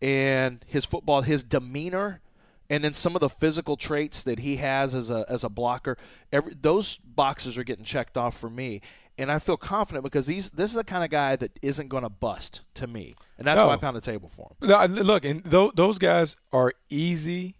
and 0.00 0.64
his 0.66 0.84
football, 0.84 1.22
his 1.22 1.44
demeanor, 1.44 2.20
and 2.70 2.82
then 2.84 2.92
some 2.94 3.14
of 3.14 3.20
the 3.20 3.28
physical 3.28 3.76
traits 3.76 4.22
that 4.22 4.40
he 4.40 4.56
has 4.56 4.94
as 4.94 5.10
a 5.10 5.24
as 5.28 5.44
a 5.44 5.48
blocker, 5.48 5.96
every 6.32 6.52
those 6.60 6.96
boxes 6.98 7.56
are 7.58 7.64
getting 7.64 7.84
checked 7.84 8.16
off 8.16 8.36
for 8.38 8.48
me. 8.50 8.80
And 9.16 9.30
I 9.30 9.38
feel 9.38 9.56
confident 9.56 10.02
because 10.02 10.26
these 10.26 10.50
this 10.50 10.70
is 10.70 10.76
the 10.76 10.82
kind 10.84 11.04
of 11.04 11.10
guy 11.10 11.36
that 11.36 11.56
isn't 11.62 11.88
going 11.88 12.02
to 12.02 12.08
bust 12.08 12.62
to 12.74 12.86
me, 12.88 13.14
and 13.38 13.46
that's 13.46 13.58
No. 13.60 13.68
why 13.68 13.74
I 13.74 13.76
pound 13.76 13.96
the 13.96 14.00
table 14.00 14.28
for 14.28 14.50
him. 14.60 14.68
No, 14.68 14.84
look, 14.86 15.24
and 15.24 15.42
tho- 15.44 15.70
those 15.74 15.98
guys 15.98 16.36
are 16.52 16.72
easy 16.90 17.54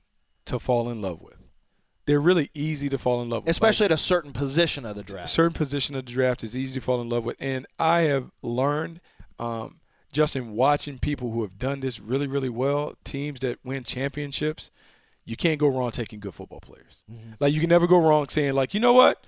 to 0.46 0.58
fall 0.58 0.90
in 0.90 1.00
love 1.00 1.20
with. 1.22 1.46
They're 2.06 2.20
really 2.20 2.50
easy 2.54 2.88
to 2.88 2.98
fall 2.98 3.22
in 3.22 3.30
love 3.30 3.44
with. 3.44 3.50
Especially 3.50 3.84
at 3.86 3.92
a 3.92 3.96
certain 3.96 4.32
position 4.32 4.84
of 4.84 4.94
the 4.96 5.00
Like, 5.02 5.06
draft. 5.06 5.28
certain 5.30 5.52
position 5.54 5.94
of 5.94 6.04
the 6.04 6.12
draft 6.12 6.42
is 6.42 6.56
easy 6.56 6.74
to 6.74 6.80
fall 6.84 7.00
in 7.00 7.08
love 7.08 7.24
with, 7.24 7.36
and 7.40 7.66
I 7.78 8.00
have 8.02 8.30
learned 8.42 9.00
um, 9.38 9.80
just 10.12 10.34
in 10.36 10.52
watching 10.56 10.98
people 10.98 11.30
who 11.30 11.42
have 11.42 11.56
done 11.58 11.78
this 11.80 12.00
really, 12.00 12.26
really 12.26 12.48
well, 12.48 12.94
teams 13.04 13.40
that 13.40 13.58
win 13.64 13.84
championships. 13.84 14.70
You 15.24 15.36
can't 15.36 15.58
go 15.58 15.68
wrong 15.68 15.90
taking 15.90 16.20
good 16.20 16.34
football 16.34 16.60
players. 16.60 17.04
Mm-hmm. 17.10 17.32
Like 17.40 17.52
you 17.52 17.60
can 17.60 17.70
never 17.70 17.86
go 17.86 17.98
wrong 17.98 18.28
saying 18.28 18.54
like, 18.54 18.74
you 18.74 18.80
know 18.80 18.92
what, 18.92 19.24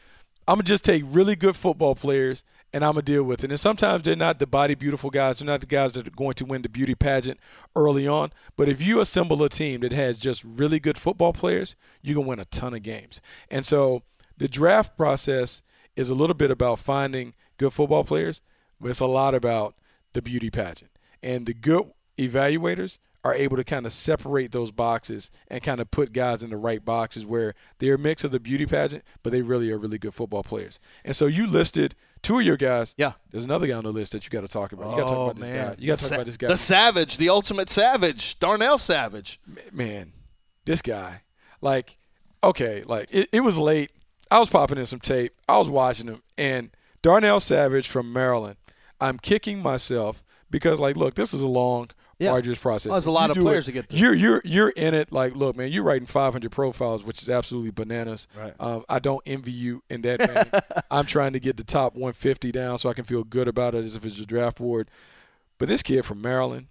I'm 0.48 0.56
gonna 0.56 0.64
just 0.64 0.84
take 0.84 1.02
really 1.06 1.34
good 1.34 1.56
football 1.56 1.94
players 1.94 2.44
and 2.72 2.84
I'm 2.84 2.92
gonna 2.92 3.02
deal 3.02 3.24
with 3.24 3.42
it. 3.42 3.50
And 3.50 3.58
sometimes 3.58 4.04
they're 4.04 4.14
not 4.14 4.38
the 4.38 4.46
body 4.46 4.74
beautiful 4.74 5.10
guys. 5.10 5.38
They're 5.38 5.46
not 5.46 5.60
the 5.60 5.66
guys 5.66 5.94
that 5.94 6.06
are 6.06 6.10
going 6.10 6.34
to 6.34 6.44
win 6.44 6.62
the 6.62 6.68
beauty 6.68 6.94
pageant 6.94 7.40
early 7.74 8.06
on. 8.06 8.32
But 8.56 8.68
if 8.68 8.80
you 8.80 9.00
assemble 9.00 9.42
a 9.42 9.48
team 9.48 9.80
that 9.80 9.92
has 9.92 10.18
just 10.18 10.44
really 10.44 10.78
good 10.78 10.98
football 10.98 11.32
players, 11.32 11.74
you 12.00 12.14
can 12.14 12.26
win 12.26 12.38
a 12.38 12.44
ton 12.44 12.74
of 12.74 12.82
games. 12.82 13.20
And 13.50 13.66
so 13.66 14.02
the 14.36 14.48
draft 14.48 14.96
process 14.96 15.62
is 15.96 16.10
a 16.10 16.14
little 16.14 16.34
bit 16.34 16.50
about 16.50 16.78
finding 16.78 17.34
good 17.58 17.72
football 17.72 18.04
players, 18.04 18.40
but 18.80 18.90
it's 18.90 19.00
a 19.00 19.06
lot 19.06 19.34
about 19.34 19.74
the 20.12 20.22
beauty 20.22 20.50
pageant. 20.50 20.90
And 21.22 21.46
the 21.46 21.54
good 21.54 21.90
evaluators 22.18 22.98
are 23.26 23.34
able 23.34 23.56
to 23.56 23.64
kind 23.64 23.86
of 23.86 23.92
separate 23.92 24.52
those 24.52 24.70
boxes 24.70 25.30
and 25.48 25.62
kind 25.62 25.80
of 25.80 25.90
put 25.90 26.12
guys 26.12 26.42
in 26.42 26.50
the 26.50 26.56
right 26.56 26.84
boxes 26.84 27.24
where 27.26 27.54
they're 27.78 27.94
a 27.94 27.98
mix 27.98 28.24
of 28.24 28.30
the 28.30 28.40
beauty 28.40 28.66
pageant, 28.66 29.04
but 29.22 29.30
they 29.30 29.42
really 29.42 29.70
are 29.70 29.78
really 29.78 29.98
good 29.98 30.14
football 30.14 30.42
players. 30.42 30.78
And 31.04 31.14
so 31.16 31.26
you 31.26 31.46
listed 31.46 31.94
two 32.22 32.38
of 32.38 32.44
your 32.44 32.56
guys. 32.56 32.94
Yeah. 32.96 33.12
There's 33.30 33.44
another 33.44 33.66
guy 33.66 33.74
on 33.74 33.84
the 33.84 33.92
list 33.92 34.12
that 34.12 34.24
you 34.24 34.30
got 34.30 34.42
to 34.42 34.48
talk 34.48 34.72
about. 34.72 34.90
You 34.90 34.96
got 34.96 35.02
to 35.08 35.08
talk 35.08 35.18
Oh, 35.18 35.24
about 35.24 35.36
this 35.36 35.48
man. 35.48 35.68
guy. 35.68 35.76
You 35.78 35.86
got 35.88 35.98
to 35.98 36.04
The 36.04 36.08
talk 36.08 36.08
sa- 36.08 36.14
about 36.16 36.26
this 36.26 36.36
guy. 36.36 36.48
The 36.48 36.56
Savage, 36.56 37.16
the 37.18 37.28
ultimate 37.28 37.68
Savage, 37.68 38.38
Darnell 38.38 38.78
Savage. 38.78 39.40
man, 39.72 40.12
this 40.64 40.82
guy, 40.82 41.22
like, 41.60 41.96
okay, 42.44 42.82
like 42.86 43.08
it, 43.12 43.28
it 43.32 43.40
was 43.40 43.58
late. 43.58 43.90
I 44.30 44.38
was 44.40 44.48
popping 44.50 44.78
in 44.78 44.86
some 44.86 45.00
tape. 45.00 45.32
I 45.48 45.58
was 45.58 45.68
watching 45.68 46.08
him, 46.08 46.22
and 46.36 46.70
Darnell 47.02 47.40
Savage 47.40 47.88
from 47.88 48.12
Maryland. 48.12 48.56
I'm 49.00 49.18
kicking 49.18 49.60
myself 49.62 50.22
because, 50.50 50.80
like, 50.80 50.96
look, 50.96 51.14
this 51.14 51.34
is 51.34 51.42
a 51.42 51.46
long, 51.46 51.90
Yeah. 52.18 52.30
arduous 52.32 52.56
process. 52.58 52.88
Well, 52.88 52.94
there's 52.96 53.06
a 53.06 53.10
lot 53.10 53.34
You 53.34 53.42
of 53.42 53.46
players 53.46 53.68
it- 53.68 53.72
to 53.72 53.72
get 53.72 53.88
through. 53.90 53.98
You're 53.98 54.14
you're 54.14 54.42
you're 54.44 54.68
in 54.70 54.94
it. 54.94 55.12
Like, 55.12 55.34
look, 55.36 55.54
man, 55.56 55.70
you're 55.70 55.82
writing 55.84 56.06
500 56.06 56.50
profiles, 56.50 57.04
which 57.04 57.20
is 57.22 57.28
absolutely 57.28 57.72
bananas. 57.72 58.26
Right. 58.38 58.54
Um, 58.58 58.84
I 58.88 58.98
don't 59.00 59.20
envy 59.26 59.52
you 59.52 59.82
in 59.90 60.00
that. 60.02 60.20
vein. 60.52 60.62
I'm 60.90 61.04
trying 61.06 61.34
to 61.34 61.40
get 61.40 61.56
the 61.58 61.64
top 61.64 61.94
150 61.94 62.52
down 62.52 62.78
so 62.78 62.88
I 62.88 62.94
can 62.94 63.04
feel 63.04 63.22
good 63.22 63.48
about 63.48 63.74
it 63.74 63.84
as 63.84 63.94
if 63.96 64.04
it's 64.06 64.18
a 64.18 64.24
draft 64.26 64.56
board. 64.58 64.88
But 65.58 65.68
this 65.68 65.82
kid 65.82 66.04
from 66.06 66.22
Maryland, 66.22 66.68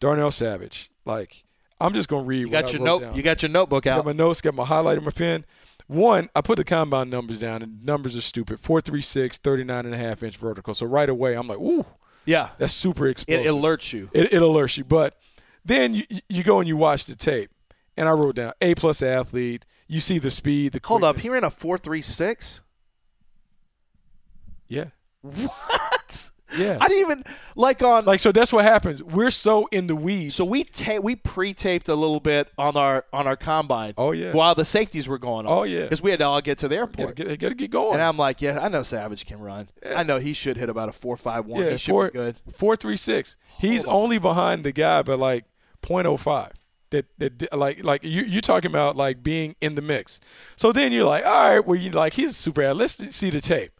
Darnell 0.00 0.30
Savage, 0.30 0.90
like, 1.04 1.44
I'm 1.80 1.92
just 1.92 2.08
gonna 2.08 2.24
read. 2.24 2.40
You 2.40 2.46
what 2.48 2.52
got 2.52 2.68
I 2.68 2.72
your 2.72 2.80
note. 2.82 3.00
down. 3.00 3.14
You 3.16 3.22
got 3.22 3.42
your 3.42 3.50
notebook 3.50 3.84
Got 3.84 3.98
out. 4.00 4.04
my 4.06 4.12
notes, 4.12 4.40
got 4.40 4.54
my 4.54 4.64
highlighter, 4.64 5.02
my 5.02 5.10
pen. 5.10 5.44
One, 5.86 6.28
I 6.36 6.40
put 6.42 6.56
the 6.56 6.64
combine 6.64 7.08
numbers 7.08 7.40
down, 7.40 7.62
and 7.62 7.82
numbers 7.84 8.14
are 8.16 8.20
stupid. 8.20 8.60
436, 8.60 9.38
39 9.38 9.86
and 9.86 9.94
a 9.94 9.98
half 9.98 10.22
inch 10.22 10.36
vertical. 10.36 10.74
So 10.74 10.84
right 10.86 11.08
away, 11.08 11.34
I'm 11.34 11.48
like, 11.48 11.58
ooh, 11.58 11.86
Yeah, 12.28 12.50
that's 12.58 12.74
super 12.74 13.08
explosive. 13.08 13.40
it 13.40 13.46
explosive. 13.46 13.64
alerts 13.80 13.92
you. 13.94 14.10
It, 14.12 14.34
it 14.34 14.42
alerts 14.42 14.76
you. 14.76 14.84
But 14.84 15.16
then 15.64 15.94
you, 15.94 16.04
you 16.28 16.42
go 16.44 16.58
and 16.58 16.68
you 16.68 16.76
watch 16.76 17.06
the 17.06 17.16
tape, 17.16 17.50
and 17.96 18.06
I 18.06 18.12
wrote 18.12 18.34
down 18.34 18.52
A 18.60 18.74
plus 18.74 19.00
athlete. 19.00 19.64
You 19.86 19.98
see 20.00 20.18
the 20.18 20.30
speed, 20.30 20.72
the 20.72 20.80
Hold 20.84 21.04
up, 21.04 21.18
he 21.18 21.30
ran 21.30 21.42
a 21.44 21.48
four 21.50 21.78
three 21.78 22.02
six. 22.02 22.62
Yeah, 24.66 24.88
What? 25.22 26.30
Yeah. 26.56 26.78
I 26.80 26.88
didn't 26.88 27.00
even 27.10 27.24
like 27.56 27.82
on. 27.82 28.04
like 28.04 28.20
so, 28.20 28.32
that's 28.32 28.52
what 28.52 28.64
happens. 28.64 29.02
We're 29.02 29.30
so 29.30 29.66
in 29.72 29.86
the 29.86 29.96
weeds. 29.96 30.34
so 30.36 30.44
we 30.44 30.64
ta- 30.64 31.00
we 31.02 31.16
pre-taped 31.16 31.88
a 31.88 31.94
little 31.94 32.20
bit 32.20 32.48
on 32.56 32.76
our 32.76 33.04
on 33.12 33.26
our 33.26 33.36
combine. 33.36 33.94
Oh, 33.98 34.12
yeah. 34.12 34.32
While 34.32 34.54
the 34.54 34.64
safeties 34.64 35.06
were 35.08 35.18
going 35.18 35.46
on. 35.46 35.52
Oh, 35.52 35.62
yeah. 35.64 35.82
Because 35.82 36.00
we 36.02 36.10
had 36.10 36.20
to 36.20 36.26
all 36.26 36.40
get 36.40 36.58
to 36.58 36.68
the 36.68 36.76
Gotta 36.76 36.80
airport. 37.00 37.16
get, 37.16 37.38
gotta 37.40 37.54
get 37.54 37.70
going. 37.70 37.94
And 37.94 38.02
I'm 38.02 38.16
like, 38.16 38.40
yeah, 38.40 38.58
I 38.60 38.68
know 38.68 38.82
Savage 38.82 39.26
can 39.26 39.40
run. 39.40 39.68
I 39.84 40.02
know 40.02 40.18
he 40.18 40.32
should 40.32 40.56
hit 40.56 40.68
about 40.68 40.88
a 40.88 40.92
four 40.92 41.16
five 41.16 41.46
one. 41.46 41.62
yeah, 41.64 41.70
he 41.72 41.76
should 41.76 41.90
four, 41.92 42.06
be 42.06 42.12
good. 42.12 42.36
Four 42.54 42.76
three 42.76 42.96
six. 42.96 43.36
He's 43.58 43.82
Hold 43.84 43.94
on. 43.96 44.02
only 44.04 44.18
behind 44.18 44.64
the 44.64 44.72
guy 44.72 45.02
by 45.02 45.14
like 45.14 45.44
.05. 45.82 46.52
That 46.90 47.04
that 47.18 47.52
like 47.52 47.84
like 47.84 48.02
you 48.02 48.22
you're 48.22 48.40
talking 48.40 48.70
about 48.70 48.96
like 48.96 49.22
being 49.22 49.54
in 49.60 49.74
the 49.74 49.82
mix. 49.82 50.20
So 50.56 50.72
then 50.72 50.90
you're 50.90 51.04
like, 51.04 51.22
all 51.26 51.50
right, 51.56 51.66
well 51.66 51.78
you 51.78 51.90
like 51.90 52.14
he's 52.14 52.30
a 52.30 52.34
super. 52.34 52.62
ad- 52.62 52.76
Let's 52.76 53.14
see 53.14 53.28
the 53.28 53.42
tape. 53.42 53.72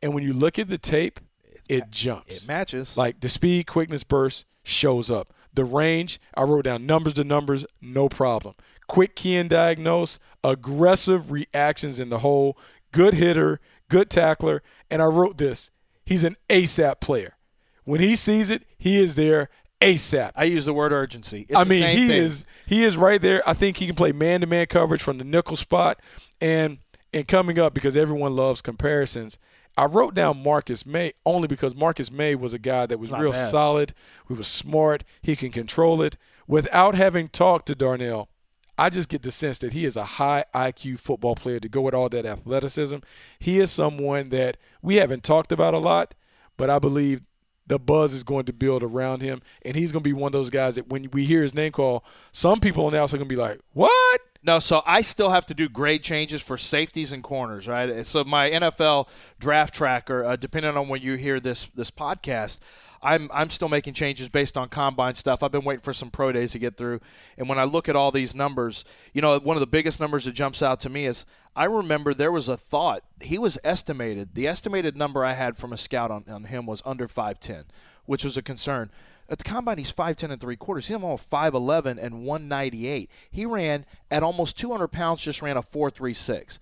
And 0.00 0.14
when 0.14 0.22
you 0.24 0.32
look 0.32 0.58
at 0.58 0.68
the 0.70 0.78
tape, 0.78 1.20
it 1.68 1.90
jumps. 1.90 2.44
It 2.44 2.48
matches. 2.48 2.96
Like 2.96 3.20
the 3.20 3.28
speed, 3.28 3.66
quickness, 3.66 4.04
burst 4.04 4.44
shows 4.62 5.10
up. 5.10 5.32
The 5.52 5.64
range, 5.64 6.20
I 6.34 6.42
wrote 6.42 6.64
down 6.64 6.86
numbers 6.86 7.14
to 7.14 7.24
numbers, 7.24 7.66
no 7.80 8.08
problem. 8.08 8.54
Quick 8.86 9.16
key 9.16 9.36
and 9.36 9.50
diagnose, 9.50 10.18
aggressive 10.44 11.30
reactions 11.32 11.98
in 11.98 12.10
the 12.10 12.18
hole, 12.18 12.56
good 12.92 13.14
hitter, 13.14 13.60
good 13.88 14.08
tackler, 14.10 14.62
and 14.90 15.02
I 15.02 15.06
wrote 15.06 15.38
this. 15.38 15.70
He's 16.04 16.24
an 16.24 16.36
ASAP 16.48 17.00
player. 17.00 17.36
When 17.84 18.00
he 18.00 18.16
sees 18.16 18.50
it, 18.50 18.64
he 18.78 18.98
is 18.98 19.14
there 19.14 19.48
ASAP. 19.80 20.32
I 20.34 20.44
use 20.44 20.64
the 20.64 20.74
word 20.74 20.92
urgency. 20.92 21.46
It's 21.48 21.58
I 21.58 21.64
mean, 21.64 21.84
he 21.96 22.08
thing. 22.08 22.22
is 22.22 22.46
he 22.66 22.84
is 22.84 22.96
right 22.96 23.20
there. 23.20 23.42
I 23.46 23.54
think 23.54 23.76
he 23.76 23.86
can 23.86 23.94
play 23.94 24.12
man 24.12 24.40
to 24.40 24.46
man 24.46 24.66
coverage 24.66 25.02
from 25.02 25.18
the 25.18 25.24
nickel 25.24 25.56
spot, 25.56 26.00
and 26.40 26.78
and 27.12 27.26
coming 27.26 27.58
up 27.58 27.74
because 27.74 27.96
everyone 27.96 28.36
loves 28.36 28.60
comparisons. 28.60 29.38
I 29.78 29.84
wrote 29.84 30.12
down 30.12 30.42
Marcus 30.42 30.84
Maye 30.84 31.12
only 31.24 31.46
because 31.46 31.72
Marcus 31.72 32.10
Maye 32.10 32.34
was 32.34 32.52
a 32.52 32.58
guy 32.58 32.86
that 32.86 32.98
was 32.98 33.12
real 33.12 33.30
bad. 33.30 33.50
solid. 33.50 33.94
He 34.26 34.34
was 34.34 34.48
smart. 34.48 35.04
He 35.22 35.36
can 35.36 35.52
control 35.52 36.02
it. 36.02 36.16
Without 36.48 36.96
having 36.96 37.28
talked 37.28 37.66
to 37.66 37.76
Darnell, 37.76 38.28
I 38.76 38.90
just 38.90 39.08
get 39.08 39.22
the 39.22 39.30
sense 39.30 39.58
that 39.58 39.74
he 39.74 39.84
is 39.84 39.96
a 39.96 40.04
high 40.04 40.44
IQ 40.52 40.98
football 40.98 41.36
player 41.36 41.60
to 41.60 41.68
go 41.68 41.82
with 41.82 41.94
all 41.94 42.08
that 42.08 42.26
athleticism. 42.26 42.96
He 43.38 43.60
is 43.60 43.70
someone 43.70 44.30
that 44.30 44.56
we 44.82 44.96
haven't 44.96 45.22
talked 45.22 45.52
about 45.52 45.74
a 45.74 45.78
lot, 45.78 46.16
but 46.56 46.68
I 46.68 46.80
believe 46.80 47.22
the 47.68 47.78
buzz 47.78 48.12
is 48.12 48.24
going 48.24 48.46
to 48.46 48.52
build 48.52 48.82
around 48.82 49.22
him, 49.22 49.42
and 49.62 49.76
he's 49.76 49.92
going 49.92 50.02
to 50.02 50.08
be 50.08 50.12
one 50.12 50.28
of 50.28 50.32
those 50.32 50.50
guys 50.50 50.74
that 50.74 50.88
when 50.88 51.08
we 51.12 51.24
hear 51.24 51.42
his 51.42 51.54
name 51.54 51.70
call, 51.70 52.04
some 52.32 52.58
people 52.58 52.86
on 52.86 52.92
the 52.92 53.00
outside 53.00 53.16
are 53.16 53.18
going 53.18 53.28
to 53.28 53.34
be 53.34 53.40
like, 53.40 53.60
"What?" 53.74 54.20
No, 54.40 54.60
so 54.60 54.82
I 54.86 55.00
still 55.00 55.30
have 55.30 55.46
to 55.46 55.54
do 55.54 55.68
grade 55.68 56.04
changes 56.04 56.42
for 56.42 56.56
safeties 56.56 57.12
and 57.12 57.24
corners, 57.24 57.66
right? 57.66 58.06
So 58.06 58.22
my 58.22 58.48
NFL 58.48 59.08
draft 59.40 59.74
tracker, 59.74 60.24
uh, 60.24 60.36
depending 60.36 60.76
on 60.76 60.88
when 60.88 61.02
you 61.02 61.14
hear 61.14 61.40
this 61.40 61.64
this 61.74 61.90
podcast, 61.90 62.60
I'm 63.02 63.28
I'm 63.34 63.50
still 63.50 63.68
making 63.68 63.94
changes 63.94 64.28
based 64.28 64.56
on 64.56 64.68
combine 64.68 65.16
stuff. 65.16 65.42
I've 65.42 65.50
been 65.50 65.64
waiting 65.64 65.82
for 65.82 65.92
some 65.92 66.10
pro 66.10 66.30
days 66.30 66.52
to 66.52 66.60
get 66.60 66.76
through, 66.76 67.00
and 67.36 67.48
when 67.48 67.58
I 67.58 67.64
look 67.64 67.88
at 67.88 67.96
all 67.96 68.12
these 68.12 68.36
numbers, 68.36 68.84
you 69.12 69.22
know, 69.22 69.40
one 69.40 69.56
of 69.56 69.60
the 69.60 69.66
biggest 69.66 69.98
numbers 69.98 70.24
that 70.24 70.32
jumps 70.32 70.62
out 70.62 70.78
to 70.80 70.88
me 70.88 71.06
is 71.06 71.24
I 71.56 71.64
remember 71.64 72.14
there 72.14 72.32
was 72.32 72.46
a 72.48 72.56
thought 72.56 73.02
he 73.20 73.38
was 73.38 73.58
estimated. 73.64 74.36
The 74.36 74.46
estimated 74.46 74.96
number 74.96 75.24
I 75.24 75.32
had 75.32 75.56
from 75.56 75.72
a 75.72 75.78
scout 75.78 76.12
on, 76.12 76.24
on 76.28 76.44
him 76.44 76.64
was 76.64 76.80
under 76.86 77.08
5'10, 77.08 77.64
which 78.08 78.24
was 78.24 78.38
a 78.38 78.42
concern. 78.42 78.90
At 79.28 79.36
the 79.36 79.44
combine, 79.44 79.76
he's 79.76 79.92
5'10 79.92 80.30
and 80.30 80.40
three 80.40 80.56
quarters. 80.56 80.88
He's 80.88 80.94
almost 80.94 81.28
5'11 81.28 82.02
and 82.02 82.24
198. 82.24 83.10
He 83.30 83.44
ran 83.44 83.84
at 84.10 84.22
almost 84.22 84.56
200 84.56 84.88
pounds, 84.88 85.20
just 85.20 85.42
ran 85.42 85.58
a 85.58 85.62
4.36. 85.62 86.58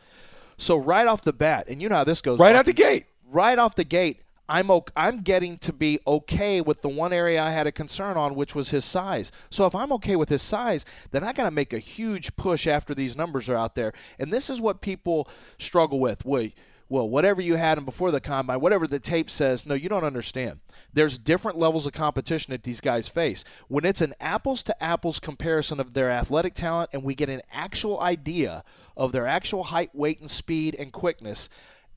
So 0.57 0.77
right 0.77 1.07
off 1.07 1.23
the 1.23 1.33
bat, 1.33 1.69
and 1.69 1.81
you 1.81 1.89
know 1.89 1.95
how 1.95 2.05
this 2.05 2.21
goes. 2.21 2.41
Right 2.41 2.57
out 2.57 2.67
the 2.67 2.73
gate. 2.73 3.07
Right 3.31 3.57
off 3.61 3.77
the 3.77 3.85
gate, 3.85 4.23
I'm 4.49 4.73
okay, 4.73 4.93
I'm 4.97 5.23
getting 5.23 5.59
to 5.59 5.73
be 5.73 6.01
okay 6.05 6.61
with 6.61 6.83
the 6.83 6.89
one 6.89 7.13
area 7.13 7.41
I 7.41 7.51
had 7.51 7.69
a 7.69 7.73
concern 7.73 8.17
on, 8.17 8.35
which 8.35 8.57
was 8.57 8.71
his 8.71 8.85
size. 8.85 9.31
So 9.49 9.67
if 9.67 9.77
I'm 9.77 9.93
okay 9.93 10.17
with 10.17 10.29
his 10.29 10.43
size, 10.43 10.85
then 11.13 11.23
I 11.23 11.33
got 11.33 11.45
to 11.45 11.53
make 11.53 11.73
a 11.73 11.79
huge 11.79 12.35
push 12.35 12.67
after 12.67 12.93
these 12.93 13.17
numbers 13.17 13.49
are 13.49 13.57
out 13.57 13.77
there. 13.77 13.93
And 14.19 14.33
this 14.33 14.51
is 14.51 14.61
what 14.61 14.81
people 14.81 15.29
struggle 15.59 16.01
with. 16.01 16.25
Wait, 16.25 16.55
well, 16.55 16.63
whatever 16.89 17.41
you 17.41 17.57
had 17.57 17.79
him 17.79 17.85
before 17.85 18.11
the 18.11 18.21
combine, 18.21 18.61
whatever 18.61 18.87
the 18.87 19.01
tape 19.01 19.29
says, 19.29 19.67
no, 19.67 19.75
you 19.75 19.89
don't 19.89 20.05
understand. 20.05 20.61
There's 20.93 21.19
different 21.19 21.59
levels 21.59 21.87
of 21.87 21.93
competition 21.93 22.53
that 22.53 22.63
these 22.63 22.81
guys 22.81 23.09
face. 23.09 23.45
When 23.69 23.85
it's 23.85 24.01
an 24.01 24.15
apples 24.21 24.63
to 24.65 24.83
apples 24.83 25.19
comparison 25.19 25.81
of 25.81 25.95
their 25.95 26.11
athletic 26.11 26.55
talent 26.55 26.91
and 26.93 27.03
we 27.03 27.15
get 27.15 27.29
an 27.29 27.43
actual 27.53 28.01
idea 28.01 28.63
of 28.97 29.13
their 29.13 29.27
actual 29.27 29.65
height, 29.65 29.95
weight, 29.95 30.21
and 30.21 30.31
speed 30.31 30.77
and 30.79 30.93
quickness, 30.93 31.49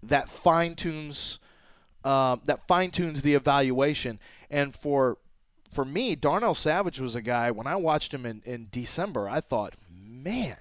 that 0.01 0.29
fine 0.29 0.75
tunes 0.75 1.39
uh, 2.03 2.37
that 2.45 2.65
fine 2.65 2.91
tunes 2.91 3.21
the 3.21 3.33
evaluation. 3.33 4.19
And 4.49 4.73
for 4.73 5.17
for 5.71 5.85
me, 5.85 6.15
Darnell 6.15 6.55
Savage 6.55 6.99
was 6.99 7.15
a 7.15 7.21
guy 7.21 7.51
when 7.51 7.67
I 7.67 7.75
watched 7.75 8.13
him 8.13 8.25
in, 8.25 8.41
in 8.43 8.69
December, 8.71 9.29
I 9.29 9.39
thought, 9.39 9.75
man, 9.91 10.57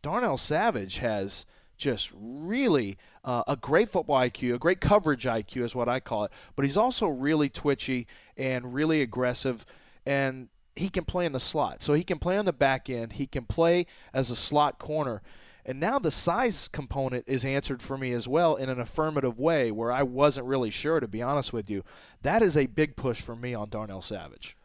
Darnell 0.00 0.38
Savage 0.38 0.98
has 0.98 1.44
just 1.76 2.10
really 2.14 2.96
uh, 3.24 3.42
a 3.46 3.56
great 3.56 3.88
football 3.88 4.20
IQ, 4.20 4.54
a 4.54 4.58
great 4.58 4.80
coverage 4.80 5.24
IQ 5.24 5.64
is 5.64 5.74
what 5.74 5.88
I 5.88 6.00
call 6.00 6.24
it. 6.24 6.32
But 6.54 6.64
he's 6.64 6.76
also 6.76 7.06
really 7.08 7.48
twitchy 7.48 8.06
and 8.36 8.74
really 8.74 9.02
aggressive, 9.02 9.64
and 10.04 10.48
he 10.74 10.88
can 10.88 11.04
play 11.04 11.26
in 11.26 11.32
the 11.32 11.40
slot. 11.40 11.82
So 11.82 11.94
he 11.94 12.04
can 12.04 12.18
play 12.18 12.36
on 12.36 12.44
the 12.44 12.52
back 12.52 12.88
end. 12.90 13.14
He 13.14 13.26
can 13.26 13.44
play 13.44 13.86
as 14.12 14.30
a 14.30 14.36
slot 14.36 14.78
corner. 14.78 15.22
And 15.64 15.80
now 15.80 15.98
the 15.98 16.12
size 16.12 16.68
component 16.68 17.24
is 17.26 17.44
answered 17.44 17.82
for 17.82 17.98
me 17.98 18.12
as 18.12 18.28
well 18.28 18.54
in 18.54 18.68
an 18.68 18.78
affirmative 18.78 19.38
way 19.38 19.72
where 19.72 19.90
I 19.90 20.04
wasn't 20.04 20.46
really 20.46 20.70
sure, 20.70 21.00
to 21.00 21.08
be 21.08 21.22
honest 21.22 21.52
with 21.52 21.68
you. 21.68 21.82
That 22.22 22.40
is 22.40 22.56
a 22.56 22.66
big 22.66 22.94
push 22.94 23.20
for 23.20 23.34
me 23.34 23.52
on 23.52 23.70
Darnell 23.70 24.00
Savage. 24.00 24.56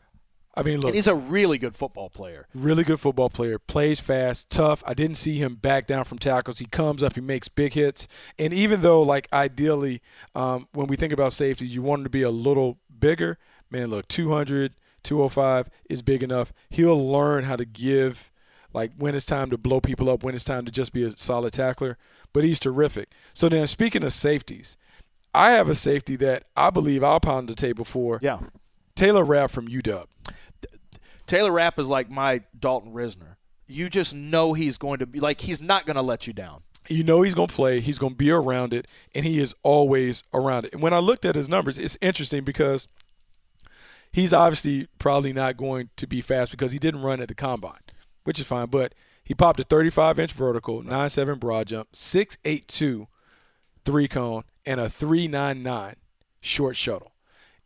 I 0.53 0.63
mean, 0.63 0.79
look, 0.79 0.89
and 0.89 0.95
he's 0.95 1.07
a 1.07 1.15
really 1.15 1.57
good 1.57 1.75
football 1.75 2.09
player. 2.09 2.47
Really 2.53 2.83
good 2.83 2.99
football 2.99 3.29
player. 3.29 3.57
Plays 3.57 3.99
fast, 3.99 4.49
tough. 4.49 4.83
I 4.85 4.93
didn't 4.93 5.15
see 5.15 5.37
him 5.37 5.55
back 5.55 5.87
down 5.87 6.03
from 6.03 6.19
tackles. 6.19 6.59
He 6.59 6.65
comes 6.65 7.01
up, 7.03 7.15
he 7.15 7.21
makes 7.21 7.47
big 7.47 7.73
hits. 7.73 8.07
And 8.37 8.53
even 8.53 8.81
though, 8.81 9.01
like, 9.01 9.27
ideally, 9.31 10.01
um, 10.35 10.67
when 10.73 10.87
we 10.87 10.95
think 10.97 11.13
about 11.13 11.33
safety, 11.33 11.67
you 11.67 11.81
want 11.81 12.01
him 12.01 12.03
to 12.03 12.09
be 12.09 12.23
a 12.23 12.29
little 12.29 12.79
bigger. 12.99 13.37
Man, 13.69 13.89
look, 13.89 14.07
200, 14.09 14.73
205 15.03 15.69
is 15.89 16.01
big 16.01 16.21
enough. 16.21 16.51
He'll 16.69 17.09
learn 17.09 17.45
how 17.45 17.55
to 17.55 17.65
give 17.65 18.31
like 18.73 18.91
when 18.97 19.15
it's 19.15 19.25
time 19.25 19.49
to 19.49 19.57
blow 19.57 19.81
people 19.81 20.09
up, 20.09 20.23
when 20.23 20.35
it's 20.35 20.43
time 20.43 20.65
to 20.65 20.71
just 20.71 20.93
be 20.93 21.03
a 21.03 21.11
solid 21.11 21.53
tackler. 21.53 21.97
But 22.33 22.43
he's 22.43 22.59
terrific. 22.59 23.11
So 23.33 23.49
then, 23.49 23.67
speaking 23.67 24.03
of 24.03 24.13
safeties, 24.13 24.77
I 25.33 25.51
have 25.51 25.69
a 25.69 25.75
safety 25.75 26.15
that 26.17 26.45
I 26.55 26.69
believe 26.69 27.03
I'll 27.03 27.19
pound 27.19 27.49
the 27.49 27.55
table 27.55 27.85
for. 27.85 28.19
Yeah. 28.21 28.39
Taylor 28.95 29.23
Rapp 29.23 29.51
from 29.51 29.67
UW. 29.67 30.05
Taylor 31.31 31.51
Rapp 31.51 31.79
is 31.79 31.87
like 31.87 32.09
my 32.09 32.41
Dalton 32.57 32.93
Risner. 32.93 33.35
You 33.67 33.89
just 33.89 34.13
know 34.13 34.53
he's 34.53 34.77
going 34.77 34.99
to 34.99 35.05
be 35.05 35.19
like 35.19 35.41
he's 35.41 35.61
not 35.61 35.85
going 35.85 35.95
to 35.95 36.01
let 36.01 36.27
you 36.27 36.33
down. 36.33 36.63
You 36.89 37.03
know 37.03 37.21
he's 37.21 37.35
going 37.35 37.47
to 37.47 37.53
play. 37.53 37.79
He's 37.79 37.97
going 37.99 38.13
to 38.13 38.17
be 38.17 38.31
around 38.31 38.73
it, 38.73 38.87
and 39.15 39.25
he 39.25 39.39
is 39.39 39.55
always 39.63 40.23
around 40.33 40.65
it. 40.65 40.73
And 40.73 40.81
when 40.81 40.93
I 40.93 40.99
looked 40.99 41.25
at 41.25 41.35
his 41.35 41.47
numbers, 41.47 41.77
it's 41.77 41.97
interesting 42.01 42.43
because 42.43 42.87
he's 44.11 44.33
obviously 44.33 44.87
probably 44.99 45.31
not 45.31 45.55
going 45.55 45.89
to 45.95 46.07
be 46.07 46.19
fast 46.19 46.51
because 46.51 46.73
he 46.73 46.79
didn't 46.79 47.01
run 47.01 47.21
at 47.21 47.27
the 47.27 47.35
combine 47.35 47.79
which 48.23 48.39
is 48.39 48.45
fine. 48.45 48.67
But 48.67 48.93
he 49.23 49.33
popped 49.33 49.59
a 49.59 49.63
35 49.63 50.19
inch 50.19 50.33
vertical, 50.33 50.83
9.7 50.83 51.39
broad 51.39 51.67
jump, 51.67 51.91
6.82 51.93 53.07
three 53.83 54.07
cone, 54.07 54.43
and 54.65 54.79
a 54.79 54.85
3.99 54.85 55.95
short 56.41 56.75
shuttle. 56.75 57.13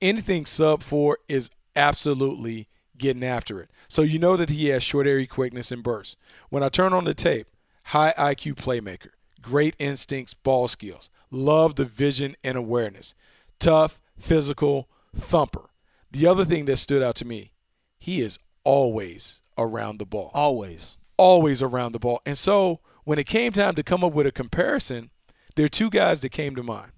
Anything 0.01 0.45
sub 0.45 0.81
four 0.81 1.19
is 1.27 1.49
absolutely 1.75 2.67
getting 2.97 3.23
after 3.23 3.61
it. 3.61 3.69
So 3.87 4.01
you 4.01 4.19
know 4.19 4.35
that 4.37 4.49
he 4.49 4.67
has 4.69 4.83
short 4.83 5.07
area 5.07 5.27
quickness 5.27 5.71
and 5.71 5.83
burst. 5.83 6.17
When 6.49 6.63
I 6.63 6.69
turn 6.69 6.93
on 6.93 7.05
the 7.05 7.13
tape, 7.13 7.47
high 7.85 8.13
IQ 8.17 8.55
playmaker, 8.55 9.09
great 9.41 9.75
instincts, 9.79 10.33
ball 10.33 10.67
skills, 10.67 11.09
love 11.31 11.75
the 11.75 11.85
vision 11.85 12.35
and 12.43 12.57
awareness, 12.57 13.13
tough, 13.59 13.99
physical, 14.17 14.89
thumper. 15.15 15.69
The 16.11 16.27
other 16.27 16.45
thing 16.45 16.65
that 16.65 16.77
stood 16.77 17.03
out 17.03 17.15
to 17.15 17.25
me, 17.25 17.51
he 17.99 18.21
is 18.21 18.39
always 18.63 19.41
around 19.57 19.99
the 19.99 20.05
ball. 20.05 20.31
Always. 20.33 20.97
Always 21.17 21.61
around 21.61 21.91
the 21.91 21.99
ball. 21.99 22.21
And 22.25 22.37
so 22.37 22.79
when 23.03 23.19
it 23.19 23.27
came 23.27 23.51
time 23.51 23.75
to 23.75 23.83
come 23.83 24.03
up 24.03 24.13
with 24.13 24.27
a 24.27 24.31
comparison, 24.31 25.11
there 25.55 25.65
are 25.65 25.69
two 25.69 25.89
guys 25.89 26.21
that 26.21 26.29
came 26.29 26.55
to 26.55 26.63
mind. 26.63 26.91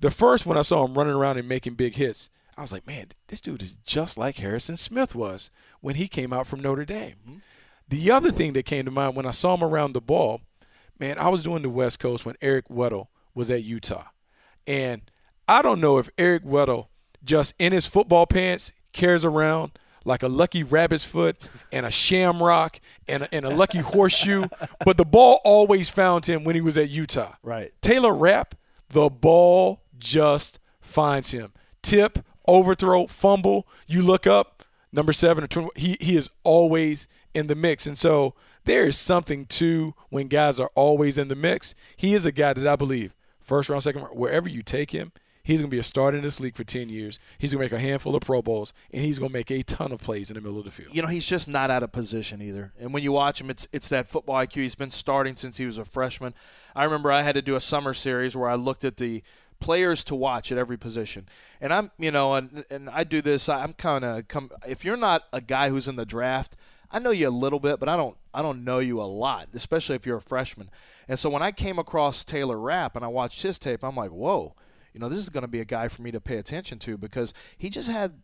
The 0.00 0.10
first, 0.10 0.44
when 0.44 0.58
I 0.58 0.62
saw 0.62 0.84
him 0.84 0.94
running 0.94 1.14
around 1.14 1.38
and 1.38 1.48
making 1.48 1.74
big 1.74 1.94
hits, 1.94 2.28
I 2.56 2.62
was 2.62 2.72
like, 2.72 2.86
man, 2.86 3.08
this 3.28 3.40
dude 3.40 3.62
is 3.62 3.76
just 3.84 4.16
like 4.16 4.36
Harrison 4.36 4.76
Smith 4.76 5.14
was 5.14 5.50
when 5.80 5.96
he 5.96 6.08
came 6.08 6.32
out 6.32 6.46
from 6.46 6.60
Notre 6.60 6.84
Dame. 6.84 7.16
Mm-hmm. 7.28 7.38
The 7.88 8.10
other 8.10 8.30
thing 8.30 8.54
that 8.54 8.64
came 8.64 8.84
to 8.84 8.90
mind 8.90 9.14
when 9.14 9.26
I 9.26 9.30
saw 9.30 9.54
him 9.54 9.62
around 9.62 9.92
the 9.92 10.00
ball, 10.00 10.40
man, 10.98 11.18
I 11.18 11.28
was 11.28 11.42
doing 11.42 11.62
the 11.62 11.70
West 11.70 11.98
Coast 12.00 12.24
when 12.24 12.36
Eric 12.40 12.68
Weddle 12.68 13.08
was 13.34 13.50
at 13.50 13.62
Utah. 13.62 14.06
And 14.66 15.02
I 15.48 15.62
don't 15.62 15.80
know 15.80 15.98
if 15.98 16.08
Eric 16.18 16.44
Weddle 16.44 16.88
just 17.22 17.54
in 17.58 17.72
his 17.72 17.86
football 17.86 18.26
pants 18.26 18.72
cares 18.92 19.24
around– 19.24 19.72
like 20.06 20.22
a 20.22 20.28
lucky 20.28 20.62
rabbit's 20.62 21.04
foot 21.04 21.36
and 21.72 21.84
a 21.84 21.90
shamrock 21.90 22.80
and 23.08 23.24
a, 23.24 23.34
and 23.34 23.44
a 23.44 23.50
lucky 23.50 23.78
horseshoe, 23.78 24.44
but 24.84 24.96
the 24.96 25.04
ball 25.04 25.40
always 25.44 25.90
found 25.90 26.24
him 26.24 26.44
when 26.44 26.54
he 26.54 26.60
was 26.60 26.78
at 26.78 26.88
Utah. 26.88 27.34
Right. 27.42 27.72
Taylor 27.82 28.14
Rapp, 28.14 28.54
the 28.88 29.10
ball 29.10 29.82
just 29.98 30.58
finds 30.80 31.32
him. 31.32 31.52
Tip, 31.82 32.20
overthrow, 32.48 33.06
fumble. 33.06 33.66
You 33.86 34.02
look 34.02 34.26
up, 34.26 34.64
number 34.92 35.12
seven 35.12 35.44
or 35.44 35.48
20, 35.48 35.70
he, 35.76 35.96
he 36.00 36.16
is 36.16 36.30
always 36.42 37.08
in 37.34 37.46
the 37.46 37.54
mix. 37.54 37.86
And 37.86 37.98
so 37.98 38.34
there 38.64 38.86
is 38.86 38.96
something 38.96 39.46
to 39.46 39.94
when 40.08 40.28
guys 40.28 40.58
are 40.58 40.70
always 40.74 41.18
in 41.18 41.28
the 41.28 41.36
mix. 41.36 41.74
He 41.96 42.14
is 42.14 42.24
a 42.24 42.32
guy 42.32 42.52
that 42.52 42.66
I 42.66 42.76
believe, 42.76 43.14
first 43.40 43.68
round, 43.68 43.82
second 43.82 44.02
round, 44.02 44.18
wherever 44.18 44.48
you 44.48 44.62
take 44.62 44.92
him– 44.92 45.12
He's 45.46 45.60
going 45.60 45.70
to 45.70 45.74
be 45.74 45.78
a 45.78 45.84
starter 45.84 46.16
in 46.16 46.24
this 46.24 46.40
league 46.40 46.56
for 46.56 46.64
10 46.64 46.88
years. 46.88 47.20
He's 47.38 47.54
going 47.54 47.68
to 47.68 47.72
make 47.72 47.80
a 47.80 47.80
handful 47.80 48.16
of 48.16 48.22
Pro 48.22 48.42
Bowls, 48.42 48.72
and 48.92 49.04
he's 49.04 49.20
going 49.20 49.28
to 49.28 49.32
make 49.32 49.52
a 49.52 49.62
ton 49.62 49.92
of 49.92 50.00
plays 50.00 50.28
in 50.28 50.34
the 50.34 50.40
middle 50.40 50.58
of 50.58 50.64
the 50.64 50.72
field. 50.72 50.92
You 50.92 51.02
know, 51.02 51.06
he's 51.06 51.24
just 51.24 51.46
not 51.46 51.70
out 51.70 51.84
of 51.84 51.92
position 51.92 52.42
either. 52.42 52.72
And 52.80 52.92
when 52.92 53.04
you 53.04 53.12
watch 53.12 53.40
him, 53.40 53.48
it's 53.48 53.68
it's 53.70 53.88
that 53.90 54.08
football 54.08 54.34
IQ. 54.44 54.54
He's 54.54 54.74
been 54.74 54.90
starting 54.90 55.36
since 55.36 55.58
he 55.58 55.64
was 55.64 55.78
a 55.78 55.84
freshman. 55.84 56.34
I 56.74 56.82
remember 56.82 57.12
I 57.12 57.22
had 57.22 57.36
to 57.36 57.42
do 57.42 57.54
a 57.54 57.60
summer 57.60 57.94
series 57.94 58.36
where 58.36 58.50
I 58.50 58.56
looked 58.56 58.84
at 58.84 58.96
the 58.96 59.22
players 59.60 60.04
to 60.04 60.14
watch 60.14 60.52
at 60.52 60.58
every 60.58 60.76
position. 60.76 61.28
And 61.60 61.72
I'm, 61.72 61.90
you 61.98 62.10
know, 62.10 62.34
and 62.34 62.64
and 62.70 62.90
I 62.90 63.04
do 63.04 63.22
this. 63.22 63.48
I'm 63.48 63.72
kind 63.72 64.04
of 64.04 64.28
come. 64.28 64.50
If 64.66 64.84
you're 64.84 64.96
not 64.96 65.24
a 65.32 65.40
guy 65.40 65.68
who's 65.68 65.88
in 65.88 65.96
the 65.96 66.06
draft, 66.06 66.56
I 66.90 66.98
know 66.98 67.10
you 67.10 67.28
a 67.28 67.30
little 67.30 67.60
bit, 67.60 67.80
but 67.80 67.88
I 67.88 67.96
don't 67.96 68.16
I 68.34 68.42
don't 68.42 68.64
know 68.64 68.78
you 68.78 69.00
a 69.00 69.04
lot, 69.04 69.48
especially 69.54 69.96
if 69.96 70.06
you're 70.06 70.18
a 70.18 70.22
freshman. 70.22 70.70
And 71.08 71.18
so 71.18 71.30
when 71.30 71.42
I 71.42 71.52
came 71.52 71.78
across 71.78 72.24
Taylor 72.24 72.58
Rapp 72.58 72.96
and 72.96 73.04
I 73.04 73.08
watched 73.08 73.42
his 73.42 73.58
tape, 73.58 73.82
I'm 73.84 73.96
like, 73.96 74.10
whoa 74.10 74.54
you 74.96 75.00
know, 75.00 75.10
this 75.10 75.18
is 75.18 75.28
going 75.28 75.42
to 75.42 75.48
be 75.48 75.60
a 75.60 75.66
guy 75.66 75.88
for 75.88 76.00
me 76.00 76.10
to 76.10 76.20
pay 76.22 76.38
attention 76.38 76.78
to 76.78 76.96
because 76.96 77.34
he 77.58 77.68
just 77.68 77.90
had 77.90 78.14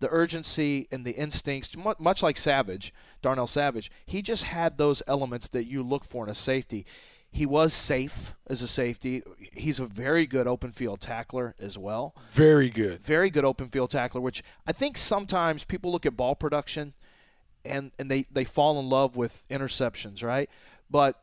the 0.00 0.08
urgency 0.10 0.86
and 0.92 1.02
the 1.02 1.12
instincts, 1.12 1.74
much 1.98 2.22
like 2.22 2.36
Savage, 2.36 2.92
Darnell 3.22 3.46
Savage. 3.46 3.90
He 4.04 4.20
just 4.20 4.44
had 4.44 4.76
those 4.76 5.02
elements 5.06 5.48
that 5.48 5.64
you 5.64 5.82
look 5.82 6.04
for 6.04 6.24
in 6.24 6.30
a 6.30 6.34
safety. 6.34 6.84
He 7.32 7.46
was 7.46 7.72
safe 7.72 8.34
as 8.48 8.60
a 8.60 8.68
safety. 8.68 9.22
He's 9.52 9.78
a 9.78 9.86
very 9.86 10.26
good 10.26 10.46
open 10.46 10.72
field 10.72 11.00
tackler 11.00 11.54
as 11.60 11.78
well. 11.78 12.14
Very 12.32 12.70
good. 12.70 13.00
Very 13.00 13.30
good 13.30 13.44
open 13.44 13.68
field 13.68 13.90
tackler, 13.90 14.20
which 14.20 14.42
I 14.66 14.72
think 14.72 14.98
sometimes 14.98 15.64
people 15.64 15.92
look 15.92 16.06
at 16.06 16.16
ball 16.16 16.34
production 16.34 16.94
and 17.64 17.92
and 17.98 18.10
they 18.10 18.26
they 18.30 18.44
fall 18.44 18.80
in 18.80 18.88
love 18.88 19.16
with 19.16 19.44
interceptions, 19.48 20.24
right? 20.24 20.50
But 20.90 21.22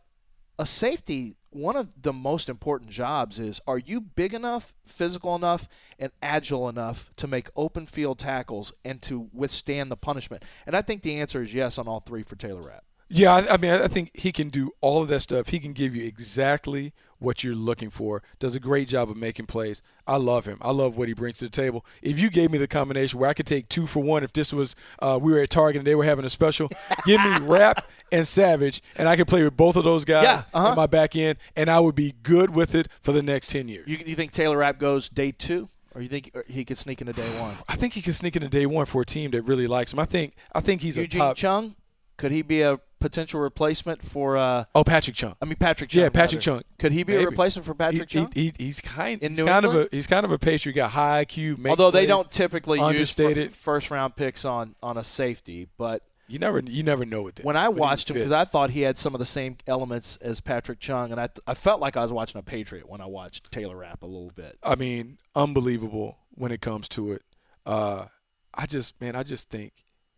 a 0.58 0.66
safety 0.66 1.38
one 1.50 1.76
of 1.76 2.02
the 2.02 2.14
most 2.14 2.50
important 2.50 2.90
jobs 2.90 3.40
is 3.40 3.60
are 3.68 3.78
you 3.78 4.00
big 4.00 4.34
enough, 4.34 4.76
physical 4.86 5.36
enough, 5.36 5.68
and 5.98 6.12
agile 6.22 6.70
enough 6.70 7.10
to 7.18 7.28
make 7.28 7.50
open 7.56 7.86
field 7.86 8.20
tackles 8.20 8.72
and 8.86 9.02
to 9.04 9.30
withstand 9.34 9.90
the 9.90 9.98
punishment? 9.98 10.44
And 10.66 10.76
I 10.76 10.82
think 10.82 11.02
the 11.02 11.20
answer 11.20 11.42
is 11.42 11.54
yes 11.54 11.78
on 11.78 11.88
all 11.88 12.00
three 12.00 12.24
for 12.24 12.36
Taylor 12.36 12.62
Rapp. 12.62 12.84
Yeah, 13.10 13.34
I, 13.36 13.54
I 13.54 13.58
mean, 13.58 13.72
I 13.72 13.88
think 13.88 14.12
he 14.14 14.32
can 14.32 14.50
do 14.50 14.72
all 14.82 15.02
of 15.02 15.08
that 15.08 15.22
stuff. 15.22 15.50
He 15.50 15.60
can 15.60 15.74
give 15.74 15.96
you 15.96 16.04
exactly 16.04 16.94
what 17.20 17.44
you're 17.44 17.56
looking 17.56 17.90
for. 17.90 18.22
Does 18.38 18.54
a 18.56 18.60
great 18.60 18.88
job 18.88 19.10
of 19.10 19.18
making 19.18 19.46
plays. 19.48 19.82
I 20.06 20.18
love 20.18 20.46
him. 20.46 20.58
I 20.62 20.72
love 20.72 20.98
what 20.98 21.08
he 21.08 21.14
brings 21.14 21.38
to 21.40 21.46
the 21.46 21.52
table. 21.52 21.86
If 22.02 22.20
you 22.20 22.30
gave 22.30 22.52
me 22.52 22.58
the 22.58 22.68
combination 22.68 23.20
where 23.20 23.30
I 23.30 23.34
could 23.34 23.48
take 23.48 23.70
two 23.70 23.88
for 23.88 24.02
one, 24.02 24.24
if 24.24 24.34
this 24.34 24.52
was 24.54 24.76
uh, 25.00 25.18
we 25.22 25.32
were 25.32 25.40
at 25.40 25.50
Target 25.50 25.80
and 25.80 25.88
they 25.88 25.96
were 25.96 26.04
having 26.04 26.26
a 26.26 26.30
special, 26.30 26.70
give 27.06 27.22
me 27.22 27.40
Rapp 27.42 27.88
and 28.12 28.28
Savage, 28.28 28.82
and 28.98 29.08
I 29.10 29.16
could 29.16 29.28
play 29.28 29.44
with 29.44 29.58
both 29.58 29.76
of 29.78 29.84
those 29.84 30.06
guys 30.06 30.24
Yeah, 30.24 30.44
uh-huh. 30.54 30.70
in 30.70 30.76
my 30.76 30.86
back 30.88 31.16
end, 31.16 31.38
and 31.56 31.70
I 31.70 31.80
would 31.80 31.96
be 31.96 32.14
good 32.24 32.50
with 32.52 32.76
it 32.76 32.88
for 33.02 33.14
the 33.14 33.24
next 33.24 33.48
ten 33.48 33.68
years. 33.68 33.88
You, 33.88 33.98
you 34.06 34.16
think 34.16 34.32
Taylor 34.32 34.58
Rapp 34.58 34.78
goes 34.78 35.10
day 35.10 35.32
two, 35.32 35.70
or 35.96 36.02
you 36.02 36.08
think 36.10 36.36
he 36.48 36.64
could 36.66 36.78
sneak 36.78 37.02
into 37.02 37.14
day 37.14 37.28
one? 37.40 37.56
I 37.68 37.78
think 37.78 37.94
he 37.94 38.02
can 38.02 38.14
sneak 38.14 38.36
into 38.36 38.48
day 38.50 38.66
one 38.66 38.86
for 38.86 39.02
a 39.02 39.06
team 39.06 39.32
that 39.32 39.42
really 39.44 39.68
likes 39.68 39.92
him. 39.94 40.00
I 40.00 40.06
think. 40.06 40.34
I 40.54 40.60
think 40.60 40.82
he's 40.82 40.98
Eugene 40.98 41.22
a 41.22 41.26
top. 41.26 41.38
Chung, 41.38 41.76
could 42.18 42.32
he 42.32 42.42
be 42.44 42.62
a 42.62 42.80
potential 43.00 43.40
replacement 43.40 44.04
for? 44.04 44.38
Uh, 44.38 44.66
Oh, 44.76 44.84
Patrick 44.84 45.16
Chung. 45.16 45.36
I 45.42 45.46
mean 45.46 45.56
Patrick 45.56 45.90
Chung. 45.90 46.02
Yeah, 46.04 46.10
Patrick 46.10 46.46
rather. 46.46 46.62
Chung. 46.62 46.64
Could 46.80 46.92
he 46.94 47.04
be 47.04 47.16
a 47.16 47.26
replacement 47.26 47.66
for 47.66 47.74
Patrick 47.74 48.10
He- 48.12 48.20
Chung? 48.20 48.32
he- 48.34 48.54
he- 48.58 48.66
he's 48.66 48.82
kind. 48.82 49.22
In 49.22 49.32
he's 49.34 49.40
New 49.40 49.46
kind 49.46 49.66
of 49.66 49.72
a 49.72 49.74
England? 49.74 49.90
he's 49.92 50.08
kind 50.08 50.26
of 50.26 50.32
a 50.32 50.40
Patriot 50.40 50.74
guy, 50.76 50.88
high 50.88 51.26
IQ. 51.26 51.58
Makes 51.58 51.70
Although 51.72 51.92
they 51.92 52.00
plays. 52.02 52.08
don't 52.10 52.32
typically 52.32 52.80
use 52.98 53.14
first 53.56 53.92
round 53.92 54.16
picks 54.16 54.46
on 54.46 54.76
on 54.82 54.98
a 54.98 55.04
safety, 55.04 55.68
but 55.78 56.04
You 56.28 56.40
never 56.40 56.60
you 56.60 56.84
never 56.84 57.06
know 57.06 57.22
with 57.22 57.36
them. 57.36 57.46
when 57.46 57.56
I 57.56 57.70
watched 57.70 58.10
him 58.10 58.16
because 58.16 58.32
I 58.34 58.44
thought 58.46 58.72
he 58.72 58.82
had 58.82 58.98
some 58.98 59.16
of 59.16 59.20
the 59.20 59.26
same 59.26 59.58
elements 59.68 60.18
as 60.18 60.42
Patrick 60.42 60.80
Chung, 60.80 61.12
and 61.12 61.22
I 61.22 61.30
I 61.46 61.54
felt 61.54 61.80
like 61.80 61.96
I 61.96 62.02
was 62.04 62.12
watching 62.12 62.40
a 62.40 62.44
Patriot 62.44 62.90
when 62.90 63.00
I 63.02 63.06
watched 63.06 63.52
Taylor 63.52 63.78
Rapp 63.78 64.04
a 64.04 64.06
little 64.08 64.32
bit. 64.36 64.58
I 64.64 64.76
mean, 64.76 65.18
unbelievable 65.36 66.18
when 66.32 66.52
it 66.52 66.62
comes 66.62 66.88
to 66.90 67.14
it. 67.14 67.22
Uh, 67.66 68.06
I 68.54 68.66
just, 68.66 69.00
man, 69.02 69.16
I 69.16 69.24
just 69.24 69.50
think 69.50 69.72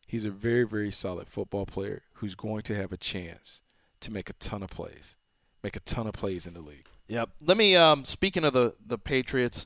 he's 0.08 0.26
a 0.26 0.30
very, 0.32 0.64
very 0.64 0.92
solid 0.92 1.30
football 1.30 1.66
player 1.66 2.02
who's 2.20 2.36
going 2.36 2.62
to 2.64 2.76
have 2.76 2.92
a 2.92 2.98
chance 2.98 3.62
to 4.02 4.12
make 4.12 4.30
a 4.30 4.34
ton 4.34 4.64
of 4.64 4.70
plays, 4.70 5.16
make 5.64 5.76
a 5.76 5.82
ton 5.82 6.08
of 6.08 6.14
plays 6.14 6.46
in 6.46 6.54
the 6.54 6.62
league. 6.62 6.88
Yep. 7.08 7.30
Let 7.42 7.58
me. 7.58 7.76
Um, 7.76 8.06
speaking 8.06 8.44
of 8.44 8.54
the 8.54 8.76
the 8.86 8.98
Patriots, 8.98 9.66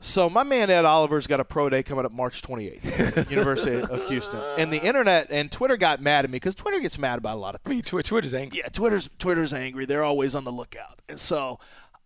so 0.00 0.28
my 0.28 0.42
man 0.42 0.70
Ed 0.70 0.84
Oliver's 0.84 1.28
got 1.28 1.38
a 1.38 1.44
pro 1.44 1.68
day 1.68 1.84
coming 1.84 2.04
up 2.04 2.10
March 2.10 2.42
28th, 2.42 3.30
University 3.30 3.80
of 3.80 4.08
Houston, 4.08 4.40
and 4.58 4.72
the 4.72 4.82
internet 4.82 5.28
and 5.30 5.52
Twitter 5.52 5.76
got 5.76 6.02
mad 6.02 6.24
at 6.24 6.30
me 6.30 6.36
because 6.36 6.56
Twitter 6.56 6.80
gets 6.80 6.98
mad 6.98 7.18
about 7.18 7.36
a 7.36 7.40
lot 7.40 7.54
of 7.54 7.60
I 7.64 7.70
mean, 7.70 7.82
Twi- 7.82 8.02
Twitter's 8.02 8.34
angry. 8.34 8.58
Yeah, 8.58 8.68
Twitter's 8.68 9.08
Twitter's 9.18 9.54
angry. 9.54 9.84
They're 9.84 10.02
always 10.02 10.34
on 10.34 10.44
the 10.44 10.50
lookout, 10.50 11.00
and 11.08 11.20
so 11.20 11.60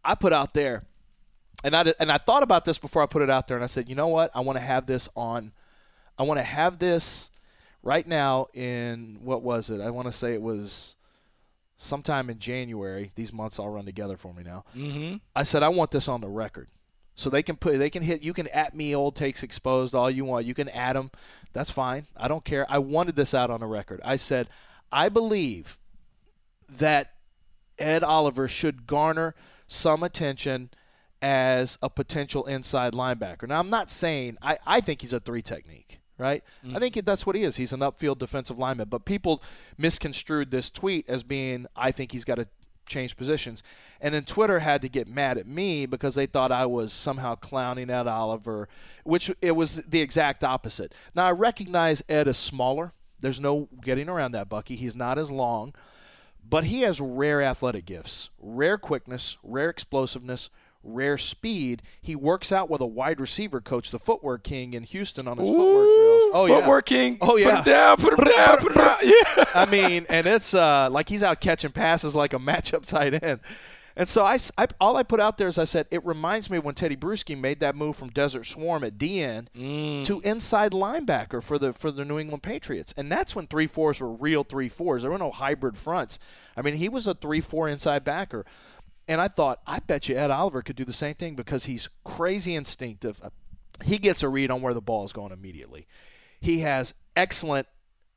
I 0.05 0.15
put 0.15 0.35
out 0.35 0.53
there, 0.53 0.85
and 1.65 1.75
I 1.75 1.95
and 1.99 2.13
I 2.13 2.19
thought 2.19 2.43
about 2.43 2.67
this 2.67 2.77
before 2.77 3.03
I 3.03 3.07
put 3.07 3.23
it 3.23 3.31
out 3.31 3.49
there, 3.49 3.57
and 3.57 3.65
I 3.65 3.69
said, 3.69 3.89
you 3.89 3.95
know 3.95 4.09
what, 4.09 4.31
I 4.35 4.41
want 4.41 4.59
to 4.59 4.65
have 4.65 4.85
this 4.85 5.09
on, 5.17 5.53
I 6.19 6.25
want 6.25 6.39
to 6.39 6.45
have 6.45 6.79
this 6.79 7.31
right 7.87 8.07
now 8.07 8.49
in 8.53 9.19
what 9.23 9.43
was 9.43 9.71
it? 9.71 9.81
I 9.81 9.91
want 9.91 10.09
to 10.09 10.13
say 10.13 10.35
it 10.35 10.43
was 10.43 10.97
sometime 11.77 12.29
in 12.29 12.39
January. 12.39 13.13
These 13.15 13.33
months 13.33 13.59
all 13.59 13.71
run 13.71 13.87
together 13.87 14.17
for 14.17 14.35
me 14.35 14.43
now. 14.43 14.65
Mm-hmm. 14.77 15.17
I 15.35 15.45
said 15.45 15.63
I 15.63 15.69
want 15.69 15.93
this 15.93 16.09
on 16.09 16.21
the 16.21 16.29
record. 16.29 16.69
So 17.15 17.31
they 17.31 17.43
can 17.43 17.57
put 17.57 17.79
they 17.79 17.89
can 17.89 18.03
hit 18.03 18.23
you 18.23 18.35
can 18.35 18.49
at 18.49 18.75
me 18.75 18.95
old 18.95 19.17
takes 19.17 19.43
exposed 19.43 19.95
all 19.95 20.11
you 20.11 20.25
want. 20.25 20.45
You 20.45 20.53
can 20.53 20.69
add 20.69 20.97
them. 20.97 21.11
That's 21.53 21.71
fine. 21.71 22.07
I 22.17 22.29
don't 22.29 22.45
care. 22.45 22.67
I 22.69 22.79
wanted 22.79 23.17
this 23.17 23.33
out 23.33 23.51
on 23.51 23.61
the 23.61 23.67
record. 23.67 24.01
I 24.05 24.17
said 24.17 24.49
I 24.93 25.09
believe 25.09 25.79
that 26.69 27.13
Ed 27.79 28.03
Oliver 28.03 28.49
should 28.49 28.87
garner 28.87 29.35
some 29.69 30.03
attention 30.03 30.71
as 31.23 31.79
a 31.81 31.89
potential 31.89 32.45
inside 32.47 32.93
linebacker. 32.93 33.49
Now 33.49 33.61
I'm 33.61 33.71
not 33.71 33.91
saying 33.91 34.37
I, 34.43 34.59
I 34.67 34.81
think 34.81 35.01
he's 35.01 35.13
a 35.13 35.21
three 35.21 35.43
technique, 35.43 36.01
right? 36.19 36.43
Mm. 36.65 36.77
I 36.77 36.79
think 36.79 36.95
that's 37.05 37.27
what 37.27 37.37
he 37.37 37.43
is. 37.43 37.57
He's 37.57 37.73
an 37.73 37.81
upfield 37.81 38.19
defensive 38.19 38.59
lineman. 38.59 38.89
But 38.89 39.05
people 39.05 39.43
misconstrued 39.77 40.51
this 40.51 40.71
tweet 40.71 41.09
as 41.09 41.23
being 41.23 41.67
I 41.77 41.91
think 41.93 42.13
he's 42.13 42.25
got 42.25 42.37
to 42.37 42.49
change 42.87 43.17
positions. 43.17 43.63
And 44.01 44.15
then 44.15 44.25
Twitter 44.25 44.61
had 44.61 44.83
to 44.83 44.89
get 44.89 45.09
mad 45.09 45.39
at 45.39 45.47
me 45.47 45.87
because 45.87 46.15
they 46.15 46.27
thought 46.27 46.53
I 46.53 46.67
was 46.67 46.93
somehow 46.93 47.35
clowning 47.35 47.91
Ed 47.91 48.07
Oliver, 48.07 48.69
which 49.05 49.31
it 49.43 49.53
was 49.53 49.77
the 49.77 50.01
exact 50.01 50.45
opposite. 50.45 50.95
Now 51.15 51.27
I 51.27 51.33
recognize 51.33 52.03
Ed 52.09 52.29
is 52.29 52.39
smaller. 52.39 52.93
There's 53.21 53.41
no 53.41 53.69
getting 53.81 54.09
around 54.09 54.33
that, 54.33 54.49
Bucky. 54.49 54.77
He's 54.77 54.95
not 54.95 55.19
as 55.19 55.31
long, 55.31 55.75
but 56.49 56.65
he 56.65 56.83
has 56.83 57.01
rare 57.01 57.43
athletic 57.43 57.87
gifts, 57.87 58.31
rare 58.39 58.79
quickness, 58.79 59.37
rare 59.43 59.71
explosiveness, 59.71 60.51
rare 60.87 61.19
speed. 61.19 61.83
He 62.01 62.15
works 62.17 62.53
out 62.53 62.71
with 62.71 62.81
a 62.81 62.87
wide 62.87 63.21
receiver 63.21 63.61
coach, 63.61 63.91
the 63.91 63.99
footwork 63.99 64.43
king 64.45 64.73
in 64.75 64.85
Houston 64.85 65.27
on 65.29 65.39
his 65.39 65.49
footwork 65.49 65.67
drills. 65.87 66.31
Oh 66.35 66.47
yeah. 66.49 66.61
Footwork 66.61 66.87
king. 66.87 67.19
Oh, 67.21 67.37
yeah. 67.37 67.49
Put 67.51 67.59
him 67.59 67.65
down. 67.65 67.97
Put 67.99 68.13
him 68.19 68.25
down. 68.25 68.59
Put 68.59 68.73
him 68.73 68.79
down. 68.79 68.97
Yeah. 69.05 69.45
I 69.55 69.67
mean, 69.67 70.07
and 70.09 70.27
it's 70.27 70.55
uh, 70.55 70.89
like 70.91 71.09
he's 71.09 71.23
out 71.23 71.41
catching 71.41 71.71
passes 71.73 72.15
like 72.15 72.33
a 72.33 72.39
matchup 72.39 72.87
tight 72.87 73.23
end. 73.23 73.41
And 73.99 74.07
so 74.07 74.25
I, 74.25 74.39
I- 74.59 74.67
all 74.79 74.97
I 74.99 75.03
put 75.03 75.21
out 75.21 75.39
there 75.39 75.49
is 75.49 75.57
I 75.57 75.65
said 75.65 75.87
it 75.91 76.05
reminds 76.05 76.51
me 76.51 76.59
when 76.59 76.75
Teddy 76.75 76.97
Bruschi 76.97 77.39
made 77.39 77.61
that 77.61 77.75
move 77.75 77.97
from 77.97 78.11
Desert 78.11 78.45
Swarm 78.45 78.85
at 78.85 78.99
DN 78.99 80.05
to 80.05 80.21
inside 80.21 80.73
linebacker 80.73 81.43
for 81.43 81.59
the 81.59 81.73
for 81.73 81.91
the 81.91 82.05
New 82.05 82.19
England 82.19 82.43
Patriots, 82.43 82.93
and 82.99 83.11
that's 83.11 83.35
when 83.35 83.47
three 83.47 83.67
fours 83.67 83.99
were 84.01 84.13
real 84.13 84.45
three 84.45 84.69
fours. 84.69 85.01
There 85.03 85.11
were 85.11 85.17
no 85.19 85.31
hybrid 85.31 85.79
fronts. 85.79 86.19
I 86.59 86.61
mean, 86.63 86.75
he 86.77 86.91
was 86.91 87.07
a 87.07 87.15
three 87.15 87.41
four 87.41 87.69
inside 87.71 88.05
backer, 88.05 88.45
and 89.09 89.21
I 89.21 89.29
thought 89.29 89.61
I 89.67 89.81
bet 89.81 90.09
you 90.09 90.17
Ed 90.17 90.31
Oliver 90.31 90.63
could 90.63 90.77
do 90.77 90.85
the 90.85 90.93
same 90.93 91.15
thing 91.15 91.35
because 91.35 91.65
he's 91.65 91.89
crazy 92.05 92.55
instinctive. 92.55 93.23
He 93.85 93.99
gets 93.99 94.23
a 94.23 94.29
read 94.29 94.51
on 94.51 94.63
where 94.63 94.75
the 94.75 94.81
ball 94.81 95.05
is 95.05 95.13
going 95.13 95.33
immediately. 95.33 95.87
He 96.41 96.61
has 96.61 96.95
excellent 97.15 97.67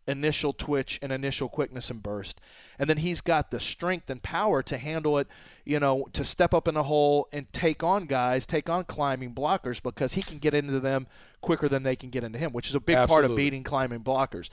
initial 0.10 0.54
twitch 0.54 1.00
and 1.02 1.12
initial 1.12 1.48
quickness 1.48 1.90
and 1.90 2.02
burst. 2.02 2.42
And 2.80 2.90
then 2.90 2.98
he's 2.98 3.22
got 3.22 3.52
the 3.52 3.60
strength 3.60 4.10
and 4.10 4.22
power 4.24 4.64
to 4.64 4.78
handle 4.78 5.20
it, 5.20 5.28
you 5.66 5.80
know, 5.80 6.08
to 6.14 6.24
step 6.24 6.54
up 6.54 6.68
in 6.68 6.74
the 6.74 6.84
hole 6.84 7.30
and 7.32 7.52
take 7.54 7.84
on 7.84 8.06
guys, 8.06 8.48
take 8.48 8.70
on 8.70 8.86
climbing 8.86 9.36
blockers 9.36 9.82
because 9.82 10.14
he 10.14 10.24
can 10.24 10.40
get 10.40 10.56
into 10.56 10.80
them 10.80 11.06
quicker 11.42 11.70
than 11.70 11.84
they 11.84 11.96
can 11.96 12.10
get 12.10 12.24
into 12.24 12.40
him, 12.40 12.52
which 12.52 12.68
is 12.68 12.76
a 12.76 12.80
big 12.80 12.98
part 13.08 13.24
of 13.24 13.36
beating 13.36 13.64
climbing 13.64 14.00
blockers. 14.00 14.50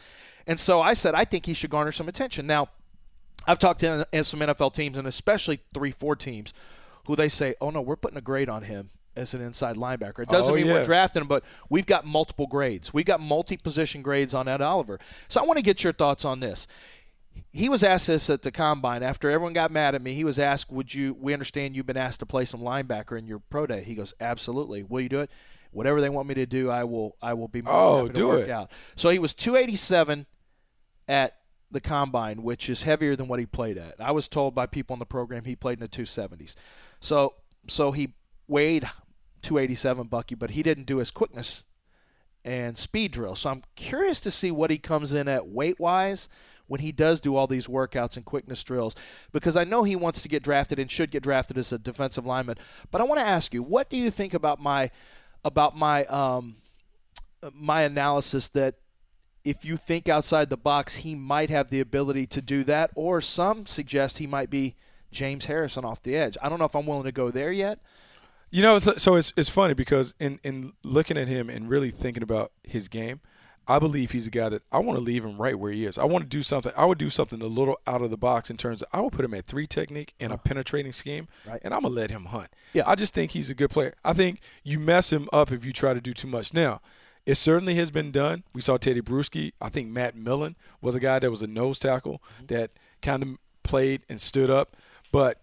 And 0.47 0.61
so 0.61 0.83
I 0.83 0.93
said, 0.93 1.15
I 1.15 1.25
think 1.25 1.47
he 1.47 1.55
should 1.55 1.71
garner 1.71 1.93
some 1.93 2.09
attention. 2.09 2.47
Now, 2.47 2.69
I've 3.47 3.59
talked 3.59 3.81
to 3.81 4.07
some 4.25 4.41
NFL 4.41 4.75
teams 4.75 4.99
and 4.99 5.07
especially 5.07 5.61
3 5.75 5.91
4 5.91 6.17
teams 6.17 6.53
who 7.07 7.17
they 7.17 7.29
say, 7.29 7.55
oh 7.61 7.71
no, 7.71 7.81
we're 7.81 7.97
putting 7.97 8.19
a 8.19 8.23
grade 8.23 8.49
on 8.49 8.63
him 8.63 8.91
as 9.15 9.33
an 9.35 9.41
inside 9.41 9.77
linebacker. 9.77 10.21
It 10.21 10.29
doesn't 10.29 10.53
Oh, 10.53 10.57
mean 10.57 10.67
yeah. 10.67 10.73
we're 10.75 10.85
drafting 10.85 11.23
him, 11.23 11.29
but 11.29 11.45
we've 11.71 11.87
got 11.87 12.05
multiple 12.05 12.47
grades. 12.47 12.93
We've 12.93 13.07
got 13.07 13.21
multi 13.21 13.57
position 13.57 14.03
grades 14.03 14.35
on 14.35 14.49
Ed 14.49 14.61
Oliver. 14.61 14.99
So 15.29 15.41
I 15.41 15.45
want 15.45 15.57
to 15.59 15.63
get 15.63 15.83
your 15.85 15.93
thoughts 15.93 16.25
on 16.25 16.41
this. 16.41 16.67
He 17.53 17.69
was 17.69 17.83
asked 17.83 18.07
this 18.09 18.29
at 18.31 18.43
the 18.43 18.51
combine 18.51 19.03
after 19.03 19.31
everyone 19.31 19.53
got 19.53 19.71
mad 19.71 19.95
at 19.95 20.03
me. 20.03 20.15
He 20.15 20.25
was 20.25 20.39
asked, 20.39 20.71
"Would 20.73 20.93
you? 20.95 21.15
We 21.15 21.33
understand 21.35 21.77
you've 21.77 21.87
been 21.87 21.97
asked 21.97 22.21
to 22.21 22.27
play 22.27 22.45
some 22.47 22.61
linebacker 22.61 23.19
in 23.19 23.27
your 23.27 23.39
pro 23.39 23.67
day." 23.67 23.83
He 23.85 23.95
goes, 23.95 24.15
"Absolutely. 24.21 24.83
Will 24.83 25.03
you 25.03 25.09
do 25.11 25.21
it? 25.21 25.31
Whatever 25.71 26.01
they 26.01 26.09
want 26.09 26.29
me 26.29 26.35
to 26.35 26.47
do, 26.47 26.71
I 26.71 26.85
will. 26.85 27.15
I 27.23 27.35
will 27.35 27.49
be 27.49 27.61
more 27.63 27.73
Oh, 27.75 27.97
happy 27.99 28.09
to 28.09 28.15
do 28.15 28.29
work 28.29 28.49
it. 28.49 28.51
out." 28.51 28.71
So 28.97 29.11
he 29.11 29.19
was 29.19 29.35
287 29.35 30.27
at 31.09 31.35
the 31.71 31.81
combine, 31.81 32.43
which 32.43 32.71
is 32.71 32.85
heavier 32.85 33.17
than 33.17 33.29
what 33.29 33.41
he 33.41 33.47
played 33.47 33.79
at. 33.79 33.95
I 34.01 34.13
was 34.13 34.29
told 34.29 34.55
by 34.55 34.67
people 34.67 34.95
in 34.95 35.01
the 35.01 35.07
program 35.07 35.45
he 35.45 35.57
played 35.57 35.81
in 35.81 35.83
the 35.83 35.89
270s. 35.89 36.55
So 37.01 37.35
so 37.69 37.93
he 37.93 38.15
weighed 38.47 38.85
287 39.43 40.07
Bucky, 40.07 40.35
but 40.35 40.51
he 40.51 40.63
didn't 40.63 40.87
do 40.87 40.99
his 40.99 41.11
quickness 41.11 41.65
and 42.45 42.79
speed 42.79 43.13
drill. 43.13 43.35
So 43.35 43.51
I'm 43.51 43.63
curious 43.75 44.21
to 44.23 44.31
see 44.31 44.51
what 44.51 44.71
he 44.71 44.79
comes 44.79 45.13
in 45.13 45.27
at 45.27 45.49
weight 45.49 45.81
wise 45.81 46.29
when 46.69 46.81
he 46.81 46.93
does 46.93 47.21
do 47.21 47.37
all 47.37 47.47
these 47.47 47.67
workouts 47.67 48.17
and 48.17 48.25
quickness 48.25 48.63
drills 48.63 48.95
because 49.33 49.57
I 49.57 49.65
know 49.65 49.83
he 49.85 49.97
wants 49.97 50.23
to 50.23 50.29
get 50.29 50.43
drafted 50.43 50.79
and 50.79 50.91
should 50.91 51.11
get 51.11 51.23
drafted 51.23 51.59
as 51.59 51.73
a 51.73 51.79
defensive 51.79 52.27
lineman. 52.27 52.57
But 52.91 53.01
I 53.01 53.05
want 53.05 53.21
to 53.21 53.27
ask 53.27 53.53
you, 53.53 53.63
what 53.63 53.91
do 53.91 53.97
you 53.97 54.11
think 54.11 54.35
about 54.35 54.61
my 54.61 54.91
about 55.45 55.77
my 55.77 56.05
um, 56.07 56.57
my 57.53 57.83
analysis 57.83 58.49
that 58.51 58.77
if 59.47 59.65
you 59.65 59.77
think 59.77 60.09
outside 60.09 60.51
the 60.51 60.57
box, 60.57 60.97
he 60.97 61.15
might 61.15 61.49
have 61.51 61.71
the 61.71 61.81
ability 61.81 62.27
to 62.29 62.43
do 62.43 62.65
that, 62.65 62.91
or 62.95 63.21
some 63.21 63.65
suggest 63.67 64.19
he 64.19 64.27
might 64.27 64.51
be 64.51 64.75
James 65.11 65.47
Harrison 65.47 65.85
off 65.85 66.03
the 66.03 66.17
edge. 66.17 66.37
I 66.43 66.49
don't 66.49 66.59
know 66.59 66.65
if 66.65 66.75
I'm 66.75 66.85
willing 66.87 67.05
to 67.05 67.13
go 67.13 67.31
there 67.31 67.53
yet. 67.53 67.79
You 68.51 68.63
know, 68.63 68.79
so 68.79 69.15
it's 69.17 69.33
it's 69.37 69.49
funny 69.49 69.75
because 69.75 70.15
in 70.21 70.41
in 70.45 70.73
looking 70.85 71.17
at 71.17 71.29
him 71.29 71.49
and 71.49 71.69
really 71.69 71.91
thinking 71.91 72.23
about 72.23 72.53
his 72.63 72.89
game, 72.89 73.21
I 73.69 73.79
believe 73.81 74.13
he's 74.13 74.27
a 74.29 74.31
guy 74.31 74.49
that 74.49 74.63
I 74.71 74.79
want 74.79 74.99
to 74.99 75.05
leave 75.05 75.25
him 75.25 75.37
right 75.37 75.59
where 75.59 75.73
he 75.73 75.85
is. 75.85 75.99
I 75.99 76.05
want 76.05 76.23
to 76.25 76.29
do 76.29 76.43
something. 76.43 76.73
I 76.77 76.85
would 76.85 76.99
do 76.99 77.11
something 77.11 77.43
a 77.43 77.47
little 77.47 77.79
out 77.87 78.03
of 78.03 78.11
the 78.11 78.17
box 78.17 78.49
in 78.51 78.57
terms 78.57 78.83
of 78.83 78.89
I 78.93 79.01
would 79.01 79.13
put 79.13 79.25
him 79.25 79.35
at 79.35 79.45
three 79.45 79.67
technique 79.67 80.15
and 80.21 80.33
a 80.33 80.39
penetrating 80.39 80.93
scheme, 80.93 81.27
Right. 81.47 81.61
and 81.65 81.75
I'm 81.75 81.83
gonna 81.83 81.95
let 81.95 82.11
him 82.11 82.27
hunt. 82.27 82.51
Yeah. 82.73 82.85
I 82.87 82.95
just 82.95 83.13
think 83.15 83.33
he's 83.33 83.51
a 83.51 83.55
good 83.55 83.71
player. 83.71 83.95
I 84.05 84.13
think 84.13 84.41
you 84.63 84.79
mess 84.79 85.13
him 85.13 85.29
up 85.33 85.51
if 85.53 85.65
you 85.65 85.73
try 85.73 85.93
to 85.95 86.01
do 86.01 86.13
too 86.15 86.29
much. 86.29 86.55
Now, 86.55 86.81
It 87.27 87.35
certainly 87.35 87.75
has 87.75 87.91
been 87.91 88.13
done. 88.13 88.45
We 88.55 88.61
saw 88.61 88.77
Teddy 88.77 89.03
Bruschi. 89.03 89.53
I 89.61 89.69
think 89.69 89.89
Matt 89.89 90.17
Millen 90.17 90.57
was 90.81 90.95
a 90.95 91.01
guy 91.01 91.19
that 91.19 91.31
was 91.31 91.43
a 91.43 91.49
nose 91.49 91.79
tackle 91.81 92.23
mm-hmm. 92.37 92.47
that 92.47 92.71
kind 93.03 93.23
of 93.23 93.29
played 93.65 94.03
and 94.09 94.21
stood 94.21 94.49
up. 94.49 94.77
But 95.11 95.41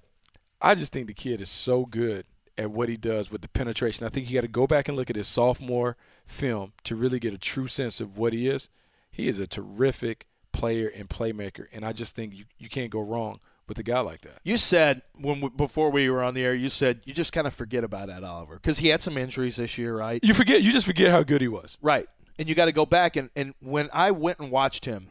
I 0.61 0.75
just 0.75 0.93
think 0.93 1.07
the 1.07 1.13
kid 1.13 1.41
is 1.41 1.49
so 1.49 1.85
good 1.85 2.25
at 2.57 2.71
what 2.71 2.87
he 2.87 2.95
does 2.95 3.29
with 3.29 3.41
the 3.41 3.49
penetration. 3.49 4.05
I 4.05 4.09
think 4.09 4.29
you 4.29 4.35
got 4.35 4.41
to 4.41 4.47
go 4.47 4.65
back 4.65 4.87
and 4.87 4.95
look 4.95 5.09
at 5.09 5.15
his 5.17 5.27
sophomore 5.27 5.97
film 6.25 6.71
to 6.85 6.95
really 6.95 7.19
get 7.19 7.33
a 7.33 7.37
true 7.37 7.67
sense 7.67 7.99
of 7.99 8.17
what 8.17 8.31
he 8.31 8.47
is. 8.47 8.69
He 9.11 9.27
is 9.27 9.39
a 9.39 9.47
terrific 9.47 10.27
player 10.53 10.87
and 10.87 11.09
playmaker, 11.09 11.65
and 11.73 11.83
I 11.83 11.93
just 11.93 12.15
think 12.15 12.33
you, 12.33 12.45
you 12.57 12.69
can't 12.69 12.91
go 12.91 13.01
wrong 13.01 13.39
with 13.67 13.79
a 13.79 13.83
guy 13.83 13.99
like 13.99 14.21
that. 14.21 14.39
You 14.43 14.57
said 14.57 15.01
when 15.19 15.41
we, 15.41 15.49
before 15.49 15.89
we 15.89 16.09
were 16.09 16.23
on 16.23 16.33
the 16.33 16.43
air, 16.43 16.53
you 16.53 16.69
said 16.69 17.01
you 17.05 17.13
just 17.13 17.33
kind 17.33 17.47
of 17.47 17.53
forget 17.53 17.83
about 17.83 18.09
Ed 18.09 18.23
Oliver 18.23 18.55
because 18.55 18.79
he 18.79 18.89
had 18.89 19.01
some 19.01 19.17
injuries 19.17 19.57
this 19.57 19.77
year, 19.77 19.97
right? 19.97 20.19
You 20.23 20.33
forget, 20.33 20.61
you 20.61 20.71
just 20.71 20.85
forget 20.85 21.11
how 21.11 21.23
good 21.23 21.41
he 21.41 21.47
was. 21.47 21.77
Right, 21.81 22.07
and 22.37 22.49
you 22.49 22.55
got 22.55 22.65
to 22.65 22.71
go 22.71 22.85
back 22.85 23.15
and 23.15 23.29
and 23.35 23.53
when 23.59 23.89
I 23.93 24.11
went 24.11 24.39
and 24.39 24.51
watched 24.51 24.85
him 24.85 25.07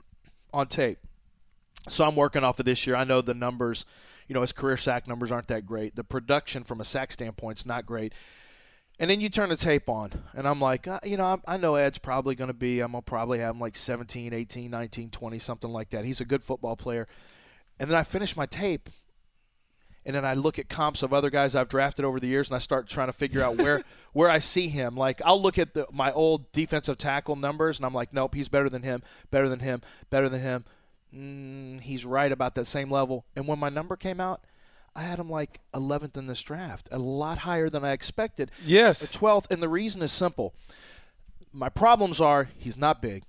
on 0.52 0.66
tape, 0.66 0.98
so 1.88 2.06
I'm 2.06 2.16
working 2.16 2.44
off 2.44 2.58
of 2.58 2.64
this 2.64 2.86
year. 2.86 2.96
I 2.96 3.04
know 3.04 3.20
the 3.20 3.34
numbers, 3.34 3.84
you 4.28 4.34
know, 4.34 4.40
his 4.42 4.52
career 4.52 4.76
sack 4.76 5.08
numbers 5.08 5.32
aren't 5.32 5.48
that 5.48 5.66
great. 5.66 5.96
The 5.96 6.04
production 6.04 6.64
from 6.64 6.80
a 6.80 6.84
sack 6.84 7.12
standpoint 7.12 7.58
is 7.60 7.66
not 7.66 7.86
great. 7.86 8.12
And 8.98 9.10
then 9.10 9.20
you 9.20 9.30
turn 9.30 9.48
the 9.48 9.56
tape 9.56 9.88
on, 9.88 10.12
and 10.34 10.46
I'm 10.46 10.60
like, 10.60 10.86
uh, 10.86 11.00
you 11.02 11.16
know, 11.16 11.24
I, 11.24 11.54
I 11.54 11.56
know 11.56 11.74
Ed's 11.74 11.98
probably 11.98 12.34
going 12.34 12.48
to 12.48 12.54
be, 12.54 12.80
I'm 12.80 12.92
going 12.92 13.02
to 13.02 13.04
probably 13.04 13.38
have 13.40 13.54
him 13.54 13.60
like 13.60 13.74
17, 13.74 14.32
18, 14.32 14.70
19, 14.70 15.10
20, 15.10 15.38
something 15.38 15.70
like 15.70 15.90
that. 15.90 16.04
He's 16.04 16.20
a 16.20 16.24
good 16.24 16.44
football 16.44 16.76
player. 16.76 17.08
And 17.82 17.90
then 17.90 17.98
I 17.98 18.04
finish 18.04 18.36
my 18.36 18.46
tape, 18.46 18.88
and 20.06 20.14
then 20.14 20.24
I 20.24 20.34
look 20.34 20.56
at 20.60 20.68
comps 20.68 21.02
of 21.02 21.12
other 21.12 21.30
guys 21.30 21.56
I've 21.56 21.68
drafted 21.68 22.04
over 22.04 22.20
the 22.20 22.28
years, 22.28 22.48
and 22.48 22.54
I 22.54 22.60
start 22.60 22.86
trying 22.86 23.08
to 23.08 23.12
figure 23.12 23.42
out 23.42 23.56
where 23.56 23.82
where 24.12 24.30
I 24.30 24.38
see 24.38 24.68
him. 24.68 24.96
Like 24.96 25.20
I'll 25.24 25.42
look 25.42 25.58
at 25.58 25.74
the, 25.74 25.88
my 25.92 26.12
old 26.12 26.52
defensive 26.52 26.96
tackle 26.96 27.34
numbers, 27.34 27.80
and 27.80 27.84
I'm 27.84 27.92
like, 27.92 28.12
nope, 28.12 28.36
he's 28.36 28.48
better 28.48 28.68
than 28.68 28.84
him, 28.84 29.02
better 29.32 29.48
than 29.48 29.58
him, 29.58 29.82
better 30.10 30.28
than 30.28 30.42
him. 30.42 30.64
Mm, 31.12 31.80
he's 31.80 32.04
right 32.04 32.30
about 32.30 32.54
that 32.54 32.66
same 32.66 32.88
level. 32.88 33.24
And 33.34 33.48
when 33.48 33.58
my 33.58 33.68
number 33.68 33.96
came 33.96 34.20
out, 34.20 34.44
I 34.94 35.02
had 35.02 35.18
him 35.18 35.28
like 35.28 35.58
11th 35.74 36.16
in 36.16 36.28
this 36.28 36.40
draft, 36.40 36.88
a 36.92 37.00
lot 37.00 37.38
higher 37.38 37.68
than 37.68 37.84
I 37.84 37.90
expected. 37.90 38.52
Yes. 38.64 39.02
At 39.02 39.08
12th, 39.08 39.50
and 39.50 39.60
the 39.60 39.68
reason 39.68 40.02
is 40.02 40.12
simple. 40.12 40.54
My 41.52 41.68
problems 41.68 42.20
are 42.20 42.48
he's 42.58 42.76
not 42.76 43.02
big. 43.02 43.24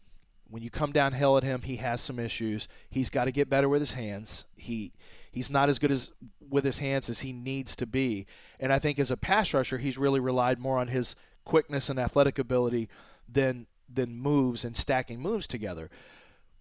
When 0.54 0.62
you 0.62 0.70
come 0.70 0.91
downhill 0.91 1.36
at 1.36 1.43
him, 1.43 1.64
he 1.64 1.78
has 1.78 1.99
some 1.99 2.20
issues. 2.20 2.68
He's 2.88 3.10
got 3.10 3.26
to 3.26 3.32
get 3.32 3.49
better 3.49 3.68
with 3.68 3.82
his 3.82 3.93
hands. 3.93 4.45
He 4.56 4.93
he's 5.32 5.49
not 5.49 5.68
as 5.68 5.80
good 5.80 5.89
as 5.89 6.12
with 6.47 6.64
his 6.64 6.78
hands 6.78 7.10
as 7.10 7.22
he 7.22 7.34
needs 7.34 7.76
to 7.78 7.88
be. 7.88 8.28
And 8.60 8.72
I 8.72 8.78
think 8.78 8.99
as 8.99 9.10
a 9.10 9.18
pass 9.18 9.51
rusher, 9.51 9.80
he's 9.80 9.97
really 9.97 10.20
relied 10.20 10.60
more 10.60 10.78
on 10.78 10.89
his 10.89 11.16
quickness 11.43 11.89
and 11.89 11.99
athletic 11.99 12.38
ability 12.38 12.88
than 13.28 13.66
than 13.91 14.16
moves 14.16 14.64
and 14.64 14.78
stacking 14.78 15.20
moves 15.20 15.47
together. 15.47 15.89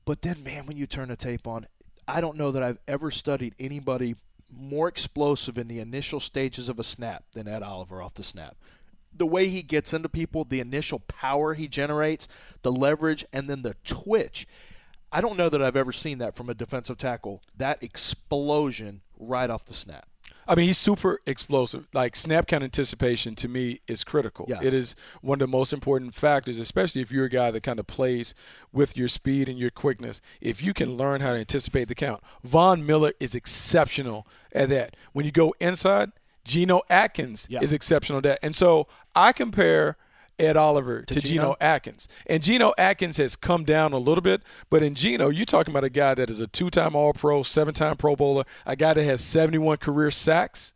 But 0.07 0.23
then, 0.23 0.43
man, 0.43 0.65
when 0.65 0.79
you 0.79 0.87
turn 0.87 1.11
the 1.11 1.17
tape 1.17 1.47
on, 1.47 1.67
I 2.09 2.23
don't 2.23 2.39
know 2.39 2.51
that 2.51 2.63
I've 2.63 2.79
ever 2.89 3.11
studied 3.11 3.55
anybody 3.59 4.15
more 4.51 4.89
explosive 4.89 5.59
in 5.59 5.69
the 5.69 5.81
initial 5.81 6.19
stages 6.19 6.71
of 6.71 6.79
a 6.79 6.85
snap 6.85 7.25
than 7.33 7.47
Ed 7.47 7.63
Oliver 7.63 8.01
off 8.01 8.15
the 8.15 8.23
snap. 8.23 8.57
The 9.15 9.27
way 9.27 9.49
he 9.49 9.63
gets 9.63 9.93
into 9.93 10.09
people, 10.09 10.45
the 10.45 10.61
initial 10.61 11.01
power 11.01 11.55
he 11.55 11.69
generates, 11.69 12.29
the 12.63 12.73
leverage, 12.73 13.25
and 13.33 13.49
then 13.49 13.63
the 13.63 13.77
twitch. 13.85 14.47
I 15.11 15.21
don't 15.21 15.37
know 15.37 15.51
that 15.51 15.63
I've 15.63 15.77
ever 15.77 15.93
seen 15.93 16.19
that 16.19 16.35
from 16.35 16.49
a 16.49 16.55
defensive 16.55 16.97
tackle. 16.97 17.43
That 17.57 17.83
explosion 17.83 19.03
right 19.19 19.51
off 19.51 19.65
the 19.67 19.75
snap. 19.75 20.07
I 20.47 20.55
mean, 20.55 20.67
he's 20.67 20.79
super 20.79 21.21
explosive. 21.27 21.87
Like 21.93 22.17
snap 22.17 22.47
count 22.47 22.65
anticipation 22.65 23.35
to 23.37 23.49
me 23.49 23.81
is 23.87 24.03
critical. 24.05 24.47
Yeah. 24.49 24.61
It 24.63 24.75
is 24.75 24.97
one 25.21 25.37
of 25.37 25.41
the 25.41 25.57
most 25.57 25.73
important 25.73 26.15
factors, 26.15 26.59
especially 26.59 27.01
if 27.01 27.13
you're 27.13 27.27
a 27.27 27.31
guy 27.31 27.51
that 27.51 27.63
kind 27.63 27.79
of 27.79 27.87
plays 27.87 28.35
with 28.73 28.97
your 28.97 29.09
speed 29.09 29.49
and 29.49 29.59
your 29.59 29.71
quickness. 29.71 30.21
If 30.41 30.63
you 30.63 30.75
can 30.75 30.97
learn 30.97 31.21
how 31.21 31.33
to 31.33 31.39
anticipate 31.39 31.89
the 31.89 31.95
count, 31.95 32.23
Von 32.43 32.85
Miller 32.85 33.13
is 33.21 33.35
exceptional 33.35 34.27
at 34.53 34.69
that. 34.71 34.97
When 35.13 35.25
you 35.25 35.33
go 35.33 35.55
inside, 35.61 36.11
Geno 36.45 36.83
Atkins 36.91 37.47
Yeah. 37.49 37.61
is 37.63 37.73
exceptional 37.73 38.19
at 38.19 38.25
that. 38.25 38.39
And 38.43 38.55
so 38.55 38.89
I 39.15 39.33
compare 39.33 39.97
Ed 40.39 40.57
Oliver 40.57 41.03
to, 41.03 41.15
To 41.15 41.21
Geno 41.21 41.43
Geno? 41.43 41.57
Atkins. 41.61 42.09
And 42.27 42.43
Geno 42.43 42.73
Atkins 42.79 43.17
has 43.19 43.37
come 43.37 43.65
down 43.65 43.93
a 43.93 43.99
little 43.99 44.23
bit, 44.23 44.43
but 44.71 44.83
in 44.83 44.95
Geno, 44.95 45.29
you're 45.29 45.45
talking 45.45 45.73
about 45.73 45.85
a 45.85 45.91
guy 45.91 46.15
that 46.15 46.31
is 46.31 46.41
a 46.41 46.47
two 46.47 46.71
time 46.71 46.97
All 46.97 47.13
Pro, 47.13 47.43
seven 47.43 47.75
time 47.75 47.97
Pro 47.97 48.17
Bowler, 48.17 48.45
a 48.67 48.75
guy 48.75 48.95
that 48.95 49.05
has 49.05 49.23
71 49.23 49.77
career 49.79 50.11
sacks. 50.11 50.75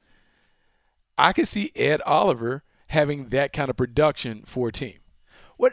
I 1.18 1.32
can 1.32 1.46
see 1.46 1.72
Ed 1.74 2.00
Oliver 2.04 2.62
having 2.88 3.30
that 3.30 3.52
kind 3.52 3.70
of 3.70 3.76
production 3.76 4.42
for 4.44 4.68
a 4.68 4.72
team. 4.72 4.98
What 5.56 5.72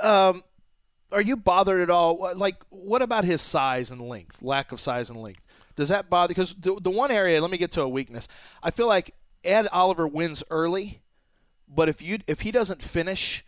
um, 0.00 0.44
are 1.12 1.20
you 1.20 1.36
bothered 1.36 1.80
at 1.80 1.90
all? 1.90 2.30
Like, 2.34 2.56
what 2.70 3.02
about 3.02 3.24
his 3.24 3.40
size 3.42 3.90
and 3.90 4.00
length? 4.00 4.42
Lack 4.42 4.72
of 4.72 4.80
size 4.80 5.10
and 5.10 5.20
length. 5.20 5.44
Does 5.76 5.88
that 5.88 6.08
bother? 6.08 6.28
Because 6.28 6.54
the, 6.54 6.78
the 6.80 6.90
one 6.90 7.10
area, 7.10 7.40
let 7.40 7.50
me 7.50 7.58
get 7.58 7.72
to 7.72 7.82
a 7.82 7.88
weakness. 7.88 8.28
I 8.62 8.70
feel 8.70 8.86
like 8.86 9.14
Ed 9.44 9.68
Oliver 9.72 10.06
wins 10.06 10.42
early, 10.50 11.00
but 11.68 11.88
if 11.88 12.00
you 12.02 12.18
if 12.26 12.40
he 12.40 12.50
doesn't 12.50 12.82
finish, 12.82 13.44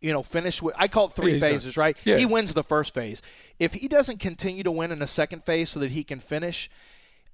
you 0.00 0.12
know, 0.12 0.22
finish 0.22 0.60
with 0.62 0.74
I 0.78 0.88
call 0.88 1.06
it 1.06 1.12
Yeah, 1.16 1.22
three 1.22 1.38
done. 1.38 1.50
phases, 1.50 1.76
right? 1.76 1.96
Yeah. 2.04 2.18
He 2.18 2.26
wins 2.26 2.54
the 2.54 2.62
first 2.64 2.94
phase. 2.94 3.22
If 3.58 3.74
he 3.74 3.88
doesn't 3.88 4.20
continue 4.20 4.62
to 4.62 4.70
win 4.70 4.92
in 4.92 4.98
the 5.00 5.06
second 5.06 5.44
phase 5.44 5.70
so 5.70 5.80
that 5.80 5.90
he 5.90 6.04
can 6.04 6.20
finish, 6.20 6.70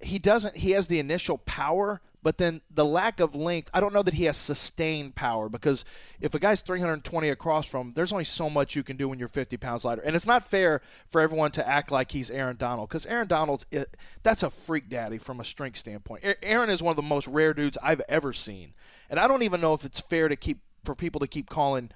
he 0.00 0.18
doesn't 0.18 0.56
he 0.56 0.72
has 0.72 0.86
the 0.88 0.98
initial 0.98 1.38
power 1.38 2.00
but 2.22 2.38
then 2.38 2.60
the 2.70 2.84
lack 2.84 3.20
of 3.20 3.34
length 3.34 3.70
i 3.72 3.80
don't 3.80 3.92
know 3.92 4.02
that 4.02 4.14
he 4.14 4.24
has 4.24 4.36
sustained 4.36 5.14
power 5.14 5.48
because 5.48 5.84
if 6.20 6.34
a 6.34 6.38
guy's 6.38 6.60
320 6.60 7.28
across 7.28 7.66
from 7.66 7.88
him, 7.88 7.92
there's 7.94 8.12
only 8.12 8.24
so 8.24 8.50
much 8.50 8.76
you 8.76 8.82
can 8.82 8.96
do 8.96 9.08
when 9.08 9.18
you're 9.18 9.28
50 9.28 9.56
pounds 9.56 9.84
lighter 9.84 10.02
and 10.02 10.14
it's 10.16 10.26
not 10.26 10.44
fair 10.48 10.80
for 11.08 11.20
everyone 11.20 11.50
to 11.52 11.66
act 11.68 11.90
like 11.90 12.12
he's 12.12 12.30
aaron 12.30 12.56
donald 12.56 12.88
because 12.88 13.06
aaron 13.06 13.28
donald's 13.28 13.66
it, 13.70 13.96
that's 14.22 14.42
a 14.42 14.50
freak 14.50 14.88
daddy 14.88 15.18
from 15.18 15.40
a 15.40 15.44
strength 15.44 15.78
standpoint 15.78 16.24
aaron 16.42 16.70
is 16.70 16.82
one 16.82 16.92
of 16.92 16.96
the 16.96 17.02
most 17.02 17.26
rare 17.28 17.54
dudes 17.54 17.78
i've 17.82 18.02
ever 18.08 18.32
seen 18.32 18.74
and 19.08 19.18
i 19.18 19.26
don't 19.26 19.42
even 19.42 19.60
know 19.60 19.74
if 19.74 19.84
it's 19.84 20.00
fair 20.00 20.28
to 20.28 20.36
keep 20.36 20.60
for 20.84 20.94
people 20.94 21.20
to 21.20 21.26
keep 21.26 21.48
calling 21.48 21.90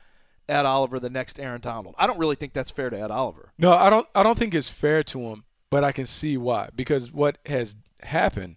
ed 0.48 0.66
oliver 0.66 1.00
the 1.00 1.08
next 1.08 1.40
aaron 1.40 1.60
donald 1.60 1.94
i 1.98 2.06
don't 2.06 2.18
really 2.18 2.36
think 2.36 2.52
that's 2.52 2.70
fair 2.70 2.90
to 2.90 2.98
ed 3.00 3.10
oliver 3.10 3.52
No, 3.58 3.72
I 3.72 3.88
don't. 3.88 4.06
I 4.14 4.22
don't 4.22 4.38
think 4.38 4.52
it's 4.54 4.68
fair 4.68 5.02
to 5.04 5.20
him, 5.20 5.44
but 5.70 5.84
I 5.84 5.92
can 5.92 6.04
see 6.06 6.36
why. 6.36 6.68
Because 6.74 7.10
what 7.12 7.38
has 7.46 7.74
happened, 8.02 8.56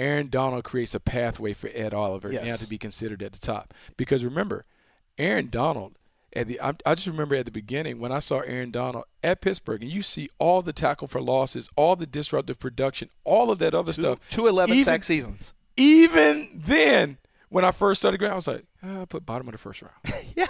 Aaron 0.00 0.28
Donald 0.30 0.64
creates 0.64 0.94
a 0.94 1.00
pathway 1.00 1.52
for 1.52 1.68
Ed 1.74 1.92
Oliver 1.92 2.32
now 2.32 2.56
to 2.56 2.66
be 2.68 2.78
considered 2.78 3.22
at 3.22 3.32
the 3.32 3.38
top. 3.38 3.74
Because 3.98 4.24
remember, 4.24 4.64
Aaron 5.18 5.50
Donald 5.50 5.92
at 6.32 6.48
the. 6.48 6.58
I, 6.58 6.72
I 6.86 6.94
just 6.94 7.06
remember 7.06 7.34
at 7.34 7.44
the 7.44 7.50
beginning 7.50 8.00
when 8.00 8.10
I 8.10 8.20
saw 8.20 8.40
Aaron 8.40 8.70
Donald 8.70 9.04
at 9.22 9.42
Pittsburgh, 9.42 9.82
and 9.82 9.90
you 9.92 10.00
see 10.02 10.30
all 10.38 10.62
the 10.62 10.72
tackle 10.72 11.06
for 11.06 11.20
losses, 11.20 11.68
all 11.76 11.96
the 11.96 12.06
disruptive 12.06 12.58
production, 12.58 13.10
all 13.24 13.50
of 13.50 13.58
that 13.58 13.74
other 13.74 13.92
stuff. 13.92 14.18
two 14.30 14.46
11 14.46 14.74
Even- 14.74 14.84
sack 14.84 15.04
seasons 15.04 15.52
Even 15.76 16.48
then, 16.54 17.18
when 17.50 17.66
I 17.66 17.70
first 17.70 18.00
started 18.00 18.18
going, 18.18 18.32
I 18.32 18.36
was 18.36 18.46
like, 18.46 18.64
"Ah, 18.82 19.02
I 19.02 19.04
put 19.04 19.26
bottom 19.26 19.48
of 19.48 19.52
the 19.52 19.58
first 19.58 19.82
round. 19.82 20.24
yeah 20.34 20.46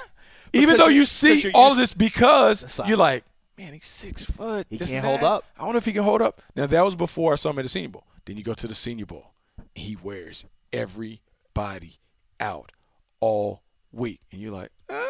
Even 0.53 0.77
though 0.77 0.87
you- 0.87 1.05
see 1.07 1.51
all 1.55 1.75
this 1.75 1.93
because 1.93 2.81
you're 2.87 2.97
like, 2.97 3.25
man, 3.59 3.73
he's 3.73 3.85
six 3.87 4.23
foot. 4.23 4.69
He 4.71 4.79
can't 4.79 5.05
hold 5.05 5.25
up. 5.25 5.45
I 5.59 5.63
don't 5.63 5.73
know 5.73 5.79
if 5.79 5.85
he 5.87 5.93
can 5.93 6.05
hold 6.05 6.23
up. 6.23 6.41
Now 6.55 6.67
that 6.67 6.85
was 6.85 6.95
before 6.95 7.33
I 7.33 7.37
saw 7.37 7.51
him 7.51 7.59
at 7.59 7.63
the 7.63 7.69
Senior 7.69 7.89
Bowl. 7.89 8.05
Then 8.27 8.37
you 8.37 8.45
go 8.45 8.55
to 8.55 8.69
the 8.69 8.75
Senior 8.77 9.07
Bowl. 9.07 9.30
He 9.75 9.97
wears 10.03 10.45
everybody 10.73 11.99
out 12.39 12.73
all 13.21 13.63
week, 13.93 14.21
and 14.33 14.41
you're 14.41 14.53
like, 14.53 14.71
uh, 14.89 15.01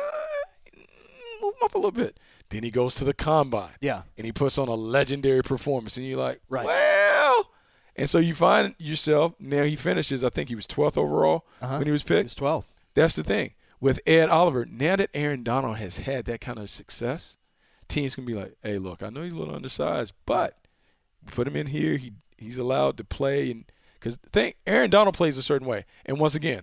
move 1.43 1.55
him 1.55 1.63
up 1.65 1.75
a 1.75 1.79
little 1.79 1.91
bit. 1.93 2.19
Then 2.51 2.63
he 2.63 2.71
goes 2.71 2.95
to 2.97 3.05
the 3.05 3.15
combine. 3.15 3.71
Yeah. 3.81 4.03
and 4.17 4.27
he 4.27 4.33
puts 4.33 4.59
on 4.59 4.69
a 4.69 4.75
legendary 4.75 5.43
performance, 5.43 5.97
and 5.97 6.07
you're 6.07 6.19
like, 6.19 6.41
Right. 6.49 6.67
well. 6.67 7.51
And 7.97 8.09
so 8.09 8.19
you 8.19 8.35
find 8.35 8.75
yourself 8.79 9.35
now. 9.39 9.63
He 9.65 9.77
finishes. 9.77 10.25
I 10.25 10.31
think 10.31 10.49
he 10.49 10.55
was 10.55 10.67
12th 10.67 10.97
overall 10.97 11.45
when 11.61 11.85
he 11.85 11.91
was 11.91 12.03
picked. 12.03 12.11
Uh-huh. 12.13 12.19
He 12.21 12.25
was 12.25 12.35
12 12.35 12.69
That's 12.95 13.15
the 13.17 13.23
thing 13.25 13.53
with 13.81 14.01
Ed 14.07 14.29
Oliver. 14.31 14.65
Now 14.65 14.97
that 14.97 15.11
Aaron 15.13 15.43
Donald 15.43 15.77
has 15.77 15.99
had 15.99 16.25
that 16.25 16.41
kind 16.41 16.59
of 16.59 16.71
success, 16.71 17.37
teams 17.89 18.15
can 18.15 18.25
be 18.25 18.33
like, 18.35 18.55
"Hey, 18.63 18.79
look, 18.79 19.03
I 19.03 19.11
know 19.11 19.23
he's 19.23 19.33
a 19.33 19.37
little 19.37 19.55
undersized, 19.55 20.15
but 20.25 20.57
put 21.27 21.47
him 21.47 21.57
in 21.57 21.67
here. 21.67 21.97
He 21.99 22.13
he's 22.39 22.57
allowed 22.59 22.97
to 22.99 23.05
play, 23.05 23.51
and 23.51 23.65
because 24.01 24.19
think 24.33 24.57
Aaron 24.67 24.91
Donald 24.91 25.15
plays 25.15 25.39
a 25.39 25.43
certain 25.43 25.69
way. 25.69 25.85
And 26.07 26.19
once 26.19 26.35
again, 26.35 26.63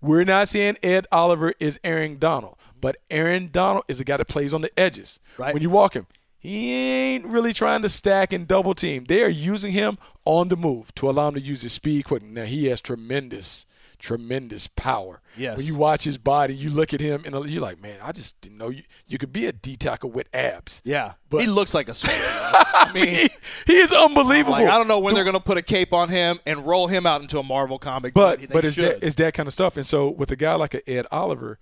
we're 0.00 0.24
not 0.24 0.48
saying 0.48 0.78
Ed 0.82 1.06
Oliver 1.10 1.52
is 1.58 1.80
Aaron 1.82 2.18
Donald, 2.18 2.56
but 2.80 2.96
Aaron 3.10 3.50
Donald 3.52 3.84
is 3.88 4.00
a 4.00 4.04
guy 4.04 4.16
that 4.16 4.28
plays 4.28 4.54
on 4.54 4.60
the 4.60 4.78
edges. 4.78 5.20
Right. 5.36 5.52
When 5.52 5.62
you 5.62 5.70
walk 5.70 5.94
him, 5.94 6.06
he 6.38 6.72
ain't 6.72 7.24
really 7.24 7.52
trying 7.52 7.82
to 7.82 7.88
stack 7.88 8.32
and 8.32 8.46
double 8.46 8.74
team. 8.74 9.06
They 9.08 9.22
are 9.22 9.28
using 9.28 9.72
him 9.72 9.98
on 10.24 10.48
the 10.48 10.56
move 10.56 10.94
to 10.96 11.10
allow 11.10 11.28
him 11.28 11.34
to 11.34 11.40
use 11.40 11.62
his 11.62 11.72
speed 11.72 12.04
quickly. 12.04 12.28
Now 12.28 12.44
he 12.44 12.66
has 12.66 12.80
tremendous, 12.80 13.66
tremendous 13.98 14.66
power. 14.68 15.20
Yes. 15.36 15.56
When 15.56 15.66
you 15.66 15.76
watch 15.76 16.04
his 16.04 16.18
body, 16.18 16.54
you 16.54 16.70
look 16.70 16.92
at 16.94 17.00
him 17.00 17.22
and 17.24 17.34
you're 17.50 17.62
like, 17.62 17.80
man, 17.80 17.96
I 18.02 18.12
just 18.12 18.40
didn't 18.40 18.58
know 18.58 18.68
you 18.70 18.82
you 19.06 19.18
could 19.18 19.32
be 19.32 19.46
a 19.46 19.52
D 19.52 19.76
tackle 19.76 20.10
with 20.10 20.28
abs. 20.34 20.82
Yeah, 20.84 21.12
But- 21.30 21.40
he 21.42 21.46
looks 21.46 21.74
like 21.74 21.88
a 21.88 21.92
superhero. 21.92 22.52
I 22.74 22.90
mean, 22.92 23.06
he, 23.08 23.28
he 23.66 23.76
is 23.78 23.92
unbelievable. 23.92 24.52
like, 24.52 24.68
I 24.68 24.78
don't 24.78 24.88
know 24.88 24.98
when 25.00 25.14
they're 25.14 25.24
going 25.24 25.34
to 25.36 25.40
put 25.42 25.58
a 25.58 25.62
cape 25.62 25.92
on 25.92 26.08
him 26.08 26.38
and 26.46 26.66
roll 26.66 26.86
him 26.86 27.06
out 27.06 27.22
into 27.22 27.38
a 27.38 27.42
Marvel 27.42 27.78
comic, 27.78 28.14
but 28.14 28.40
they 28.40 28.46
but 28.46 28.64
it's 28.64 28.76
that, 28.76 29.02
it's 29.04 29.16
that 29.16 29.34
kind 29.34 29.46
of 29.46 29.52
stuff. 29.52 29.76
And 29.76 29.86
so 29.86 30.08
with 30.10 30.30
a 30.30 30.36
guy 30.36 30.54
like 30.54 30.74
a 30.74 30.88
Ed 30.88 31.06
Oliver, 31.10 31.58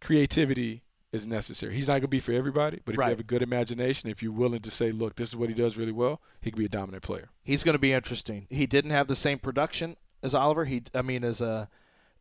creativity 0.00 0.82
is 1.12 1.26
necessary. 1.26 1.74
He's 1.74 1.86
not 1.86 1.94
going 1.94 2.02
to 2.02 2.08
be 2.08 2.20
for 2.20 2.32
everybody, 2.32 2.80
but 2.84 2.94
if 2.94 2.98
Right. 2.98 3.06
you 3.06 3.10
have 3.10 3.20
a 3.20 3.24
good 3.24 3.42
imagination, 3.42 4.10
if 4.10 4.22
you're 4.22 4.32
willing 4.32 4.60
to 4.62 4.70
say, 4.70 4.90
look, 4.90 5.14
this 5.16 5.28
is 5.28 5.36
what 5.36 5.48
he 5.48 5.54
does 5.54 5.76
really 5.76 5.92
well, 5.92 6.20
he 6.40 6.50
could 6.50 6.58
be 6.58 6.64
a 6.64 6.68
dominant 6.68 7.02
player. 7.04 7.30
He's 7.42 7.62
going 7.62 7.74
to 7.74 7.78
be 7.78 7.92
interesting. 7.92 8.46
He 8.50 8.66
didn't 8.66 8.90
have 8.90 9.06
the 9.06 9.14
same 9.16 9.38
production 9.38 9.96
as 10.24 10.34
Oliver. 10.34 10.64
He, 10.64 10.82
I 10.92 11.02
mean, 11.02 11.22
as 11.22 11.40
uh, 11.40 11.66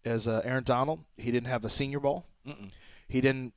as 0.06 0.28
uh, 0.28 0.42
Aaron 0.44 0.64
Donald. 0.64 1.00
He 1.18 1.32
didn't 1.32 1.48
have 1.48 1.66
a 1.66 1.70
Senior 1.70 2.00
Bowl. 2.00 2.26
He 3.08 3.22
didn't 3.22 3.54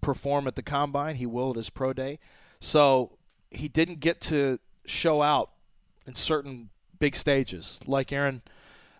perform 0.00 0.46
at 0.46 0.54
the 0.54 0.62
combine. 0.62 1.16
He 1.16 1.26
will 1.26 1.50
at 1.50 1.56
his 1.56 1.70
pro 1.70 1.92
day. 1.92 2.18
So 2.60 3.18
he 3.50 3.68
didn't 3.68 4.00
get 4.00 4.20
to 4.22 4.58
show 4.86 5.22
out 5.22 5.50
in 6.06 6.14
certain 6.14 6.70
big 6.98 7.16
stages 7.16 7.80
like 7.86 8.12
Aaron 8.12 8.42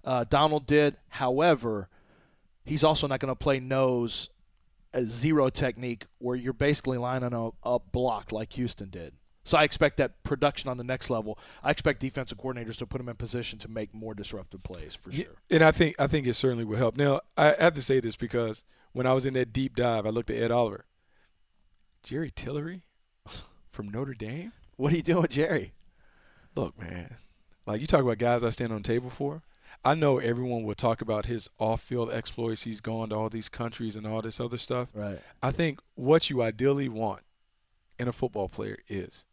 uh, 0.04 0.24
Donald 0.24 0.66
did. 0.66 0.96
However, 1.08 1.88
he's 2.64 2.84
also 2.84 3.06
not 3.06 3.20
going 3.20 3.30
to 3.30 3.36
play 3.36 3.60
nose 3.60 4.30
a 4.94 5.04
zero 5.04 5.50
technique 5.50 6.06
where 6.18 6.34
you're 6.34 6.52
basically 6.52 6.98
lining 6.98 7.34
a, 7.34 7.50
a 7.62 7.78
block 7.78 8.32
like 8.32 8.54
Houston 8.54 8.88
did. 8.88 9.12
So 9.48 9.56
I 9.56 9.64
expect 9.64 9.96
that 9.96 10.22
production 10.24 10.68
on 10.68 10.76
the 10.76 10.84
next 10.84 11.08
level. 11.08 11.38
I 11.62 11.70
expect 11.70 12.00
defensive 12.00 12.36
coordinators 12.36 12.76
to 12.76 12.86
put 12.86 13.00
him 13.00 13.08
in 13.08 13.16
position 13.16 13.58
to 13.60 13.68
make 13.68 13.94
more 13.94 14.12
disruptive 14.12 14.62
plays 14.62 14.94
for 14.94 15.10
sure. 15.10 15.36
And 15.48 15.62
I 15.62 15.70
think 15.70 15.96
I 15.98 16.06
think 16.06 16.26
it 16.26 16.34
certainly 16.34 16.64
will 16.64 16.76
help. 16.76 16.98
Now 16.98 17.22
I 17.34 17.54
have 17.58 17.72
to 17.74 17.82
say 17.82 17.98
this 17.98 18.14
because 18.14 18.62
when 18.92 19.06
I 19.06 19.14
was 19.14 19.24
in 19.24 19.32
that 19.34 19.54
deep 19.54 19.74
dive, 19.74 20.04
I 20.04 20.10
looked 20.10 20.30
at 20.30 20.36
Ed 20.36 20.50
Oliver, 20.50 20.84
Jerry 22.02 22.30
Tillery 22.30 22.82
from 23.70 23.88
Notre 23.88 24.12
Dame. 24.12 24.52
What 24.76 24.92
are 24.92 24.96
you 24.96 25.02
doing, 25.02 25.28
Jerry? 25.30 25.72
Look, 26.54 26.78
man, 26.78 27.16
like 27.64 27.80
you 27.80 27.86
talk 27.86 28.02
about 28.02 28.18
guys 28.18 28.44
I 28.44 28.50
stand 28.50 28.70
on 28.70 28.82
the 28.82 28.88
table 28.88 29.08
for. 29.08 29.42
I 29.82 29.94
know 29.94 30.18
everyone 30.18 30.64
will 30.64 30.74
talk 30.74 31.00
about 31.00 31.24
his 31.24 31.48
off-field 31.58 32.12
exploits. 32.12 32.64
He's 32.64 32.82
gone 32.82 33.08
to 33.10 33.14
all 33.14 33.30
these 33.30 33.48
countries 33.48 33.96
and 33.96 34.06
all 34.06 34.20
this 34.20 34.40
other 34.40 34.58
stuff. 34.58 34.88
Right. 34.92 35.20
I 35.42 35.52
think 35.52 35.80
what 35.94 36.28
you 36.28 36.42
ideally 36.42 36.90
want 36.90 37.22
in 37.98 38.08
a 38.08 38.12
football 38.12 38.48
player 38.48 38.76
is 38.88 39.24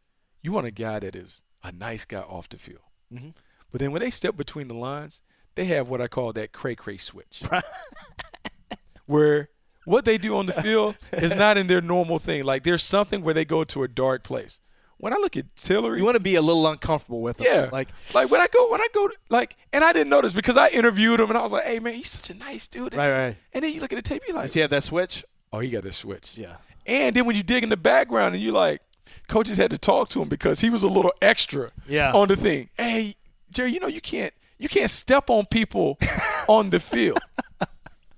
you 0.45 0.51
want 0.51 0.67
a 0.67 0.71
guy 0.71 0.99
that 0.99 1.15
is 1.15 1.41
a 1.63 1.71
nice 1.71 2.05
guy 2.05 2.19
off 2.21 2.47
the 2.49 2.57
field. 2.57 2.81
Mhm. 3.13 3.33
But 3.71 3.79
then 3.81 3.91
when 3.91 4.01
they 4.01 4.11
step 4.11 4.37
between 4.37 4.67
the 4.67 4.73
lines, 4.75 5.21
they 5.55 5.65
have 5.65 5.89
what 5.89 5.99
I 6.01 6.07
call 6.07 6.31
that 6.33 6.51
cray 6.53 6.75
cray 6.75 6.97
switch. 6.97 7.41
where 9.07 9.49
what 9.85 10.05
they 10.05 10.17
do 10.17 10.35
on 10.37 10.45
the 10.47 10.53
field 10.53 10.95
is 11.11 11.35
not 11.35 11.57
in 11.57 11.67
their 11.67 11.81
normal 11.81 12.17
thing. 12.19 12.43
Like 12.43 12.63
there's 12.63 12.83
something 12.83 13.21
where 13.21 13.33
they 13.33 13.45
go 13.45 13.63
to 13.65 13.83
a 13.83 13.87
dark 13.87 14.23
place. 14.23 14.59
When 14.97 15.11
I 15.13 15.17
look 15.17 15.35
at 15.35 15.53
Tillery, 15.57 15.99
You 15.99 16.05
want 16.05 16.15
to 16.15 16.21
be 16.21 16.35
a 16.35 16.41
little 16.41 16.65
uncomfortable 16.67 17.21
with 17.21 17.39
him. 17.41 17.47
yeah, 17.49 17.69
Like, 17.71 17.89
like 18.13 18.31
when 18.31 18.39
I 18.39 18.47
go 18.47 18.71
when 18.71 18.79
I 18.81 18.87
go 18.93 19.07
to, 19.09 19.15
like, 19.29 19.57
and 19.73 19.83
I 19.83 19.91
didn't 19.91 20.09
notice 20.09 20.31
because 20.31 20.55
I 20.55 20.69
interviewed 20.69 21.19
him 21.19 21.29
and 21.29 21.37
I 21.37 21.41
was 21.41 21.51
like, 21.51 21.65
hey 21.65 21.79
man, 21.79 21.93
he's 21.95 22.09
such 22.11 22.29
a 22.29 22.33
nice 22.33 22.67
dude. 22.67 22.95
Right, 22.95 23.11
right. 23.11 23.37
And 23.53 23.63
then 23.63 23.73
you 23.73 23.81
look 23.81 23.91
at 23.91 23.97
the 23.97 24.01
tape, 24.01 24.21
you're 24.25 24.35
like, 24.35 24.45
does 24.45 24.53
he 24.53 24.61
have 24.61 24.69
that 24.69 24.83
switch? 24.83 25.25
oh, 25.51 25.59
he 25.59 25.69
got 25.69 25.83
this 25.83 25.97
switch. 25.97 26.37
Yeah. 26.37 26.55
And 26.85 27.15
then 27.15 27.25
when 27.25 27.35
you 27.35 27.43
dig 27.43 27.63
in 27.63 27.69
the 27.69 27.77
background 27.77 28.35
and 28.35 28.43
you 28.43 28.51
like, 28.51 28.81
coaches 29.27 29.57
had 29.57 29.71
to 29.71 29.77
talk 29.77 30.09
to 30.09 30.21
him 30.21 30.29
because 30.29 30.59
he 30.61 30.69
was 30.69 30.83
a 30.83 30.87
little 30.87 31.13
extra 31.21 31.71
Yeah. 31.87 32.11
on 32.13 32.27
the 32.27 32.35
thing. 32.35 32.69
Hey, 32.77 33.15
Jerry, 33.51 33.73
you 33.73 33.79
know 33.79 33.87
you 33.87 34.01
can't 34.01 34.33
you 34.57 34.69
can't 34.69 34.89
step 34.91 35.29
on 35.29 35.45
people 35.45 35.97
on 36.47 36.69
the 36.69 36.79
field. 36.79 37.19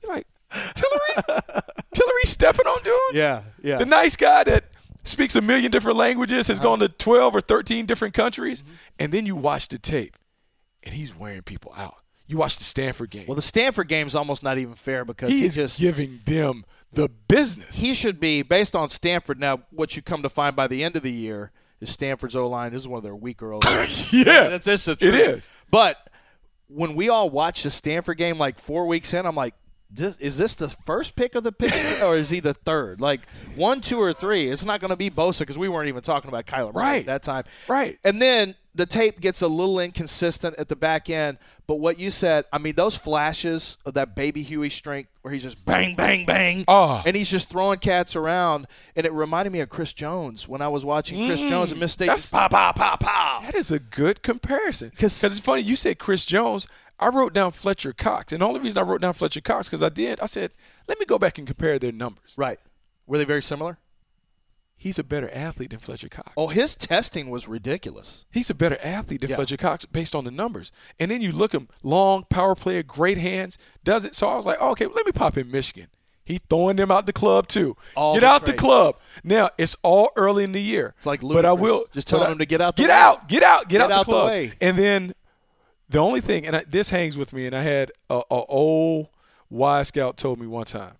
You're 0.03 0.13
like, 0.13 0.27
Tillery? 0.75 1.41
Tillery 1.93 2.23
stepping 2.25 2.65
on 2.67 2.83
dudes? 2.83 3.17
Yeah, 3.19 3.41
yeah. 3.63 3.77
The 3.77 3.85
nice 3.85 4.15
guy 4.15 4.43
that 4.45 4.65
speaks 5.03 5.35
a 5.35 5.41
million 5.41 5.71
different 5.71 5.97
languages, 5.97 6.47
has 6.47 6.59
gone 6.59 6.79
to 6.79 6.89
12 6.89 7.35
or 7.35 7.41
13 7.41 7.85
different 7.85 8.13
countries, 8.13 8.61
Mm-hmm. 8.61 8.71
and 8.99 9.11
then 9.13 9.25
you 9.25 9.35
watch 9.35 9.67
the 9.69 9.77
tape 9.77 10.17
and 10.83 10.93
he's 10.93 11.15
wearing 11.15 11.41
people 11.41 11.73
out. 11.77 11.95
You 12.27 12.37
watch 12.37 12.57
the 12.57 12.63
Stanford 12.65 13.09
game. 13.09 13.25
Well, 13.27 13.35
the 13.35 13.41
Stanford 13.41 13.87
game 13.87 14.05
is 14.05 14.13
almost 14.15 14.43
not 14.43 14.57
even 14.57 14.73
fair 14.73 15.05
because 15.05 15.31
he 15.31 15.39
he 15.39 15.45
is 15.45 15.55
just 15.55 15.79
giving 15.79 16.19
them 16.25 16.65
the 16.93 17.09
business. 17.27 17.75
he 17.77 17.93
should 17.93 18.19
be 18.19 18.41
based 18.41 18.75
on 18.75 18.89
Stanford. 18.89 19.39
Now, 19.39 19.61
what 19.71 19.95
you 19.95 20.01
come 20.01 20.23
to 20.23 20.29
find 20.29 20.55
by 20.55 20.67
the 20.67 20.83
end 20.83 20.95
of 20.95 21.03
the 21.03 21.11
year 21.11 21.51
is 21.79 21.89
Stanford's 21.89 22.35
O 22.35 22.47
line 22.47 22.71
This 22.73 22.81
is 22.83 22.87
one 22.87 22.97
of 22.97 23.03
their 23.03 23.15
weaker 23.15 23.53
O 23.53 23.59
lines. 23.59 24.11
yeah. 24.13 24.47
that's 24.49 24.65
just 24.65 24.85
the 24.85 24.93
It 24.93 24.99
truth. 24.99 25.13
is. 25.37 25.49
But 25.69 26.09
when 26.67 26.95
we 26.95 27.09
all 27.09 27.29
watched 27.29 27.63
the 27.63 27.69
Stanford 27.71 28.17
game 28.17 28.37
like 28.37 28.57
four 28.59 28.87
weeks 28.87 29.13
in, 29.13 29.25
I'm 29.25 29.35
like, 29.35 29.53
this, 29.89 30.17
is 30.17 30.37
this 30.37 30.55
the 30.55 30.69
first 30.69 31.15
pick 31.15 31.35
of 31.35 31.43
the 31.43 31.51
pick, 31.51 32.03
or 32.03 32.17
is 32.17 32.29
he 32.29 32.39
the 32.39 32.53
third? 32.53 32.99
Like 33.01 33.21
one, 33.55 33.81
two, 33.81 33.99
or 33.99 34.13
three? 34.13 34.49
It's 34.49 34.65
not 34.65 34.79
going 34.81 34.89
to 34.89 34.97
be 34.97 35.09
Bosa 35.09 35.39
because 35.39 35.57
we 35.57 35.69
weren't 35.69 35.87
even 35.87 36.01
talking 36.01 36.27
about 36.29 36.45
Kyler 36.45 36.73
Murray 36.73 36.83
Right. 36.83 36.99
at 36.99 37.05
that 37.05 37.23
time. 37.23 37.43
Right. 37.67 37.97
And 38.03 38.21
then 38.21 38.55
the 38.75 38.85
tape 38.85 39.19
gets 39.21 39.41
a 39.41 39.47
little 39.47 39.79
inconsistent 39.79 40.55
at 40.57 40.67
the 40.67 40.75
back 40.75 41.09
end. 41.09 41.37
But 41.65 41.75
what 41.75 41.99
you 41.99 42.11
said, 42.11 42.45
I 42.53 42.59
mean, 42.59 42.75
those 42.75 42.95
flashes 42.95 43.77
of 43.85 43.95
that 43.95 44.15
baby 44.15 44.43
Huey 44.43 44.69
strength 44.69 45.09
where 45.21 45.33
he's 45.33 45.43
just 45.43 45.65
bang, 45.65 45.95
bang, 45.95 46.25
bang. 46.25 46.63
Oh. 46.67 47.01
And 47.05 47.15
he's 47.15 47.29
just 47.31 47.49
throwing 47.49 47.79
cats 47.79 48.15
around. 48.15 48.67
And 48.95 49.05
it 49.05 49.11
reminded 49.13 49.51
me 49.51 49.61
of 49.61 49.69
Chris 49.69 49.93
Jones 49.93 50.47
when 50.47 50.61
I 50.61 50.67
was 50.67 50.85
watching 50.85 51.27
Chris 51.27 51.41
mm. 51.41 51.49
Jones 51.49 51.71
and 51.71 51.79
mistake. 51.79 52.07
that's- 52.07 52.29
Pow, 52.29 52.47
pow, 52.49 52.71
pow, 52.73 52.97
pow. 52.97 53.41
That 53.43 53.55
is 53.55 53.71
a 53.71 53.79
good 53.79 54.21
comparison. 54.21 54.89
'Cause- 54.91 55.19
Because 55.21 55.37
it's 55.37 55.39
funny, 55.39 55.61
you 55.63 55.75
said 55.75 55.97
Chris 55.97 56.23
Jones. 56.25 56.67
I 56.99 57.09
wrote 57.09 57.33
down 57.33 57.51
Fletcher 57.51 57.93
Cox. 57.93 58.31
And 58.33 58.41
the 58.41 58.47
only 58.47 58.59
reason 58.59 58.77
I 58.77 58.81
wrote 58.81 59.01
down 59.01 59.13
Fletcher 59.13 59.41
Cox 59.41 59.69
because 59.69 59.83
I 59.83 59.89
did, 59.89 60.19
I 60.19 60.25
said, 60.25 60.51
let 60.87 60.99
me 60.99 61.05
go 61.05 61.19
back 61.19 61.37
and 61.37 61.45
compare 61.45 61.77
their 61.79 61.91
numbers. 61.91 62.33
Right. 62.37 62.59
Were 63.05 63.17
they 63.17 63.23
very 63.25 63.41
similar? 63.43 63.77
He's 64.79 64.99
a 64.99 65.03
better 65.03 65.29
athlete 65.33 65.71
than 65.71 65.79
Fletcher 65.79 66.07
Cox. 66.09 66.31
Oh, 66.37 66.47
his 66.47 66.75
testing 66.75 67.29
was 67.31 67.47
ridiculous. 67.47 68.25
He's 68.31 68.49
a 68.51 68.53
better 68.53 68.77
athlete 68.83 69.21
than 69.21 69.31
Yeah. 69.31 69.35
Fletcher 69.37 69.57
Cox 69.57 69.85
based 69.85 70.13
on 70.13 70.23
the 70.23 70.29
numbers. 70.31 70.71
And 70.99 71.09
then 71.09 71.21
you 71.21 71.31
look 71.31 71.51
him, 71.51 71.67
long 71.81 72.25
power 72.29 72.53
player, 72.53 72.83
great 72.83 73.17
hands, 73.17 73.57
does 73.83 74.05
it. 74.05 74.13
So 74.13 74.27
I 74.27 74.35
was 74.35 74.45
like, 74.45 74.57
oh, 74.61 74.71
okay, 74.71 74.85
let 74.85 75.05
me 75.05 75.11
pop 75.11 75.35
in 75.37 75.49
Michigan. 75.49 75.87
He 76.23 76.39
throwing 76.49 76.75
them 76.75 76.91
out 76.91 77.05
the 77.05 77.13
club 77.13 77.47
too. 77.47 77.77
All 77.95 78.13
get 78.13 78.19
the 78.19 78.27
out 78.27 78.45
the 78.45 78.53
club. 78.53 78.97
Now 79.23 79.49
it's 79.57 79.75
all 79.81 80.11
early 80.17 80.43
in 80.43 80.51
the 80.51 80.61
year. 80.61 80.93
It's 80.97 81.05
like 81.05 81.21
but 81.21 81.45
I 81.45 81.53
will 81.53 81.85
Just 81.93 82.07
telling 82.09 82.29
him 82.31 82.37
to 82.39 82.45
get 82.45 82.59
out 82.59 82.75
the 82.75 82.83
get 82.83 82.89
way. 82.89 82.95
out, 82.95 83.29
get 83.29 83.43
out, 83.43 83.61
get, 83.69 83.77
Get 83.79 83.81
out, 83.81 83.91
out 83.91 84.05
the 84.05 84.11
club. 84.11 84.27
way. 84.27 84.51
And 84.59 84.77
then 84.77 85.13
the 85.89 85.99
only 85.99 86.21
thing, 86.21 86.45
and 86.45 86.55
I, 86.57 86.63
this 86.67 86.89
hangs 86.89 87.15
with 87.17 87.33
me, 87.33 87.45
and 87.45 87.55
I 87.55 87.61
had 87.61 87.91
a, 88.09 88.21
a 88.29 88.43
old 88.45 89.07
Y 89.49 89.83
scout 89.83 90.17
told 90.17 90.39
me 90.39 90.47
one 90.47 90.65
time, 90.65 90.95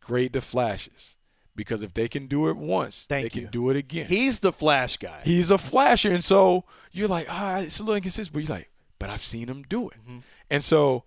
grade 0.00 0.32
the 0.32 0.40
flashes 0.40 1.16
because 1.54 1.82
if 1.82 1.92
they 1.92 2.08
can 2.08 2.26
do 2.26 2.48
it 2.48 2.56
once, 2.56 3.04
Thank 3.08 3.30
they 3.32 3.38
you. 3.40 3.42
can 3.46 3.50
do 3.52 3.68
it 3.70 3.76
again. 3.76 4.06
He's 4.06 4.38
the 4.38 4.52
flash 4.52 4.96
guy. 4.96 5.20
He's 5.24 5.50
a 5.50 5.58
flasher, 5.58 6.10
and 6.12 6.24
so 6.24 6.64
you're 6.92 7.08
like, 7.08 7.26
ah, 7.28 7.58
it's 7.58 7.78
a 7.78 7.82
little 7.82 7.96
inconsistent, 7.96 8.32
but 8.32 8.42
you're 8.48 8.56
like, 8.56 8.70
but 8.98 9.10
I've 9.10 9.20
seen 9.20 9.48
him 9.48 9.62
do 9.68 9.88
it, 9.90 9.96
Mm-hmm. 10.08 10.18
and 10.50 10.64
so 10.64 11.04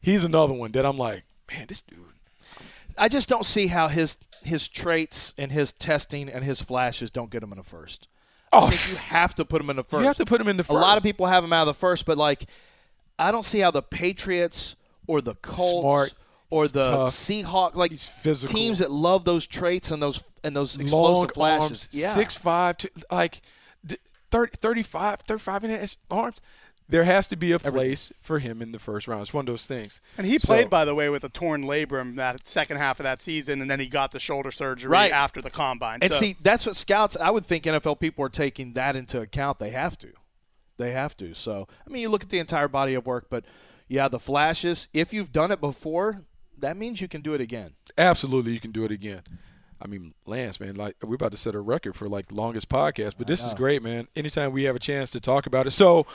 he's 0.00 0.24
another 0.24 0.54
one 0.54 0.72
that 0.72 0.86
I'm 0.86 0.96
like, 0.98 1.24
man, 1.50 1.66
this 1.68 1.82
dude. 1.82 1.98
I 2.96 3.08
just 3.08 3.28
don't 3.28 3.44
see 3.44 3.66
how 3.66 3.88
his 3.88 4.18
his 4.44 4.68
traits 4.68 5.34
and 5.36 5.50
his 5.50 5.72
testing 5.72 6.28
and 6.28 6.44
his 6.44 6.60
flashes 6.60 7.10
don't 7.10 7.30
get 7.30 7.42
him 7.42 7.50
in 7.50 7.58
the 7.58 7.64
first. 7.64 8.06
Oh, 8.56 8.70
you 8.90 8.96
have 8.96 9.34
to 9.36 9.44
put 9.44 9.60
him 9.60 9.70
in 9.70 9.76
the 9.76 9.82
first. 9.82 10.00
you 10.00 10.06
have 10.06 10.16
to 10.16 10.24
put 10.24 10.40
him 10.40 10.48
in 10.48 10.56
the 10.56 10.64
first. 10.64 10.76
A 10.76 10.80
lot 10.80 10.96
of 10.96 11.02
people 11.02 11.26
have 11.26 11.42
him 11.44 11.52
out 11.52 11.62
of 11.62 11.66
the 11.66 11.74
first, 11.74 12.06
but 12.06 12.16
like, 12.16 12.44
I 13.18 13.30
don't 13.32 13.44
see 13.44 13.58
how 13.60 13.70
the 13.70 13.82
Patriots 13.82 14.76
or 15.06 15.20
the 15.20 15.34
Colts 15.36 15.82
Smart. 15.82 16.14
or 16.50 16.68
the 16.68 16.88
tough. 16.90 17.10
Seahawks, 17.12 17.74
like 17.74 17.92
teams 18.48 18.78
that 18.78 18.90
love 18.90 19.24
those 19.24 19.46
traits 19.46 19.90
and 19.90 20.02
those 20.02 20.22
and 20.42 20.54
those 20.56 20.76
explosive 20.78 21.36
long 21.36 21.58
flashes. 21.58 21.62
arms, 21.70 21.88
yeah, 21.92 22.08
six 22.12 22.34
five, 22.34 22.76
two, 22.76 22.88
like 23.10 23.40
d- 23.84 23.96
30, 24.30 24.56
35, 24.58 25.20
35 25.20 25.64
inch 25.64 25.96
arms. 26.10 26.36
There 26.88 27.04
has 27.04 27.26
to 27.28 27.36
be 27.36 27.52
a 27.52 27.58
place 27.58 28.12
for 28.20 28.38
him 28.40 28.60
in 28.60 28.72
the 28.72 28.78
first 28.78 29.08
round. 29.08 29.22
It's 29.22 29.32
one 29.32 29.42
of 29.42 29.46
those 29.46 29.64
things. 29.64 30.02
And 30.18 30.26
he 30.26 30.38
So- 30.38 30.48
played, 30.48 30.68
by 30.68 30.84
the 30.84 30.94
way, 30.94 31.08
with 31.08 31.24
a 31.24 31.30
torn 31.30 31.64
labrum 31.64 32.16
that 32.16 32.46
second 32.46 32.76
half 32.76 33.00
of 33.00 33.04
that 33.04 33.22
season, 33.22 33.62
and 33.62 33.70
then 33.70 33.80
he 33.80 33.86
got 33.86 34.12
the 34.12 34.20
shoulder 34.20 34.50
surgery 34.52 34.90
Right. 34.90 35.10
after 35.10 35.40
the 35.40 35.50
combine. 35.50 36.00
And 36.02 36.12
So- 36.12 36.18
see, 36.18 36.36
that's 36.42 36.66
what 36.66 36.76
scouts. 36.76 37.16
I 37.18 37.30
would 37.30 37.46
think 37.46 37.64
NFL 37.66 37.96
people 37.96 38.22
are 38.24 38.28
taking 38.28 38.74
that 38.74 38.96
into 38.96 39.18
account. 39.20 39.58
They 39.60 39.70
have 39.70 39.96
to. 39.98 40.12
They 40.76 40.92
have 40.92 41.16
to. 41.18 41.32
So, 41.34 41.68
I 41.86 41.90
mean, 41.90 42.02
you 42.02 42.10
look 42.10 42.22
at 42.22 42.28
the 42.30 42.38
entire 42.38 42.68
body 42.68 42.92
of 42.94 43.06
work, 43.06 43.26
but 43.30 43.44
yeah, 43.88 44.08
the 44.08 44.20
flashes. 44.20 44.88
If 44.92 45.12
you've 45.12 45.32
done 45.32 45.50
it 45.52 45.60
before, 45.62 46.24
that 46.58 46.76
means 46.76 47.00
you 47.00 47.08
can 47.08 47.22
do 47.22 47.32
it 47.32 47.40
again. 47.40 47.74
Absolutely, 47.96 48.52
you 48.52 48.60
can 48.60 48.72
do 48.72 48.84
it 48.84 48.90
again. 48.90 49.22
I 49.80 49.86
mean, 49.86 50.14
Lance, 50.26 50.60
man, 50.60 50.76
like 50.76 50.96
we're 51.02 51.14
about 51.16 51.32
to 51.32 51.36
set 51.36 51.54
a 51.54 51.60
record 51.60 51.94
for 51.94 52.08
like 52.08 52.32
longest 52.32 52.68
podcast, 52.68 53.14
but 53.18 53.26
this 53.26 53.42
is 53.44 53.52
great, 53.54 53.82
man. 53.82 54.08
Anytime 54.16 54.52
we 54.52 54.64
have 54.64 54.76
a 54.76 54.78
chance 54.80 55.10
to 55.10 55.20
talk 55.20 55.46
about 55.46 55.66
it. 55.66 55.72
So, 55.72 56.06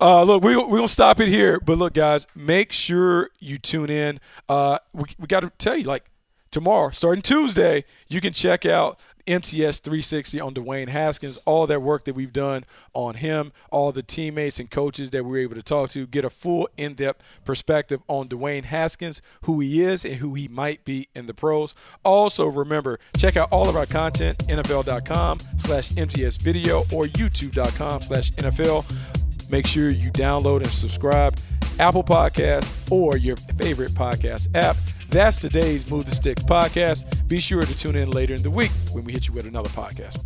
uh, 0.00 0.22
look, 0.22 0.42
we, 0.42 0.56
we're 0.56 0.78
gonna 0.78 0.88
stop 0.88 1.20
it 1.20 1.28
here, 1.28 1.60
but 1.60 1.78
look, 1.78 1.94
guys, 1.94 2.26
make 2.34 2.72
sure 2.72 3.30
you 3.38 3.58
tune 3.58 3.90
in. 3.90 4.20
Uh, 4.48 4.78
we 4.92 5.04
we 5.18 5.26
got 5.26 5.40
to 5.40 5.50
tell 5.58 5.76
you, 5.76 5.84
like 5.84 6.10
tomorrow, 6.50 6.90
starting 6.90 7.22
Tuesday, 7.22 7.84
you 8.08 8.20
can 8.20 8.32
check 8.32 8.64
out 8.64 8.98
MTS 9.28 9.80
360 9.80 10.40
on 10.40 10.54
Dwayne 10.54 10.88
Haskins. 10.88 11.42
All 11.44 11.66
that 11.66 11.82
work 11.82 12.04
that 12.04 12.14
we've 12.14 12.32
done 12.32 12.64
on 12.94 13.14
him, 13.14 13.52
all 13.70 13.92
the 13.92 14.02
teammates 14.02 14.58
and 14.58 14.70
coaches 14.70 15.10
that 15.10 15.24
we 15.24 15.30
were 15.30 15.38
able 15.38 15.54
to 15.54 15.62
talk 15.62 15.90
to, 15.90 16.06
get 16.06 16.24
a 16.24 16.30
full 16.30 16.68
in-depth 16.76 17.22
perspective 17.44 18.00
on 18.08 18.28
Dwayne 18.28 18.64
Haskins, 18.64 19.20
who 19.42 19.60
he 19.60 19.82
is 19.82 20.04
and 20.04 20.14
who 20.16 20.34
he 20.34 20.48
might 20.48 20.84
be 20.84 21.08
in 21.14 21.26
the 21.26 21.34
pros. 21.34 21.74
Also, 22.04 22.46
remember, 22.46 22.98
check 23.16 23.36
out 23.36 23.52
all 23.52 23.68
of 23.68 23.76
our 23.76 23.86
content, 23.86 24.38
NFL.com 24.48 25.38
slash 25.58 25.96
MTS 25.96 26.36
video 26.36 26.80
or 26.92 27.04
YouTube.com 27.06 28.02
slash 28.02 28.32
NFL. 28.32 29.50
Make 29.50 29.66
sure 29.66 29.90
you 29.90 30.10
download 30.10 30.58
and 30.58 30.68
subscribe 30.68 31.36
Apple 31.78 32.04
Podcasts 32.04 32.90
or 32.90 33.16
your 33.16 33.36
favorite 33.36 33.92
podcast 33.92 34.54
app. 34.54 34.76
That's 35.10 35.38
today's 35.38 35.90
Move 35.90 36.06
the 36.06 36.14
Sticks 36.14 36.42
podcast. 36.42 37.26
Be 37.28 37.40
sure 37.40 37.62
to 37.62 37.78
tune 37.78 37.96
in 37.96 38.10
later 38.10 38.34
in 38.34 38.42
the 38.42 38.50
week 38.50 38.70
when 38.92 39.04
we 39.04 39.12
hit 39.12 39.26
you 39.26 39.32
with 39.32 39.46
another 39.46 39.70
podcast. 39.70 40.22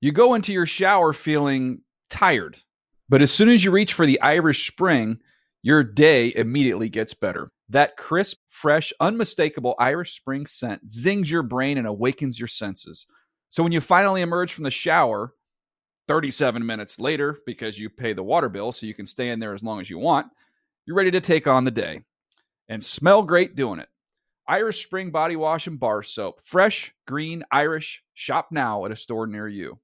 You 0.00 0.12
go 0.12 0.34
into 0.34 0.52
your 0.52 0.66
shower 0.66 1.12
feeling 1.12 1.80
tired, 2.08 2.58
but 3.08 3.20
as 3.20 3.32
soon 3.32 3.48
as 3.48 3.64
you 3.64 3.72
reach 3.72 3.92
for 3.92 4.06
the 4.06 4.20
Irish 4.20 4.70
Spring, 4.70 5.18
your 5.62 5.82
day 5.82 6.32
immediately 6.36 6.88
gets 6.88 7.14
better. 7.14 7.50
That 7.68 7.96
crisp, 7.96 8.38
fresh, 8.48 8.92
unmistakable 9.00 9.74
Irish 9.80 10.16
Spring 10.16 10.46
scent 10.46 10.88
zings 10.88 11.30
your 11.30 11.42
brain 11.42 11.78
and 11.78 11.86
awakens 11.86 12.38
your 12.38 12.46
senses. 12.46 13.06
So 13.50 13.62
when 13.62 13.72
you 13.72 13.80
finally 13.80 14.22
emerge 14.22 14.52
from 14.52 14.64
the 14.64 14.70
shower, 14.70 15.32
37 16.06 16.64
minutes 16.64 16.98
later, 16.98 17.36
because 17.46 17.78
you 17.78 17.90
pay 17.90 18.12
the 18.12 18.22
water 18.22 18.48
bill 18.48 18.72
so 18.72 18.86
you 18.86 18.94
can 18.94 19.06
stay 19.06 19.28
in 19.28 19.38
there 19.38 19.54
as 19.54 19.62
long 19.62 19.80
as 19.80 19.90
you 19.90 19.98
want, 19.98 20.26
you're 20.86 20.96
ready 20.96 21.10
to 21.10 21.20
take 21.20 21.46
on 21.46 21.64
the 21.64 21.70
day 21.70 22.02
and 22.68 22.82
smell 22.82 23.22
great 23.22 23.56
doing 23.56 23.78
it. 23.78 23.88
Irish 24.46 24.84
Spring 24.84 25.10
Body 25.10 25.36
Wash 25.36 25.66
and 25.66 25.78
Bar 25.78 26.02
Soap. 26.02 26.40
Fresh, 26.42 26.94
green, 27.06 27.44
Irish. 27.50 28.02
Shop 28.14 28.48
now 28.50 28.86
at 28.86 28.92
a 28.92 28.96
store 28.96 29.26
near 29.26 29.46
you. 29.46 29.78